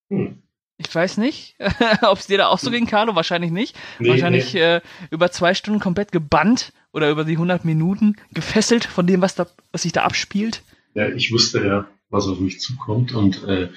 Hm. 0.10 0.42
Ich 0.78 0.94
weiß 0.94 1.18
nicht, 1.18 1.56
ob 2.04 2.20
es 2.20 2.28
dir 2.28 2.38
da 2.38 2.48
auch 2.48 2.60
so 2.60 2.70
ging, 2.70 2.86
Carlo. 2.86 3.16
Wahrscheinlich 3.16 3.52
nicht. 3.52 3.76
Nee, 4.00 4.10
Wahrscheinlich 4.10 4.54
nee. 4.54 4.76
Äh, 4.76 4.82
über 5.10 5.32
zwei 5.32 5.54
Stunden 5.54 5.80
komplett 5.80 6.12
gebannt 6.12 6.72
oder 6.94 7.10
über 7.10 7.26
die 7.26 7.34
100 7.34 7.66
Minuten 7.66 8.16
gefesselt 8.32 8.86
von 8.86 9.08
dem, 9.08 9.22
was, 9.22 9.36
da, 9.36 9.48
was 9.72 9.82
sich 9.82 9.92
da 9.92 10.04
abspielt. 10.04 10.62
Ja, 10.94 11.10
ich 11.10 11.32
wusste 11.32 11.66
ja, 11.66 11.88
was 12.10 12.28
auf 12.28 12.40
mich 12.40 12.60
zukommt 12.60 13.14
und 13.14 13.44
äh, 13.44 13.70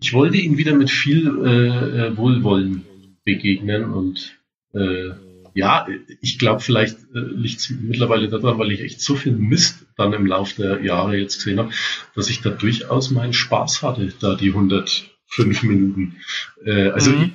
ich 0.00 0.12
wollte 0.12 0.36
ihn 0.36 0.56
wieder 0.56 0.74
mit 0.74 0.90
viel 0.90 1.26
äh, 1.44 2.06
äh 2.08 2.16
Wohlwollen 2.16 2.84
begegnen 3.24 3.92
und 3.92 4.38
äh, 4.72 5.10
ja, 5.54 5.86
ich 6.20 6.38
glaube, 6.40 6.60
vielleicht 6.60 6.98
äh, 7.14 7.20
liegt 7.20 7.60
es 7.60 7.70
mittlerweile 7.70 8.28
daran, 8.28 8.58
weil 8.58 8.72
ich 8.72 8.80
echt 8.80 9.00
so 9.00 9.14
viel 9.14 9.32
Mist 9.32 9.86
dann 9.96 10.12
im 10.12 10.26
Laufe 10.26 10.60
der 10.60 10.82
Jahre 10.82 11.16
jetzt 11.16 11.36
gesehen 11.36 11.60
habe, 11.60 11.70
dass 12.16 12.28
ich 12.28 12.42
da 12.42 12.50
durchaus 12.50 13.12
meinen 13.12 13.32
Spaß 13.32 13.82
hatte, 13.82 14.12
da 14.18 14.34
die 14.34 14.48
105 14.48 15.62
Minuten. 15.62 16.16
Äh, 16.64 16.88
also, 16.88 17.12
mhm. 17.12 17.32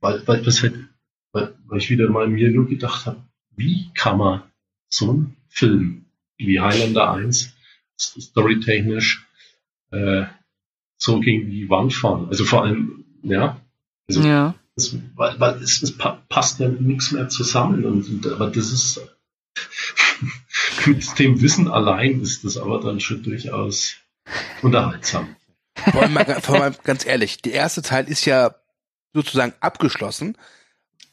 weil, 0.00 0.22
weil, 0.26 0.42
das 0.42 0.62
halt, 0.62 0.74
weil, 1.32 1.54
weil 1.66 1.78
ich 1.78 1.88
wieder 1.88 2.10
mal 2.10 2.28
mir 2.28 2.50
nur 2.50 2.68
gedacht 2.68 3.06
habe, 3.06 3.24
wie 3.56 3.90
kann 3.94 4.18
man 4.18 4.42
so 4.90 5.10
einen 5.10 5.36
Film 5.48 6.04
wie 6.36 6.60
Highlander 6.60 7.10
1 7.10 7.54
storytechnisch 7.98 9.26
äh, 9.92 10.24
so 10.98 11.20
gegen 11.20 11.50
die 11.50 11.70
Wand 11.70 11.94
fahren? 11.94 12.28
Also 12.28 12.44
vor 12.44 12.64
allem, 12.64 13.06
ja, 13.22 13.58
also 14.08 14.20
ja 14.20 14.54
das, 14.76 14.94
weil, 15.14 15.40
weil 15.40 15.62
es, 15.62 15.82
es 15.82 15.96
passt 16.28 16.60
ja 16.60 16.68
nichts 16.68 17.10
mehr 17.12 17.28
zusammen. 17.28 17.84
Und, 17.84 18.08
und, 18.08 18.26
aber 18.32 18.50
das 18.50 18.70
ist 18.70 19.00
mit 20.86 21.18
dem 21.18 21.40
Wissen 21.40 21.68
allein 21.68 22.20
ist 22.20 22.44
das 22.44 22.56
aber 22.56 22.80
dann 22.80 23.00
schon 23.00 23.22
durchaus 23.22 23.96
unterhaltsam. 24.62 25.34
Vor 25.74 26.02
allem, 26.02 26.12
mal, 26.12 26.40
vor 26.40 26.62
allem 26.62 26.74
ganz 26.84 27.06
ehrlich, 27.06 27.42
der 27.42 27.52
erste 27.52 27.82
Teil 27.82 28.08
ist 28.08 28.24
ja 28.24 28.54
sozusagen 29.12 29.54
abgeschlossen. 29.60 30.36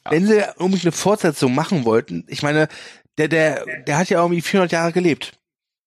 Wenn 0.08 0.26
sie 0.26 0.44
irgendwie 0.58 0.82
eine 0.82 0.92
Fortsetzung 0.92 1.54
machen 1.54 1.86
wollten, 1.86 2.24
ich 2.28 2.42
meine, 2.42 2.68
der, 3.16 3.28
der, 3.28 3.64
der 3.86 3.96
hat 3.96 4.10
ja 4.10 4.20
irgendwie 4.20 4.42
400 4.42 4.72
Jahre 4.72 4.92
gelebt. 4.92 5.38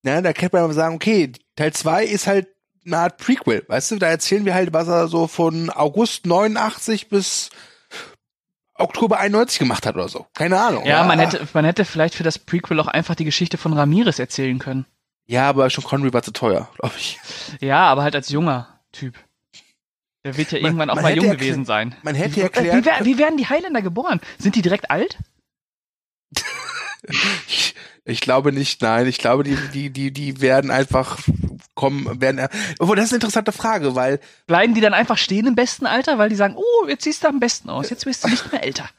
Ja, 0.03 0.21
da 0.21 0.34
könnte 0.34 0.57
man 0.57 0.73
sagen, 0.73 0.95
okay, 0.95 1.32
Teil 1.55 1.73
2 1.73 2.05
ist 2.05 2.25
halt 2.25 2.47
eine 2.88 2.98
Art 2.98 3.18
Prequel, 3.18 3.64
weißt 3.68 3.92
du, 3.92 3.96
da 3.98 4.08
erzählen 4.08 4.46
wir 4.46 4.56
halt, 4.56 4.74
was 4.74 4.88
er 4.88 5.08
so 5.08 5.28
von 5.28 5.70
August 5.70 6.26
89 6.26 7.10
bis 7.10 7.50
Oktober 8.76 9.20
91 9.20 9.60
gemacht 9.60 9.86
hat 9.86 9.96
oder 9.96 10.08
so. 10.08 10.28
Keine 10.34 10.60
Ahnung. 10.60 10.86
Ja, 10.86 11.04
man 11.04 11.20
hätte, 11.20 11.48
man 11.54 11.66
hätte 11.66 11.84
vielleicht 11.86 12.16
für 12.16 12.24
das 12.24 12.40
Prequel 12.40 12.80
auch 12.80 12.88
einfach 12.88 13.16
die 13.16 13.26
Geschichte 13.26 13.58
von 13.58 13.74
Ramirez 13.74 14.20
erzählen 14.20 14.60
können. 14.60 14.86
Ja, 15.26 15.50
aber 15.50 15.70
schon 15.70 15.84
Connery 15.84 16.14
war 16.14 16.24
zu 16.24 16.32
teuer, 16.32 16.70
glaube 16.80 16.96
ich. 16.98 17.20
Ja, 17.60 17.86
aber 17.88 18.04
halt 18.04 18.16
als 18.16 18.30
junger 18.30 18.80
Typ. 18.92 19.16
Der 20.24 20.38
wird 20.38 20.52
ja 20.52 20.60
man, 20.60 20.66
irgendwann 20.66 20.90
auch 20.90 21.02
mal 21.02 21.16
jung 21.16 21.30
gewesen 21.30 21.66
sein. 21.66 21.96
Man 22.04 22.16
hätte 22.16 22.42
erklärt. 22.42 22.86
Wie, 22.86 23.06
wie, 23.06 23.06
wie 23.06 23.18
werden 23.18 23.38
die 23.38 23.48
Highlander 23.48 23.82
geboren? 23.82 24.22
Sind 24.38 24.56
die 24.56 24.62
direkt 24.62 24.90
alt? 24.90 25.18
ich, 27.48 27.76
ich 28.06 28.22
glaube 28.22 28.52
nicht, 28.52 28.82
nein. 28.82 29.08
Ich 29.08 29.18
glaube, 29.18 29.43
die, 29.43 29.58
die, 29.74 29.89
die, 29.89 30.12
die 30.12 30.41
werden 30.41 30.72
einfach 30.72 31.20
kommen, 31.76 32.22
werden. 32.22 32.48
Obwohl, 32.80 32.95
das 32.95 33.06
ist 33.06 33.12
eine 33.12 33.18
interessante 33.18 33.52
Frage, 33.52 33.95
weil. 33.95 34.20
Bleiben 34.48 34.74
die 34.74 34.82
dann 34.82 34.93
einfach 34.93 35.18
stehen 35.18 35.48
im 35.48 35.56
besten 35.56 35.86
Alter, 35.86 36.18
weil 36.18 36.30
die 36.30 36.36
sagen, 36.36 36.56
oh, 36.58 36.88
jetzt 36.88 37.04
siehst 37.04 37.24
du 37.24 37.28
am 37.28 37.39
besten 37.39 37.70
aus, 37.70 37.89
jetzt 37.89 38.06
bist 38.06 38.24
du 38.24 38.30
nicht 38.30 38.52
mehr 38.52 38.64
älter. 38.64 38.89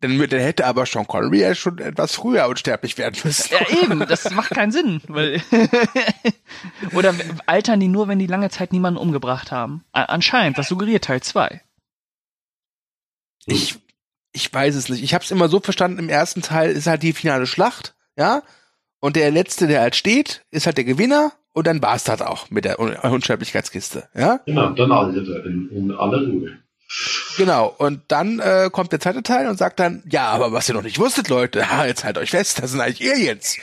Dann, 0.00 0.18
dann 0.18 0.40
hätte 0.40 0.66
aber 0.66 0.86
Sean 0.86 1.06
Connery 1.06 1.40
ja 1.40 1.54
schon 1.54 1.78
etwas 1.78 2.14
früher 2.14 2.48
unsterblich 2.48 2.96
werden 2.96 3.20
müssen. 3.22 3.52
Ja, 3.52 3.82
eben, 3.82 4.00
das 4.06 4.30
macht 4.30 4.50
keinen 4.50 4.72
Sinn. 4.72 5.02
Weil 5.08 5.42
Oder 6.94 7.14
altern 7.46 7.80
die 7.80 7.88
nur, 7.88 8.08
wenn 8.08 8.18
die 8.18 8.26
lange 8.26 8.50
Zeit 8.50 8.72
niemanden 8.72 8.98
umgebracht 8.98 9.52
haben? 9.52 9.84
Anscheinend, 9.92 10.56
das 10.58 10.68
suggeriert 10.68 11.04
Teil 11.04 11.20
2. 11.20 11.60
Ich, 13.46 13.78
ich 14.32 14.52
weiß 14.52 14.74
es 14.74 14.88
nicht. 14.88 15.02
Ich 15.02 15.14
habe 15.14 15.24
es 15.24 15.30
immer 15.30 15.48
so 15.48 15.60
verstanden, 15.60 15.98
im 15.98 16.08
ersten 16.08 16.42
Teil 16.42 16.70
ist 16.70 16.86
halt 16.86 17.02
die 17.02 17.12
finale 17.12 17.46
Schlacht 17.46 17.94
ja. 18.20 18.42
Und 19.00 19.16
der 19.16 19.30
letzte, 19.30 19.66
der 19.66 19.80
halt 19.80 19.96
steht, 19.96 20.44
ist 20.50 20.66
halt 20.66 20.76
der 20.76 20.84
Gewinner 20.84 21.32
und 21.52 21.66
dann 21.66 21.82
war's 21.82 22.04
das 22.04 22.20
auch 22.20 22.50
mit 22.50 22.66
der 22.66 22.78
Unsterblichkeitskiste, 22.78 24.08
ja. 24.14 24.40
Genau, 24.44 24.70
dann 24.70 24.92
alle 24.92 25.18
in, 25.44 25.70
in 25.70 25.90
aller 25.90 26.18
Ruhe. 26.26 26.58
Genau, 27.36 27.72
und 27.78 28.02
dann 28.08 28.40
äh, 28.40 28.68
kommt 28.72 28.90
der 28.90 28.98
zweite 28.98 29.22
Teil 29.22 29.48
und 29.48 29.56
sagt 29.56 29.78
dann, 29.78 30.02
ja, 30.10 30.26
aber 30.26 30.52
was 30.52 30.68
ihr 30.68 30.74
noch 30.74 30.82
nicht 30.82 30.98
wusstet, 30.98 31.28
Leute, 31.28 31.60
ja, 31.60 31.84
jetzt 31.86 32.04
halt 32.04 32.18
euch 32.18 32.30
fest, 32.30 32.60
das 32.60 32.72
sind 32.72 32.80
eigentlich 32.80 33.08
Aliens 33.08 33.58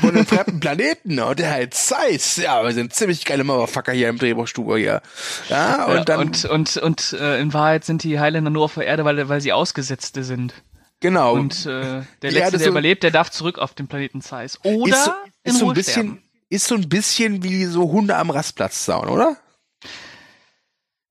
von 0.00 0.10
einem 0.10 0.26
fremden 0.26 0.60
Planeten 0.60 1.20
und 1.20 1.38
der 1.38 1.50
heißt 1.50 1.74
Zeiss. 1.74 2.36
Ja, 2.36 2.64
wir 2.64 2.72
sind 2.72 2.94
ziemlich 2.94 3.24
geile 3.24 3.44
Motherfucker 3.44 3.92
hier 3.92 4.08
im 4.08 4.18
Drehbuchstudio 4.18 4.76
hier. 4.76 5.02
Ja, 5.50 5.84
und 5.86 5.94
ja, 5.96 6.04
dann 6.04 6.20
und 6.20 6.44
und 6.46 6.76
und 6.78 7.12
äh, 7.12 7.40
in 7.40 7.52
Wahrheit 7.52 7.84
sind 7.84 8.02
die 8.02 8.18
Highlander 8.18 8.50
nur 8.50 8.64
auf 8.64 8.74
der 8.74 8.86
Erde, 8.86 9.04
weil 9.04 9.28
weil 9.28 9.40
sie 9.40 9.52
Ausgesetzte 9.52 10.24
sind. 10.24 10.54
Genau. 11.00 11.34
Und 11.34 11.66
äh, 11.66 12.02
der 12.22 12.30
letzte, 12.30 12.52
der 12.52 12.60
so 12.60 12.70
überlebt, 12.70 13.02
der 13.02 13.10
darf 13.10 13.30
zurück 13.30 13.58
auf 13.58 13.74
den 13.74 13.88
Planeten 13.88 14.20
Zeiss. 14.22 14.58
Oder 14.64 14.96
ist 14.96 15.04
so, 15.04 15.12
ist 15.44 15.58
so 15.58 15.68
ein 15.68 15.74
bisschen, 15.74 16.22
ist 16.48 16.66
so 16.66 16.74
ein 16.74 16.88
bisschen 16.88 17.42
wie 17.42 17.64
so 17.64 17.90
Hunde 17.90 18.16
am 18.16 18.30
Rastplatz 18.30 18.84
sauen, 18.84 19.08
oder? 19.08 19.36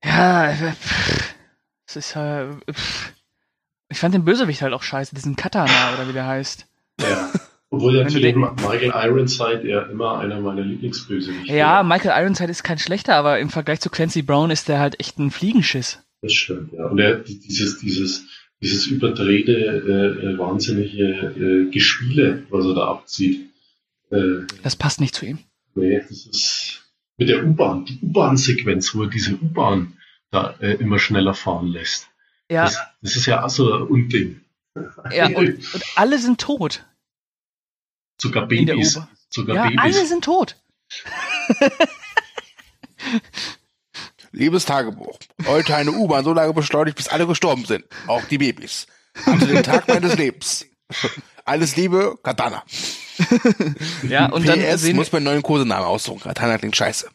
Ja, 0.04 0.54
es 1.90 1.96
ist 1.96 2.16
äh, 2.16 2.46
ich 3.90 3.98
fand 3.98 4.14
den 4.14 4.24
Bösewicht 4.24 4.62
halt 4.62 4.72
auch 4.72 4.82
scheiße, 4.82 5.14
diesen 5.14 5.36
Katana 5.36 5.94
oder 5.94 6.08
wie 6.08 6.12
der 6.12 6.26
heißt. 6.26 6.66
Ja. 7.00 7.32
Obwohl 7.70 7.96
ja 7.96 8.04
natürlich 8.04 8.34
Michael 8.34 8.92
Ironside 8.94 9.62
ja 9.68 9.82
immer 9.82 10.18
einer 10.18 10.40
meiner 10.40 10.62
Lieblingsbösewichte 10.62 11.52
Ja, 11.52 11.82
Michael 11.82 12.20
Ironside 12.20 12.50
ist 12.50 12.64
kein 12.64 12.78
schlechter, 12.78 13.14
aber 13.14 13.38
im 13.38 13.48
Vergleich 13.48 13.80
zu 13.80 13.90
Clancy 13.90 14.22
Brown 14.22 14.50
ist 14.50 14.68
der 14.68 14.80
halt 14.80 14.98
echt 14.98 15.18
ein 15.18 15.30
Fliegenschiss. 15.30 16.00
Das 16.22 16.32
stimmt, 16.32 16.72
ja. 16.72 16.86
Und 16.86 16.98
er 16.98 17.18
dieses, 17.18 17.78
dieses, 17.78 18.26
dieses 18.60 18.86
überdrehte, 18.86 19.52
äh, 19.52 20.26
äh, 20.26 20.38
wahnsinnige 20.38 21.66
äh, 21.66 21.70
Gespiele, 21.70 22.44
was 22.50 22.66
er 22.66 22.74
da 22.74 22.86
abzieht. 22.88 23.50
Äh, 24.10 24.46
das 24.62 24.76
passt 24.76 25.00
nicht 25.00 25.14
zu 25.14 25.26
ihm. 25.26 25.38
Nee, 25.74 26.00
das 26.00 26.26
ist 26.26 26.82
mit 27.16 27.28
der 27.28 27.44
U-Bahn, 27.44 27.84
die 27.84 27.98
U-Bahn-Sequenz, 28.02 28.94
wo 28.94 29.04
er 29.04 29.10
diese 29.10 29.34
U-Bahn 29.34 29.94
da 30.30 30.54
äh, 30.60 30.74
immer 30.74 30.98
schneller 30.98 31.34
fahren 31.34 31.66
lässt. 31.68 32.08
Ja. 32.50 32.64
Das, 32.64 32.78
das 33.02 33.16
ist 33.16 33.26
ja 33.26 33.44
auch 33.44 33.50
so 33.50 33.72
ein 33.72 33.82
Unding. 33.82 34.40
Ja, 35.10 35.26
und, 35.36 35.74
und 35.74 35.84
alle 35.96 36.18
sind 36.18 36.40
tot. 36.40 36.84
Sogar 38.20 38.46
Babys. 38.46 39.00
Sogar 39.30 39.56
ja, 39.56 39.64
Babys. 39.64 39.80
alle 39.80 40.06
sind 40.06 40.24
tot. 40.24 40.56
Liebes 44.32 44.64
Tagebuch, 44.64 45.18
heute 45.46 45.74
eine 45.74 45.90
U-Bahn 45.90 46.22
so 46.24 46.32
lange 46.32 46.54
beschleunigt, 46.54 46.96
bis 46.96 47.08
alle 47.08 47.26
gestorben 47.26 47.64
sind. 47.64 47.84
Auch 48.06 48.24
die 48.24 48.38
Babys. 48.38 48.86
Hatte 49.26 49.46
den 49.46 49.64
Tag 49.64 49.88
meines 49.88 50.16
Lebens. 50.16 50.66
Alles 51.44 51.76
Liebe, 51.76 52.16
Katana. 52.22 52.62
Ja, 54.08 54.26
und 54.26 54.48
dann 54.48 54.60
PS 54.60 54.82
sehen 54.82 54.96
muss 54.96 55.12
man 55.12 55.18
einen 55.18 55.34
neuen 55.34 55.42
Kosenamen 55.42 55.86
aussuchen. 55.86 56.20
Katana 56.20 56.58
klingt 56.58 56.76
scheiße. 56.76 57.08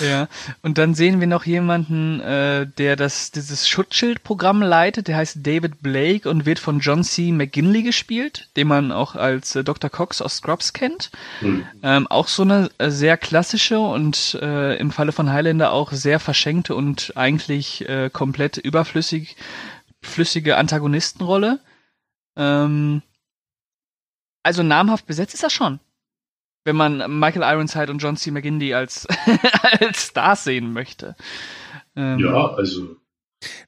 Ja, 0.00 0.28
und 0.62 0.78
dann 0.78 0.94
sehen 0.94 1.20
wir 1.20 1.26
noch 1.26 1.44
jemanden, 1.44 2.20
äh, 2.20 2.66
der 2.66 2.96
das 2.96 3.30
dieses 3.32 3.68
Schutzschildprogramm 3.68 4.62
leitet. 4.62 5.08
Der 5.08 5.16
heißt 5.16 5.38
David 5.46 5.82
Blake 5.82 6.28
und 6.28 6.46
wird 6.46 6.58
von 6.58 6.80
John 6.80 7.02
C. 7.02 7.32
McGinley 7.32 7.82
gespielt, 7.82 8.48
den 8.56 8.68
man 8.68 8.92
auch 8.92 9.16
als 9.16 9.56
äh, 9.56 9.64
Dr. 9.64 9.90
Cox 9.90 10.22
aus 10.22 10.36
Scrubs 10.36 10.72
kennt. 10.72 11.10
Mhm. 11.40 11.66
Ähm, 11.82 12.06
auch 12.06 12.28
so 12.28 12.42
eine 12.42 12.70
äh, 12.78 12.90
sehr 12.90 13.16
klassische 13.16 13.80
und 13.80 14.38
äh, 14.40 14.76
im 14.76 14.90
Falle 14.90 15.12
von 15.12 15.32
Highlander 15.32 15.72
auch 15.72 15.92
sehr 15.92 16.20
verschenkte 16.20 16.74
und 16.74 17.12
eigentlich 17.16 17.88
äh, 17.88 18.10
komplett 18.12 18.56
überflüssig 18.56 19.36
flüssige 20.00 20.56
Antagonistenrolle. 20.56 21.60
Ähm, 22.36 23.02
also 24.42 24.62
namhaft 24.62 25.06
besetzt 25.06 25.34
ist 25.34 25.42
er 25.42 25.50
schon 25.50 25.80
wenn 26.68 26.76
man 26.76 27.18
Michael 27.18 27.42
Ironside 27.42 27.90
und 27.90 27.98
John 27.98 28.16
C. 28.16 28.30
McGindy 28.30 28.74
als, 28.74 29.06
als 29.80 30.08
Stars 30.08 30.44
sehen 30.44 30.72
möchte. 30.72 31.16
Ähm, 31.96 32.18
ja, 32.18 32.54
also. 32.54 32.96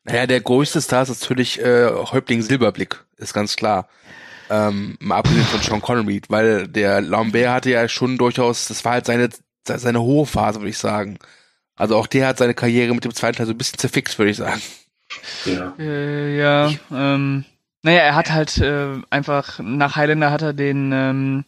Naja, 0.05 0.27
der 0.27 0.41
größte 0.41 0.81
Star 0.83 1.03
ist 1.03 1.21
natürlich 1.21 1.61
äh, 1.61 1.89
Häuptling 1.91 2.43
Silberblick, 2.43 3.03
ist 3.17 3.33
ganz 3.33 3.57
klar. 3.57 3.89
Ähm, 4.51 4.99
mal 5.01 5.17
abgesehen 5.17 5.45
von 5.45 5.61
Sean 5.61 5.81
Connery, 5.81 6.21
weil 6.29 6.69
der 6.69 7.01
Lambert 7.01 7.49
hatte 7.49 7.71
ja 7.71 7.89
schon 7.89 8.19
durchaus, 8.19 8.69
das 8.69 8.85
war 8.85 8.93
halt 8.93 9.07
seine, 9.07 9.31
seine 9.65 10.03
hohe 10.03 10.27
Phase, 10.27 10.61
würde 10.61 10.71
ich 10.71 10.79
sagen. 10.79 11.19
Also 11.77 11.97
auch 11.97 12.09
der 12.09 12.27
hat 12.27 12.39
seine 12.39 12.55
Karriere 12.55 12.93
mit 12.93 13.05
dem 13.05 13.15
zweiten 13.15 13.39
Teil 13.39 13.47
so 13.47 13.53
ein 13.53 13.59
bisschen 13.59 13.79
zerfixt, 13.79 14.19
würde 14.19 14.33
ich 14.33 14.37
sagen. 14.37 14.61
Ja. 15.47 15.75
Äh, 15.79 16.39
ja, 16.39 16.71
ähm, 16.93 17.45
naja, 17.83 18.01
er 18.01 18.15
hat 18.15 18.31
halt 18.31 18.59
äh, 18.59 18.99
einfach, 19.11 19.59
nach 19.61 19.97
Highlander 19.97 20.31
hat 20.31 20.43
er 20.43 20.53
den, 20.53 20.93
ähm, 20.93 21.45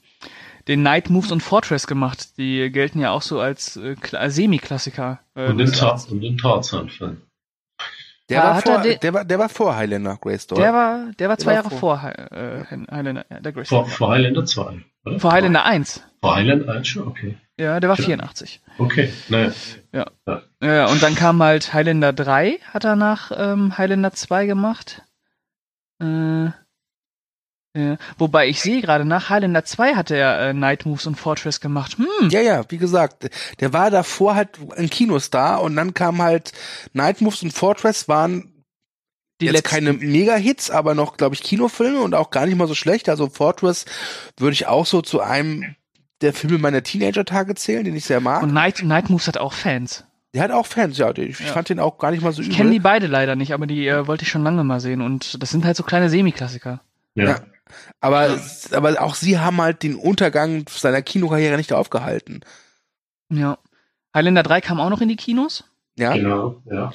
den 0.68 0.82
Night 0.82 1.10
Moves 1.10 1.32
und 1.32 1.42
Fortress 1.42 1.86
gemacht. 1.86 2.36
Die 2.38 2.70
gelten 2.70 3.00
ja 3.00 3.10
auch 3.10 3.22
so 3.22 3.40
als, 3.40 3.76
äh, 3.76 3.96
als 4.12 4.34
Semi-Klassiker. 4.36 5.20
Äh, 5.34 5.46
Und 5.48 5.58
den, 5.58 5.66
des- 5.66 5.78
Tar 5.78 6.00
und 6.10 6.20
den 6.20 6.38
Tarzan-Film. 6.38 7.22
Der, 8.30 8.44
Ah, 8.44 8.54
war 8.54 8.62
vor, 8.62 8.74
er 8.76 8.82
den- 8.82 9.00
der, 9.00 9.12
war, 9.14 9.24
der 9.24 9.38
war 9.38 9.48
vor 9.48 9.76
Highlander, 9.76 10.16
Greystone. 10.18 10.60
der 10.62 10.72
war, 10.72 11.06
der 11.18 11.28
war 11.28 11.36
Der 11.36 11.42
zwei 11.44 11.50
war 11.50 11.54
Jahre 11.56 11.70
vor- 11.70 11.98
vor, 12.00 12.04
äh, 12.08 12.64
Highlander, 12.90 13.26
ja, 13.28 13.40
der 13.40 13.52
Grace. 13.52 13.68
Vor, 13.68 13.86
vor 13.86 14.10
Highlander 14.12 14.44
2, 14.46 14.80
oder? 15.04 15.18
Vor 15.20 15.32
Highlander 15.32 15.64
1. 15.66 16.02
Vor 16.22 16.36
Highlander 16.36 16.72
1 16.72 16.88
schon? 16.88 17.08
Okay. 17.08 17.36
Ja, 17.58 17.78
der 17.80 17.90
war 17.90 17.98
Ja. 17.98 18.04
84. 18.04 18.62
Okay, 18.78 19.12
naja. 19.28 19.52
Ja, 20.62 20.86
und 20.86 21.02
dann 21.02 21.14
kam 21.16 21.42
halt 21.42 21.74
Highlander 21.74 22.12
3, 22.12 22.58
hat 22.72 22.84
er 22.84 22.96
nach 22.96 23.32
ähm, 23.36 23.76
Highlander 23.76 24.12
2 24.12 24.46
gemacht. 24.46 25.02
Äh, 26.02 26.50
ja. 27.74 27.96
Wobei 28.18 28.48
ich 28.48 28.60
sehe 28.60 28.82
gerade, 28.82 29.06
nach 29.06 29.30
Highlander 29.30 29.64
2 29.64 29.94
hat 29.94 30.10
er 30.10 30.38
äh, 30.40 30.52
Night 30.52 30.84
Moves 30.84 31.06
und 31.06 31.14
Fortress 31.16 31.60
gemacht. 31.60 31.96
Hm, 31.96 32.28
Ja, 32.28 32.40
ja, 32.40 32.64
wie 32.68 32.76
gesagt, 32.76 33.30
der 33.60 33.72
war 33.72 33.90
davor 33.90 34.34
halt 34.34 34.58
ein 34.76 34.90
Kinostar 34.90 35.62
und 35.62 35.74
dann 35.76 35.94
kam 35.94 36.20
halt 36.20 36.52
Night 36.92 37.22
Moves 37.22 37.42
und 37.42 37.52
Fortress 37.52 38.08
waren 38.08 38.64
die 39.40 39.46
jetzt 39.46 39.54
letzten. 39.54 39.70
keine 39.70 39.92
Mega-Hits, 39.94 40.70
aber 40.70 40.94
noch, 40.94 41.16
glaube 41.16 41.34
ich, 41.34 41.42
Kinofilme 41.42 42.00
und 42.02 42.14
auch 42.14 42.30
gar 42.30 42.44
nicht 42.44 42.56
mal 42.58 42.68
so 42.68 42.74
schlecht. 42.74 43.08
Also 43.08 43.30
Fortress 43.30 43.86
würde 44.36 44.52
ich 44.52 44.66
auch 44.66 44.84
so 44.84 45.00
zu 45.00 45.20
einem 45.20 45.74
der 46.20 46.34
Filme 46.34 46.58
meiner 46.58 46.82
Teenager-Tage 46.82 47.54
zählen, 47.54 47.84
den 47.84 47.96
ich 47.96 48.04
sehr 48.04 48.20
mag. 48.20 48.42
Und 48.42 48.52
Night, 48.52 48.82
Night 48.82 49.08
Moves 49.08 49.26
hat 49.28 49.38
auch 49.38 49.54
Fans. 49.54 50.04
Der 50.34 50.42
hat 50.44 50.50
auch 50.50 50.66
Fans, 50.66 50.98
ja. 50.98 51.10
Ich 51.16 51.40
Ja. 51.40 51.46
fand 51.46 51.68
den 51.68 51.78
auch 51.80 51.98
gar 51.98 52.10
nicht 52.10 52.22
mal 52.22 52.32
so 52.32 52.40
Ich 52.42 52.48
übel. 52.48 52.56
kenne 52.58 52.70
die 52.70 52.80
beide 52.80 53.06
leider 53.06 53.36
nicht, 53.36 53.52
aber 53.54 53.66
die 53.66 53.86
äh, 53.86 54.06
wollte 54.06 54.22
ich 54.24 54.30
schon 54.30 54.42
lange 54.44 54.64
mal 54.64 54.80
sehen. 54.80 55.00
Und 55.02 55.42
das 55.42 55.50
sind 55.50 55.64
halt 55.64 55.76
so 55.76 55.82
kleine 55.82 56.08
Semi-Klassiker. 56.08 56.80
Ja. 57.14 57.24
Ja. 57.24 57.36
aber, 58.00 58.38
aber 58.72 59.00
auch 59.02 59.14
sie 59.14 59.38
haben 59.38 59.60
halt 59.60 59.82
den 59.82 59.94
Untergang 59.94 60.64
seiner 60.68 61.02
Kinokarriere 61.02 61.56
nicht 61.56 61.72
aufgehalten. 61.72 62.40
Ja. 63.30 63.58
Highlander 64.14 64.42
3 64.42 64.60
kam 64.60 64.80
auch 64.80 64.90
noch 64.90 65.00
in 65.00 65.08
die 65.08 65.16
Kinos. 65.16 65.64
Ja, 65.98 66.14
Genau, 66.14 66.62
ja. 66.70 66.92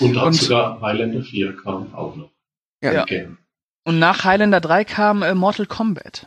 Und 0.00 0.16
Und- 0.16 0.32
sogar 0.34 0.80
Highlander 0.80 1.22
4 1.22 1.56
kam 1.56 1.94
auch 1.94 2.14
noch. 2.16 2.30
Ja. 2.82 2.92
Ja. 2.92 3.02
Okay. 3.02 3.28
Und 3.84 3.98
nach 3.98 4.24
Highlander 4.24 4.60
3 4.60 4.84
kam 4.84 5.22
äh, 5.22 5.34
Mortal 5.34 5.66
Kombat. 5.66 6.26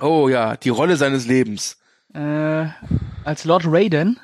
oh 0.00 0.28
ja, 0.28 0.56
die 0.56 0.68
Rolle 0.70 0.96
seines 0.96 1.26
Lebens. 1.26 1.78
Äh, 2.14 2.66
als 3.24 3.44
Lord 3.44 3.64
Raiden. 3.66 4.18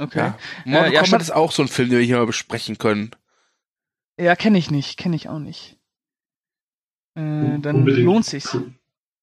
Okay. 0.00 0.18
Ja. 0.18 0.38
Mortal 0.64 0.90
Äh, 0.90 0.94
ja, 0.94 1.00
Kombat 1.02 1.20
ist 1.22 1.30
auch 1.30 1.52
so 1.52 1.62
ein 1.62 1.68
Film, 1.68 1.90
den 1.90 1.98
wir 1.98 2.04
hier 2.06 2.16
mal 2.18 2.26
besprechen 2.26 2.78
können. 2.78 3.10
Ja, 4.18 4.34
kenne 4.36 4.58
ich 4.58 4.70
nicht, 4.70 4.96
kenne 4.98 5.16
ich 5.16 5.28
auch 5.28 5.38
nicht. 5.38 5.76
Äh, 7.16 7.58
dann 7.60 7.76
Unbedingt 7.76 8.04
lohnt 8.06 8.24
sich's. 8.24 8.52
gu- 8.52 8.70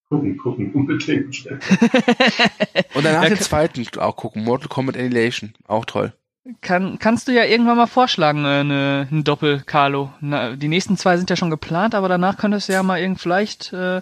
Gucken, 0.09 0.37
gucken, 0.37 0.71
unbedingt. 0.73 1.45
Und 2.93 3.03
danach 3.03 3.23
Ja, 3.23 3.29
den 3.29 3.39
zweiten 3.39 3.85
auch 3.97 4.15
gucken, 4.15 4.43
Mortal 4.45 4.69
Kombat 4.69 4.95
Annihilation, 4.95 5.53
auch 5.67 5.83
toll. 5.83 6.13
Kann, 6.61 6.97
kannst 6.97 7.27
du 7.27 7.33
ja 7.33 7.43
irgendwann 7.43 7.75
mal 7.75 7.87
vorschlagen, 7.87 8.45
äh, 8.45 8.63
ne, 8.63 9.07
ein 9.11 9.25
Doppel, 9.25 9.63
Carlo. 9.65 10.13
Na, 10.21 10.55
die 10.55 10.69
nächsten 10.69 10.95
zwei 10.95 11.17
sind 11.17 11.29
ja 11.29 11.35
schon 11.35 11.49
geplant, 11.49 11.93
aber 11.93 12.07
danach 12.07 12.37
könntest 12.37 12.69
du 12.69 12.73
ja 12.73 12.83
mal 12.83 12.99
irgend 13.01 13.19
vielleicht, 13.19 13.73
äh, 13.73 14.01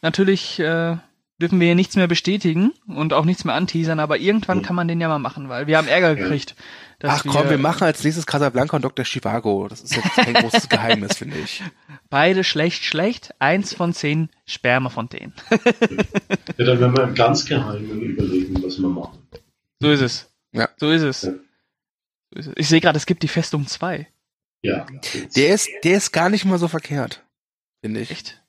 natürlich 0.00 0.58
äh, 0.60 0.96
dürfen 1.44 1.60
wir 1.60 1.66
hier 1.66 1.74
nichts 1.74 1.96
mehr 1.96 2.06
bestätigen 2.06 2.72
und 2.86 3.12
auch 3.12 3.24
nichts 3.24 3.44
mehr 3.44 3.54
anteasern, 3.54 4.00
aber 4.00 4.18
irgendwann 4.18 4.58
Ja. 4.60 4.66
kann 4.66 4.76
man 4.76 4.88
den 4.88 5.00
ja 5.00 5.08
mal 5.08 5.18
machen, 5.18 5.48
weil 5.48 5.66
wir 5.66 5.76
haben 5.78 5.88
Ärger 5.88 6.14
gekriegt. 6.16 6.56
dass 6.98 7.20
Ach 7.20 7.24
komm, 7.30 7.50
wir 7.50 7.58
machen 7.58 7.84
als 7.84 8.02
nächstes 8.02 8.24
Casablanca 8.26 8.76
und 8.76 8.82
Dr. 8.84 9.04
Chivago. 9.04 9.68
Das 9.68 9.82
ist 9.82 9.94
jetzt 9.94 10.14
kein 10.14 10.32
großes 10.34 10.68
Geheimnis, 10.68 11.18
finde 11.18 11.36
ich. 11.38 11.62
Beide 12.10 12.44
schlecht, 12.44 12.84
schlecht. 12.84 13.34
Eins 13.40 13.74
von 13.74 13.92
zehn 13.92 14.30
Spermafontänen. 14.46 15.32
Ja, 16.56 16.64
dann 16.66 16.78
werden 16.80 16.96
wir 16.96 17.02
im 17.04 17.14
ganz 17.14 17.44
Geheimen 17.44 18.00
überlegen, 18.00 18.62
was 18.62 18.78
wir 18.80 18.88
machen. 18.88 19.18
So 19.80 19.90
ist 19.90 20.00
es. 20.00 20.30
Ja. 20.52 20.68
So 20.76 20.90
ist 20.90 21.02
es. 21.02 21.22
Ja. 21.22 21.32
So 22.30 22.38
ist 22.40 22.46
es. 22.46 22.52
Ich 22.56 22.68
sehe 22.68 22.80
gerade, 22.80 22.96
es 22.96 23.06
gibt 23.06 23.22
die 23.24 23.28
Festung 23.28 23.66
2. 23.66 24.06
Ja. 24.62 24.86
Der 25.36 25.54
ist, 25.54 25.68
der 25.82 25.96
ist 25.96 26.12
gar 26.12 26.28
nicht 26.30 26.44
mal 26.44 26.58
so 26.58 26.68
verkehrt, 26.68 27.24
finde 27.82 28.00
ich. 28.00 28.10
Echt? 28.12 28.40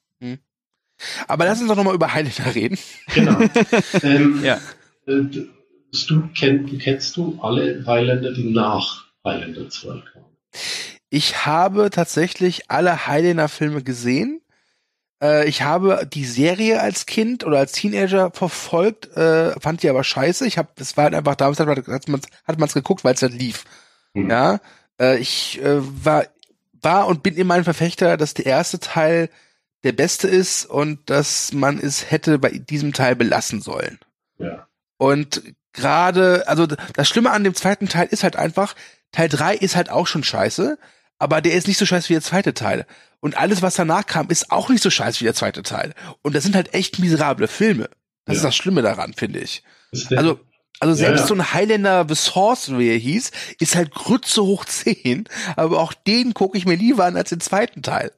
Aber 1.28 1.46
lass 1.46 1.60
uns 1.60 1.70
doch 1.70 1.76
nochmal 1.76 1.96
über 1.96 2.14
Highlander 2.14 2.56
reden. 2.56 2.78
Genau. 3.14 3.38
ähm, 4.04 4.44
Ja. 4.44 4.56
äh, 5.08 5.22
du, 5.24 5.48
du, 6.08 6.30
kenn, 6.38 6.66
du 6.66 6.78
kennst 6.78 7.16
du 7.18 7.40
alle 7.42 7.84
Highlander, 7.86 8.34
die 8.34 8.52
nach 8.52 9.06
Highlander 9.26 9.70
2 9.70 9.88
kamen? 10.12 10.26
Ich 11.10 11.46
habe 11.46 11.90
tatsächlich 11.90 12.70
alle 12.70 13.08
Highlander-Filme 13.08 13.84
gesehen. 13.84 14.42
Äh, 15.22 15.48
ich 15.48 15.62
habe 15.62 16.08
die 16.12 16.26
Serie 16.26 16.82
als 16.82 17.06
Kind 17.06 17.44
oder 17.46 17.60
als 17.60 17.74
Teenager 17.74 18.32
verfolgt, 18.32 19.16
äh, 19.16 19.58
fand 19.60 19.84
die 19.84 19.90
aber 19.90 20.04
scheiße. 20.04 20.46
Ich 20.46 20.58
habe, 20.58 20.70
das 20.76 20.98
war 20.98 21.06
halt 21.06 21.16
einfach 21.16 21.36
damals 21.36 21.60
hat 21.60 22.08
man 22.08 22.22
hat 22.46 22.74
geguckt, 22.74 23.04
weil 23.04 23.14
es 23.14 23.22
halt 23.22 23.34
lief. 23.34 23.66
Hm. 24.14 24.30
Ja, 24.30 24.60
äh, 25.00 25.18
ich 25.20 25.62
äh, 25.62 25.78
war 26.06 26.26
war 26.82 27.08
und 27.08 27.24
bin 27.24 27.36
immer 27.36 27.56
ein 27.56 27.64
Verfechter, 27.64 28.16
dass 28.16 28.34
der 28.34 28.46
erste 28.46 28.80
Teil 28.80 29.30
der 29.86 29.94
beste 29.94 30.28
ist 30.28 30.66
und 30.66 31.10
dass 31.10 31.54
man 31.54 31.80
es 31.80 32.12
hätte 32.12 32.40
bei 32.40 32.50
diesem 32.50 32.92
Teil 32.94 33.16
belassen 33.16 33.62
sollen. 33.62 34.00
Ja. 34.38 34.68
Und 34.98 35.44
gerade, 35.74 36.48
also 36.48 36.66
das 36.68 37.08
Schlimme 37.08 37.32
an 37.32 37.44
dem 37.44 37.56
zweiten 37.56 37.88
Teil 37.88 38.08
ist 38.12 38.24
halt 38.24 38.36
einfach, 38.36 38.76
Teil 39.12 39.30
3 39.30 39.56
ist 39.56 39.76
halt 39.76 39.90
auch 39.90 40.08
schon 40.08 40.24
scheiße, 40.24 40.78
aber 41.20 41.42
der 41.42 41.54
ist 41.54 41.68
nicht 41.68 41.78
so 41.78 41.86
scheiße 41.86 42.10
wie 42.10 42.14
der 42.14 42.22
zweite 42.22 42.54
Teil. 42.54 42.86
Und 43.22 43.38
alles, 43.38 43.62
was 43.62 43.76
danach 43.76 44.06
kam, 44.06 44.30
ist 44.30 44.52
auch 44.52 44.70
nicht 44.70 44.84
so 44.84 44.90
scheiße 44.90 45.22
wie 45.22 45.26
der 45.26 45.34
zweite 45.34 45.64
Teil. 45.64 45.94
Und 46.22 46.36
das 46.36 46.44
sind 46.44 46.56
halt 46.56 46.74
echt 46.74 47.00
miserable 47.00 47.48
Filme. 47.48 47.90
Das 48.26 48.38
ist 48.38 48.44
Ja. 48.44 48.50
das 48.50 48.56
Schlimme 48.56 48.82
daran, 48.82 49.14
finde 49.14 49.40
ich. 49.40 49.64
Ist 49.92 50.12
Also, 50.14 50.40
also 50.80 50.92
Ja, 51.02 51.08
selbst 51.08 51.22
ja. 51.22 51.28
so 51.28 51.34
ein 51.36 51.54
Highlander 51.54 52.06
The 52.08 52.16
Source, 52.16 52.78
wie 52.78 52.90
er 52.90 52.98
hieß, 52.98 53.32
ist 53.60 53.76
halt 53.76 53.92
Grütze 53.94 54.44
hoch 54.44 54.66
10, 54.66 55.28
aber 55.56 55.80
auch 55.80 55.94
den 55.94 56.34
gucke 56.34 56.58
ich 56.58 56.66
mir 56.66 56.76
lieber 56.76 57.06
an 57.06 57.16
als 57.16 57.30
den 57.30 57.40
zweiten 57.40 57.82
Teil. 57.82 58.12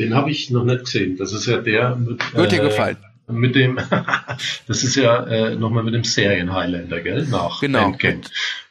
Den 0.00 0.14
habe 0.14 0.30
ich 0.30 0.50
noch 0.50 0.64
nicht 0.64 0.84
gesehen. 0.84 1.16
Das 1.16 1.32
ist 1.32 1.46
ja 1.46 1.58
der 1.58 1.96
mit, 1.96 2.34
Wird 2.34 2.52
dir 2.52 2.62
äh, 2.62 2.64
gefallen. 2.66 2.96
Mit 3.28 3.54
dem, 3.54 3.78
das 4.66 4.82
ist 4.84 4.96
ja 4.96 5.24
äh, 5.26 5.54
nochmal 5.54 5.84
mit 5.84 5.94
dem 5.94 6.04
Serien 6.04 6.52
Highlander, 6.52 7.00
gell? 7.00 7.26
Nach 7.30 7.60
Genau. 7.60 7.86
Endgame. 7.86 8.20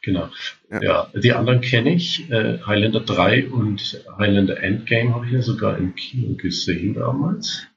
Genau. 0.04 0.30
Ja. 0.70 0.82
Ja. 0.82 1.08
die 1.16 1.34
anderen 1.34 1.62
kenne 1.62 1.94
ich. 1.94 2.30
Äh, 2.30 2.60
Highlander 2.66 3.00
3 3.02 3.48
und 3.48 4.04
Highlander 4.18 4.62
Endgame 4.62 5.14
habe 5.16 5.26
ich 5.26 5.32
ja 5.32 5.42
sogar 5.42 5.78
im 5.78 5.96
Kino 5.96 6.36
gesehen 6.36 6.94
damals. 6.96 7.68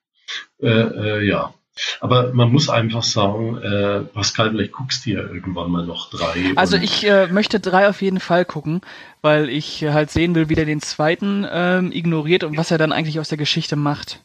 Äh, 0.61 0.69
äh, 0.69 1.27
ja. 1.27 1.55
Aber 2.01 2.33
man 2.33 2.53
muss 2.53 2.69
einfach 2.69 3.03
sagen, 3.03 3.59
äh, 3.59 4.01
Pascal, 4.01 4.51
vielleicht 4.51 4.73
guckst 4.73 5.05
du 5.05 5.11
ja 5.11 5.21
irgendwann 5.21 5.71
mal 5.71 5.85
noch 5.85 6.09
drei. 6.11 6.53
Also 6.55 6.77
ich 6.77 7.05
äh, 7.05 7.27
möchte 7.27 7.59
drei 7.59 7.89
auf 7.89 8.01
jeden 8.01 8.21
Fall 8.21 8.45
gucken, 8.45 8.81
weil 9.23 9.49
ich 9.49 9.83
äh, 9.83 9.93
halt 9.93 10.11
sehen 10.11 10.35
will, 10.35 10.49
wie 10.49 10.55
der 10.55 10.67
den 10.67 10.81
zweiten 10.81 11.45
ähm, 11.51 11.91
ignoriert 11.91 12.45
und 12.45 12.57
was 12.57 12.71
er 12.71 12.79
dann 12.79 12.93
eigentlich 12.93 13.19
aus 13.19 13.29
der 13.29 13.39
Geschichte 13.39 13.75
macht. 13.75 14.23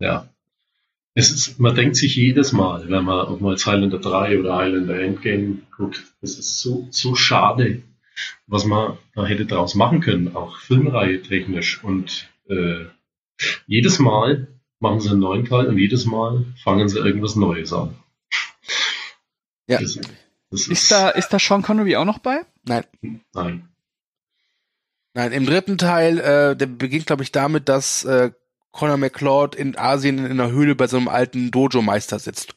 Ja. 0.00 0.28
Es 1.14 1.30
ist, 1.30 1.60
man 1.60 1.74
denkt 1.74 1.96
sich 1.96 2.16
jedes 2.16 2.52
Mal, 2.52 2.88
wenn 2.88 3.04
man 3.04 3.26
ob 3.26 3.40
man 3.40 3.52
jetzt 3.52 3.66
Highlander 3.66 3.98
3 3.98 4.38
oder 4.38 4.56
Highlander 4.56 4.98
Endgame 4.98 5.58
guckt, 5.76 6.02
es 6.20 6.38
ist 6.38 6.60
so, 6.60 6.88
so 6.90 7.14
schade, 7.14 7.82
was 8.46 8.64
man 8.64 8.96
da 9.14 9.24
hätte 9.26 9.46
draus 9.46 9.74
machen 9.74 10.00
können, 10.00 10.34
auch 10.34 10.56
Filmreihe 10.58 11.20
technisch. 11.22 11.82
Und 11.82 12.28
äh, 12.48 12.86
jedes 13.66 13.98
Mal 13.98 14.48
machen 14.80 15.00
sie 15.00 15.10
einen 15.10 15.20
neuen 15.20 15.44
Teil 15.44 15.66
und 15.66 15.78
jedes 15.78 16.06
Mal 16.06 16.44
fangen 16.64 16.88
sie 16.88 16.98
irgendwas 16.98 17.36
Neues 17.36 17.72
an. 17.72 17.94
Ja. 19.66 19.78
Das, 19.80 19.98
das 20.50 20.66
Ist 20.66 20.90
da, 20.90 21.10
ist 21.10 21.28
da 21.28 21.38
Sean 21.38 21.62
Connery 21.62 21.96
auch 21.96 22.04
noch 22.04 22.18
bei? 22.18 22.40
Nein. 22.64 22.84
Nein. 23.32 23.68
Nein, 25.14 25.32
im 25.32 25.46
dritten 25.46 25.78
Teil, 25.78 26.18
äh, 26.18 26.56
der 26.56 26.66
beginnt, 26.66 27.06
glaube 27.06 27.22
ich, 27.22 27.32
damit, 27.32 27.68
dass 27.68 28.04
äh, 28.04 28.30
Conor 28.72 28.96
McCloud 28.96 29.54
in 29.54 29.76
Asien 29.76 30.18
in 30.18 30.40
einer 30.40 30.50
Höhle 30.50 30.74
bei 30.74 30.86
so 30.86 30.96
einem 30.96 31.08
alten 31.08 31.50
Dojo-Meister 31.50 32.18
sitzt. 32.18 32.54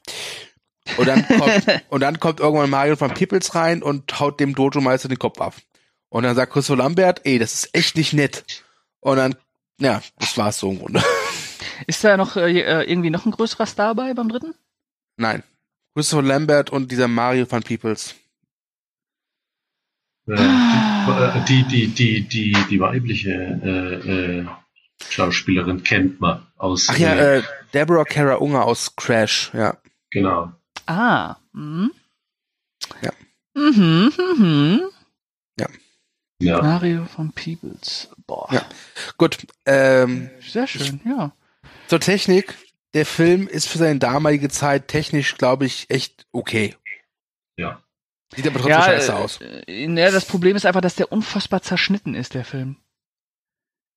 Und 0.97 1.07
dann 1.07 1.27
kommt, 1.27 1.65
und 1.89 2.01
dann 2.01 2.19
kommt 2.19 2.39
irgendwann 2.39 2.69
Mario 2.69 2.95
von 2.95 3.13
Peoples 3.13 3.55
rein 3.55 3.81
und 3.81 4.19
haut 4.19 4.39
dem 4.39 4.55
Dojo-Meister 4.55 5.09
den 5.09 5.19
Kopf 5.19 5.41
ab. 5.41 5.55
Und 6.09 6.23
dann 6.23 6.35
sagt 6.35 6.53
Christopher 6.53 6.77
Lambert, 6.77 7.21
ey, 7.23 7.39
das 7.39 7.53
ist 7.53 7.75
echt 7.75 7.97
nicht 7.97 8.13
nett. 8.13 8.63
Und 8.99 9.17
dann, 9.17 9.35
ja, 9.79 10.01
das 10.19 10.37
war's 10.37 10.59
so 10.59 10.69
im 10.69 10.79
Grunde. 10.79 11.03
Ist 11.87 12.03
da 12.03 12.17
noch 12.17 12.35
äh, 12.35 12.59
äh, 12.59 12.89
irgendwie 12.89 13.09
noch 13.09 13.25
ein 13.25 13.31
größerer 13.31 13.65
Star 13.65 13.95
bei 13.95 14.13
beim 14.13 14.29
dritten? 14.29 14.53
Nein. 15.17 15.43
Christopher 15.95 16.23
Lambert 16.23 16.69
und 16.71 16.91
dieser 16.91 17.07
Mario 17.07 17.45
von 17.45 17.61
Peoples. 17.61 18.15
Ja, 20.25 21.43
die, 21.47 21.63
die, 21.63 21.87
die, 21.87 22.21
die, 22.27 22.57
die 22.69 22.79
weibliche 22.79 23.31
äh, 23.31 24.39
äh, 24.39 24.45
Schauspielerin 25.09 25.83
kennt 25.83 26.21
man 26.21 26.47
aus. 26.57 26.87
Ach 26.89 26.97
ja, 26.97 27.13
äh, 27.15 27.43
Deborah 27.73 28.05
Kara 28.05 28.35
Unger 28.35 28.63
aus 28.63 28.95
Crash, 28.95 29.51
ja. 29.53 29.77
Genau. 30.11 30.51
Ah, 30.85 31.35
mhm. 31.51 31.91
Mhm, 33.55 34.11
mhm. 34.17 34.81
Ja. 36.43 36.61
Mario 36.61 37.05
von 37.05 37.31
Peebles. 37.31 38.09
Boah. 38.27 38.47
Ja. 38.51 38.65
Gut, 39.17 39.47
ähm, 39.65 40.29
Sehr 40.41 40.67
schön, 40.67 40.99
ja. 41.05 41.31
Zur 41.87 41.99
Technik. 41.99 42.55
Der 42.93 43.05
Film 43.05 43.47
ist 43.47 43.67
für 43.67 43.79
seine 43.79 43.99
damalige 43.99 44.49
Zeit 44.49 44.87
technisch, 44.87 45.37
glaube 45.37 45.65
ich, 45.65 45.89
echt 45.89 46.27
okay. 46.31 46.75
Ja. 47.57 47.81
Sieht 48.35 48.47
aber 48.47 48.55
trotzdem 48.55 48.71
ja, 48.71 48.83
scheiße 48.83 49.15
aus. 49.15 49.39
Äh, 49.41 49.89
ja, 49.89 50.11
das 50.11 50.25
Problem 50.25 50.55
ist 50.55 50.65
einfach, 50.65 50.81
dass 50.81 50.95
der 50.95 51.11
unfassbar 51.11 51.61
zerschnitten 51.61 52.15
ist, 52.15 52.33
der 52.33 52.45
Film. 52.45 52.77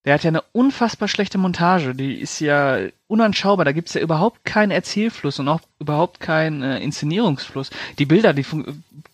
Der 0.06 0.14
hat 0.14 0.22
ja 0.22 0.28
eine 0.28 0.42
unfassbar 0.52 1.08
schlechte 1.08 1.36
Montage. 1.36 1.92
Die 1.92 2.14
ist 2.14 2.38
ja 2.38 2.78
unanschaubar. 3.08 3.64
Da 3.64 3.72
gibt's 3.72 3.94
ja 3.94 4.00
überhaupt 4.00 4.44
keinen 4.44 4.70
Erzählfluss 4.70 5.40
und 5.40 5.48
auch 5.48 5.60
überhaupt 5.80 6.20
keinen 6.20 6.62
äh, 6.62 6.78
Inszenierungsfluss. 6.78 7.70
Die 7.98 8.06
Bilder, 8.06 8.32
die 8.32 8.46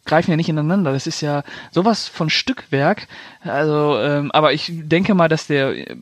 greifen 0.04 0.30
ja 0.30 0.36
nicht 0.36 0.50
ineinander. 0.50 0.92
Das 0.92 1.06
ist 1.06 1.22
ja 1.22 1.44
sowas 1.70 2.08
von 2.08 2.28
Stückwerk. 2.28 3.08
Also, 3.40 3.98
ähm, 4.00 4.30
aber 4.32 4.52
ich 4.52 4.70
denke 4.70 5.14
mal, 5.14 5.30
dass 5.30 5.46
der 5.46 5.90
äh, 5.90 5.96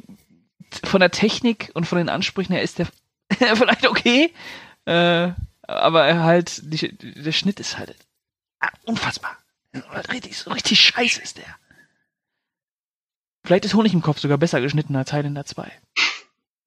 von 0.84 1.00
der 1.00 1.10
Technik 1.10 1.70
und 1.74 1.86
von 1.86 1.98
den 1.98 2.08
Ansprüchen 2.08 2.52
her 2.52 2.62
ist 2.62 2.78
der 2.78 2.88
vielleicht 3.56 3.86
okay. 3.86 4.32
Äh, 4.84 5.32
aber 5.62 6.06
er 6.06 6.22
halt, 6.22 6.60
die, 6.64 6.96
der 6.96 7.32
Schnitt 7.32 7.60
ist 7.60 7.78
halt 7.78 7.94
ah, 8.60 8.70
unfassbar. 8.84 9.36
Richtig, 10.12 10.36
so 10.36 10.50
richtig 10.50 10.80
scheiße 10.80 11.20
ist 11.22 11.38
der. 11.38 11.56
Vielleicht 13.44 13.64
ist 13.64 13.74
Honig 13.74 13.94
im 13.94 14.02
Kopf 14.02 14.18
sogar 14.18 14.38
besser 14.38 14.60
geschnitten 14.60 14.96
als 14.96 15.12
Highlander 15.12 15.44
2. 15.44 15.70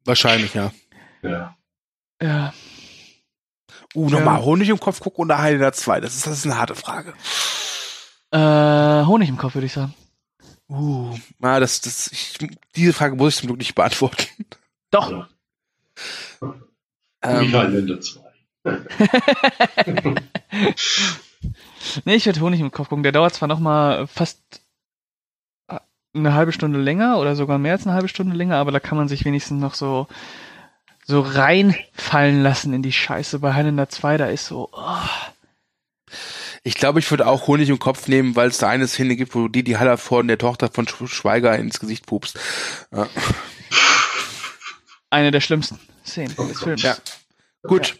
Wahrscheinlich, 0.06 0.54
ja. 0.54 0.72
Ja. 1.22 1.56
Ja. 2.22 2.54
Uh, 3.96 4.10
nochmal 4.10 4.42
Honig 4.42 4.70
im 4.70 4.80
Kopf 4.80 5.00
gucken 5.00 5.26
oder 5.26 5.38
Highlander 5.38 5.74
2? 5.74 6.00
Das 6.00 6.16
ist, 6.16 6.26
das 6.26 6.40
ist 6.40 6.46
eine 6.46 6.58
harte 6.58 6.76
Frage. 6.76 7.14
Äh, 8.32 9.06
Honig 9.06 9.30
im 9.30 9.38
Kopf, 9.38 9.54
würde 9.54 9.68
ich 9.68 9.74
sagen. 9.74 9.94
Uh, 10.70 11.18
na, 11.40 11.60
das, 11.60 11.82
das, 11.82 12.12
ich, 12.12 12.38
diese 12.76 12.94
Frage 12.94 13.16
muss 13.16 13.36
ich 13.36 13.40
zum 13.42 13.48
Glück 13.48 13.60
nicht 13.60 13.76
beantworten. 13.76 14.28
Doch. 14.92 15.12
ja. 15.12 15.28
Ähm, 17.22 17.42
Wie 17.42 17.56
Highlander 17.56 18.00
2. 18.02 18.22
nee, 22.06 22.16
ich 22.16 22.26
werde 22.26 22.40
Honig 22.42 22.60
im 22.60 22.72
Kopf 22.72 22.90
gucken. 22.90 23.04
Der 23.04 23.12
dauert 23.12 23.34
zwar 23.34 23.48
noch 23.48 23.60
mal 23.60 24.08
fast 24.08 24.42
äh, 25.68 25.80
eine 26.14 26.34
halbe 26.34 26.52
Stunde 26.52 26.80
länger 26.80 27.20
oder 27.20 27.36
sogar 27.36 27.58
mehr 27.58 27.74
als 27.74 27.86
eine 27.86 27.96
halbe 27.96 28.08
Stunde 28.08 28.36
länger, 28.36 28.58
aber 28.58 28.72
da 28.72 28.80
kann 28.80 28.98
man 28.98 29.08
sich 29.08 29.26
wenigstens 29.26 29.62
noch 29.62 29.74
so 29.74 30.08
so 31.06 31.22
reinfallen 31.22 32.42
lassen 32.44 32.74
in 32.74 32.82
die 32.82 32.94
Scheiße. 32.94 33.40
Bei 33.40 33.54
Highlander 33.54 33.90
2, 33.90 34.18
da 34.18 34.26
ist 34.28 34.48
so, 34.48 34.70
oh, 34.72 34.98
ich 36.64 36.76
glaube, 36.76 37.00
ich 37.00 37.10
würde 37.12 37.28
auch 37.28 37.48
Honig 37.48 37.70
im 37.70 37.80
Kopf 37.80 38.08
nehmen, 38.08 38.36
weil 38.36 38.48
es 38.50 38.58
da 38.58 38.70
eine 38.70 38.88
Szene 38.88 39.16
gibt, 39.16 39.36
wo 39.36 39.48
die 39.48 39.64
die 39.64 39.78
Haller 39.78 39.98
von 39.98 40.28
der 40.28 40.38
Tochter 40.38 40.70
von 40.70 40.86
Sch- 40.86 41.08
Schweiger 41.08 41.58
ins 41.58 41.80
Gesicht 41.80 42.06
pupst. 42.06 42.40
Ja. 42.92 43.08
eine 45.10 45.32
der 45.32 45.42
schlimmsten 45.42 45.80
Szenen 46.06 46.36
des. 46.36 46.60
Films. 46.62 46.82
Ja. 46.82 46.98
Gut. 47.64 48.00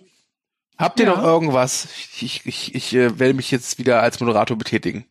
Habt 0.78 1.00
ihr 1.00 1.06
Ja. 1.06 1.16
noch 1.16 1.24
irgendwas? 1.24 1.88
Ich, 1.98 2.24
ich, 2.24 2.46
ich, 2.46 2.76
ich 2.76 2.94
äh, 2.96 3.20
werde 3.20 3.34
mich 3.36 3.52
jetzt 3.52 3.78
wieder 3.78 4.02
als 4.02 4.20
Moderator 4.20 4.58
betätigen. 4.58 5.06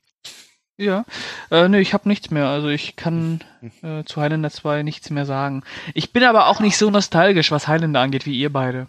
Ja, 0.78 1.04
äh, 1.50 1.68
nee, 1.68 1.78
ich 1.80 1.94
habe 1.94 2.08
nichts 2.08 2.30
mehr. 2.30 2.48
Also 2.48 2.68
ich 2.68 2.96
kann 2.96 3.44
äh, 3.82 4.02
zu 4.04 4.20
Highlander 4.20 4.50
2 4.50 4.82
nichts 4.82 5.10
mehr 5.10 5.26
sagen. 5.26 5.62
Ich 5.94 6.12
bin 6.12 6.24
aber 6.24 6.48
auch 6.48 6.58
nicht 6.60 6.76
so 6.76 6.90
nostalgisch, 6.90 7.50
was 7.52 7.68
Highlander 7.68 8.00
angeht, 8.00 8.26
wie 8.26 8.36
ihr 8.38 8.52
beide. 8.52 8.88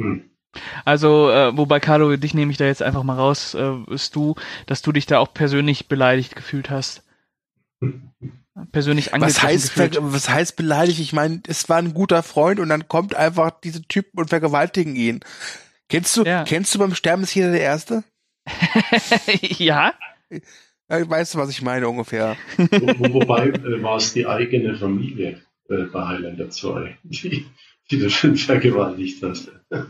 Hm. 0.00 0.29
Also, 0.84 1.30
äh, 1.30 1.56
wobei 1.56 1.78
Carlo, 1.80 2.16
dich 2.16 2.34
nehme 2.34 2.50
ich 2.50 2.58
da 2.58 2.64
jetzt 2.64 2.82
einfach 2.82 3.02
mal 3.04 3.16
raus, 3.16 3.54
äh, 3.54 3.72
ist 3.92 4.16
du, 4.16 4.34
dass 4.66 4.82
du 4.82 4.92
dich 4.92 5.06
da 5.06 5.18
auch 5.18 5.32
persönlich 5.32 5.88
beleidigt 5.88 6.34
gefühlt 6.34 6.70
hast. 6.70 7.04
Persönlich 8.72 9.06
Was 9.06 9.12
angegriffen 9.14 9.42
heißt, 9.48 9.74
gefühlt. 9.74 9.98
was 10.00 10.28
heißt 10.28 10.56
beleidigt? 10.56 10.98
Ich 11.00 11.12
meine, 11.12 11.40
es 11.46 11.68
war 11.68 11.78
ein 11.78 11.94
guter 11.94 12.22
Freund 12.22 12.60
und 12.60 12.68
dann 12.68 12.88
kommt 12.88 13.14
einfach 13.14 13.50
diese 13.62 13.82
Typen 13.82 14.18
und 14.18 14.28
vergewaltigen 14.28 14.96
ihn. 14.96 15.20
Kennst 15.88 16.16
du, 16.16 16.24
Ja. 16.24 16.44
kennst 16.44 16.74
du 16.74 16.78
beim 16.78 16.94
Sterben 16.94 17.22
ist 17.22 17.34
jeder 17.34 17.52
der 17.52 17.60
Erste? 17.62 18.04
ja? 19.40 19.94
Ja, 20.90 21.08
weißt 21.08 21.34
du, 21.34 21.38
was 21.38 21.50
ich 21.50 21.62
meine 21.62 21.88
ungefähr? 21.88 22.36
Wo, 22.56 22.66
wo, 22.98 23.14
wobei 23.20 23.48
äh, 23.48 23.82
war 23.82 23.96
es 23.96 24.12
die 24.12 24.26
eigene 24.26 24.76
Familie 24.76 25.40
äh, 25.68 25.84
bei 25.84 26.06
Highlander 26.06 26.50
2, 26.50 26.98
die, 27.04 27.46
die 27.90 27.98
den 27.98 28.10
Film 28.10 28.36
vergewaltigt 28.36 29.22
hat. 29.22 29.38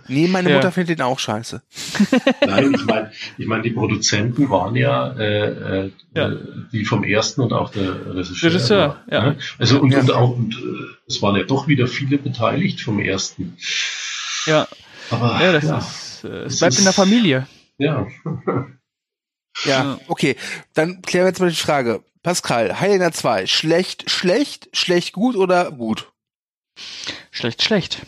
Nee, 0.08 0.28
meine 0.28 0.50
Ja. 0.50 0.56
Mutter 0.56 0.72
findet 0.72 0.98
ihn 0.98 1.02
auch 1.02 1.18
scheiße. 1.18 1.62
Nein, 2.46 2.74
ich 2.74 2.84
meine, 2.84 3.12
ich 3.38 3.46
mein, 3.46 3.62
die 3.62 3.70
Produzenten 3.70 4.50
waren 4.50 4.76
ja, 4.76 5.12
äh, 5.18 5.84
äh, 5.86 5.90
Ja. 6.14 6.30
die 6.72 6.84
vom 6.84 7.02
ersten 7.04 7.40
und 7.40 7.52
auch 7.52 7.70
der 7.70 8.14
Regisseur. 8.14 8.50
Regisseur, 8.50 9.04
ja. 9.10 9.22
ne? 9.30 9.38
Also 9.58 9.80
und, 9.80 9.92
Ja. 9.92 10.00
und 10.00 10.12
auch 10.12 10.36
und, 10.36 10.54
äh, 10.54 10.94
es 11.08 11.20
waren 11.22 11.36
ja 11.36 11.44
doch 11.44 11.66
wieder 11.68 11.86
viele 11.86 12.18
beteiligt 12.18 12.80
vom 12.80 13.00
ersten. 13.00 13.56
Ja, 14.46 14.66
Aber 15.10 15.38
ja, 15.42 15.52
das 15.52 15.64
ja, 15.64 15.78
ist, 15.78 16.24
äh, 16.24 16.28
es 16.44 16.52
Es 16.54 16.58
bleibt 16.60 16.78
in 16.78 16.84
der 16.84 16.90
ist- 16.90 16.96
Familie. 16.96 17.46
ja. 17.78 18.06
Ja, 19.64 19.84
Ja. 19.84 19.98
okay. 20.08 20.36
Dann 20.74 21.02
klären 21.02 21.24
wir 21.24 21.30
jetzt 21.30 21.40
mal 21.40 21.50
die 21.50 21.56
Frage. 21.56 22.02
Pascal, 22.22 22.80
Highlander 22.80 23.12
2, 23.12 23.46
schlecht, 23.46 24.10
schlecht, 24.10 24.68
schlecht, 24.76 25.12
gut 25.14 25.36
oder 25.36 25.70
gut? 25.72 26.12
Schlecht, 27.30 27.62
schlecht. 27.62 28.02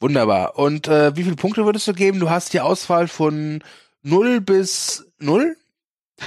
Wunderbar. 0.00 0.58
Und 0.58 0.88
äh, 0.88 1.16
wie 1.16 1.22
viele 1.22 1.36
Punkte 1.36 1.64
würdest 1.64 1.86
du 1.86 1.92
geben? 1.92 2.18
Du 2.18 2.28
hast 2.28 2.52
die 2.52 2.60
Auswahl 2.60 3.08
von 3.08 3.62
0 4.02 4.40
bis 4.40 5.06
0? 5.18 5.56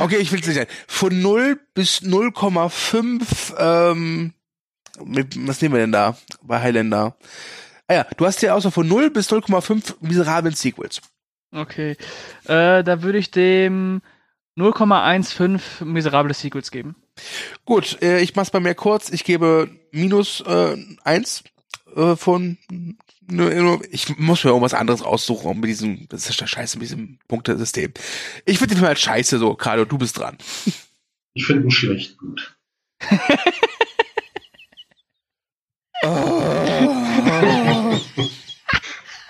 okay, 0.00 0.16
ich 0.16 0.32
will 0.32 0.40
es 0.40 0.46
nicht 0.46 0.56
sein. 0.56 0.66
Von 0.88 1.22
0 1.22 1.60
bis 1.74 2.02
0,5, 2.02 3.54
ähm, 3.58 4.32
was 4.98 5.62
nehmen 5.62 5.74
wir 5.74 5.82
denn 5.82 5.92
da 5.92 6.16
bei 6.42 6.60
Highlander? 6.60 7.16
Ah 7.86 7.94
ja, 7.94 8.06
du 8.16 8.26
hast 8.26 8.42
die 8.42 8.50
Auswahl 8.50 8.72
von 8.72 8.88
0 8.88 9.10
bis 9.10 9.30
0,5 9.30 9.94
miserablen 10.00 10.54
Sequels. 10.54 11.00
Okay. 11.52 11.92
Äh, 12.44 12.82
da 12.82 13.02
würde 13.02 13.18
ich 13.18 13.30
dem 13.30 14.02
0,15 14.58 15.84
miserable 15.84 16.34
Sequels 16.34 16.70
geben. 16.70 16.96
Gut, 17.64 18.00
äh, 18.02 18.20
ich 18.20 18.34
mach's 18.34 18.50
bei 18.50 18.60
mir 18.60 18.74
kurz. 18.74 19.10
Ich 19.10 19.24
gebe 19.24 19.70
minus 19.90 20.40
äh, 20.42 20.76
eins 21.04 21.44
äh, 21.94 22.16
von. 22.16 22.58
Nö, 23.28 23.78
Ich 23.90 24.16
muss 24.18 24.44
mir 24.44 24.50
irgendwas 24.50 24.74
anderes 24.74 25.02
aussuchen 25.02 25.50
um 25.50 25.60
mit 25.60 25.68
diesem. 25.68 26.06
Das 26.08 26.30
ist 26.30 26.40
der 26.40 26.46
Scheiße 26.46 26.78
mit 26.78 26.84
diesem 26.88 27.18
Punktesystem. 27.26 27.92
Ich 28.44 28.58
finde 28.58 28.74
den 28.74 28.78
Film 28.78 28.88
halt 28.88 28.98
scheiße 29.00 29.38
so. 29.38 29.54
Carlo, 29.54 29.84
du 29.84 29.98
bist 29.98 30.18
dran. 30.18 30.38
Ich 31.34 31.46
finde 31.46 31.64
ihn 31.64 31.70
schlecht 31.70 32.18
gut. 32.18 32.56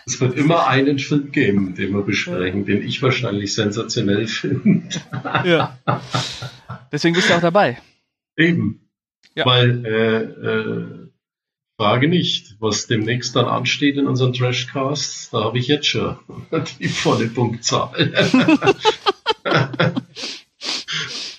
Es 0.09 0.21
wird 0.21 0.37
immer 0.37 0.69
einen 0.69 1.01
Film 1.01 1.33
geben, 1.33 1.75
den 1.75 1.93
wir 1.93 2.03
besprechen, 2.03 2.65
den 2.65 2.83
ich 2.83 3.03
wahrscheinlich 3.03 3.55
sensationell 3.55 4.29
finde. 4.29 4.89
Ja. 5.45 5.79
Deswegen 6.93 7.15
bist 7.15 7.29
du 7.29 7.35
auch 7.35 7.41
dabei. 7.41 7.81
Eben. 8.37 8.89
Ja. 9.35 9.45
Weil, 9.47 9.85
äh, 9.85 10.23
äh, 10.23 11.09
frage 11.79 12.09
nicht, 12.09 12.57
was 12.59 12.87
demnächst 12.87 13.37
dann 13.37 13.45
ansteht 13.47 13.97
in 13.97 14.07
unseren 14.07 14.33
Trashcasts, 14.33 15.31
da 15.31 15.45
habe 15.45 15.59
ich 15.59 15.67
jetzt 15.67 15.87
schon 15.87 16.19
die 16.81 16.89
volle 16.89 17.29
Punktzahl. 17.29 18.13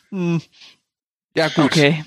Hm, 0.10 0.42
Ja, 1.36 1.50
gut. 1.50 1.66
Okay. 1.66 2.06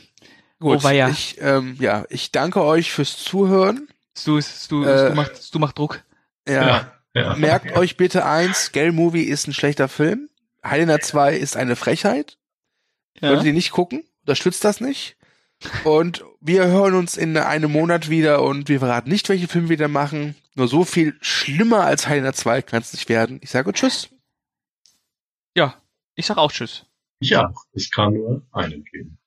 gut. 0.59 0.79
Oh, 0.79 0.83
weia. 0.83 1.09
Ich, 1.11 1.37
ähm, 1.41 1.77
ja, 1.81 2.05
ich 2.09 2.33
danke 2.33 2.65
euch 2.65 2.93
fürs 2.93 3.19
Zuhören. 3.23 3.89
Du, 4.25 4.41
du, 4.69 4.85
Äh, 4.85 5.11
du, 5.11 5.15
machst, 5.15 5.55
du 5.55 5.59
machst 5.59 5.79
Druck. 5.79 6.03
Ja. 6.49 6.93
ja. 7.15 7.37
Merkt 7.37 7.77
euch 7.77 7.97
bitte 7.97 8.25
eins, 8.25 8.65
Scale 8.65 8.93
Movie 8.93 9.25
ist 9.25 9.47
ein 9.47 9.53
schlechter 9.53 9.89
Film. 9.89 10.29
Highlander 10.65 11.01
2 11.01 11.37
ist 11.37 11.57
eine 11.57 11.77
Frechheit. 11.77 12.39
Ja. 13.21 13.29
Solltet 13.29 13.47
ihr 13.47 13.53
nicht 13.53 13.71
gucken. 13.73 14.05
Unterstützt 14.23 14.65
das 14.65 14.81
nicht. 14.81 15.17
Und 15.85 16.25
wir 16.41 16.67
hören 16.67 16.95
uns 16.95 17.17
in 17.17 17.37
einem 17.37 17.71
Monat 17.73 18.09
wieder 18.09 18.43
und 18.43 18.69
wir 18.69 18.79
verraten 18.79 19.11
nicht, 19.11 19.29
welche 19.29 19.49
Filme 19.49 19.69
wir 19.69 19.77
da 19.77 19.89
machen. 19.89 20.35
Nur 20.55 20.69
so 20.69 20.85
viel 20.85 21.17
schlimmer 21.21 21.85
als 21.85 22.09
Highlander 22.09 22.33
2 22.33 22.63
kann 22.63 22.81
es 22.81 22.93
nicht 22.93 23.09
werden. 23.09 23.39
Ich 23.43 23.51
sage 23.51 23.73
Tschüss. 23.73 24.09
ja. 25.55 25.75
Ich 26.17 26.27
sag 26.27 26.37
auch 26.37 26.53
Tschüss. 26.53 26.85
Ich 27.21 27.35
auch. 27.37 27.65
Es 27.73 27.91
kann 27.91 28.13
nur 28.13 28.43
einen 28.53 28.85
geben. 28.85 29.19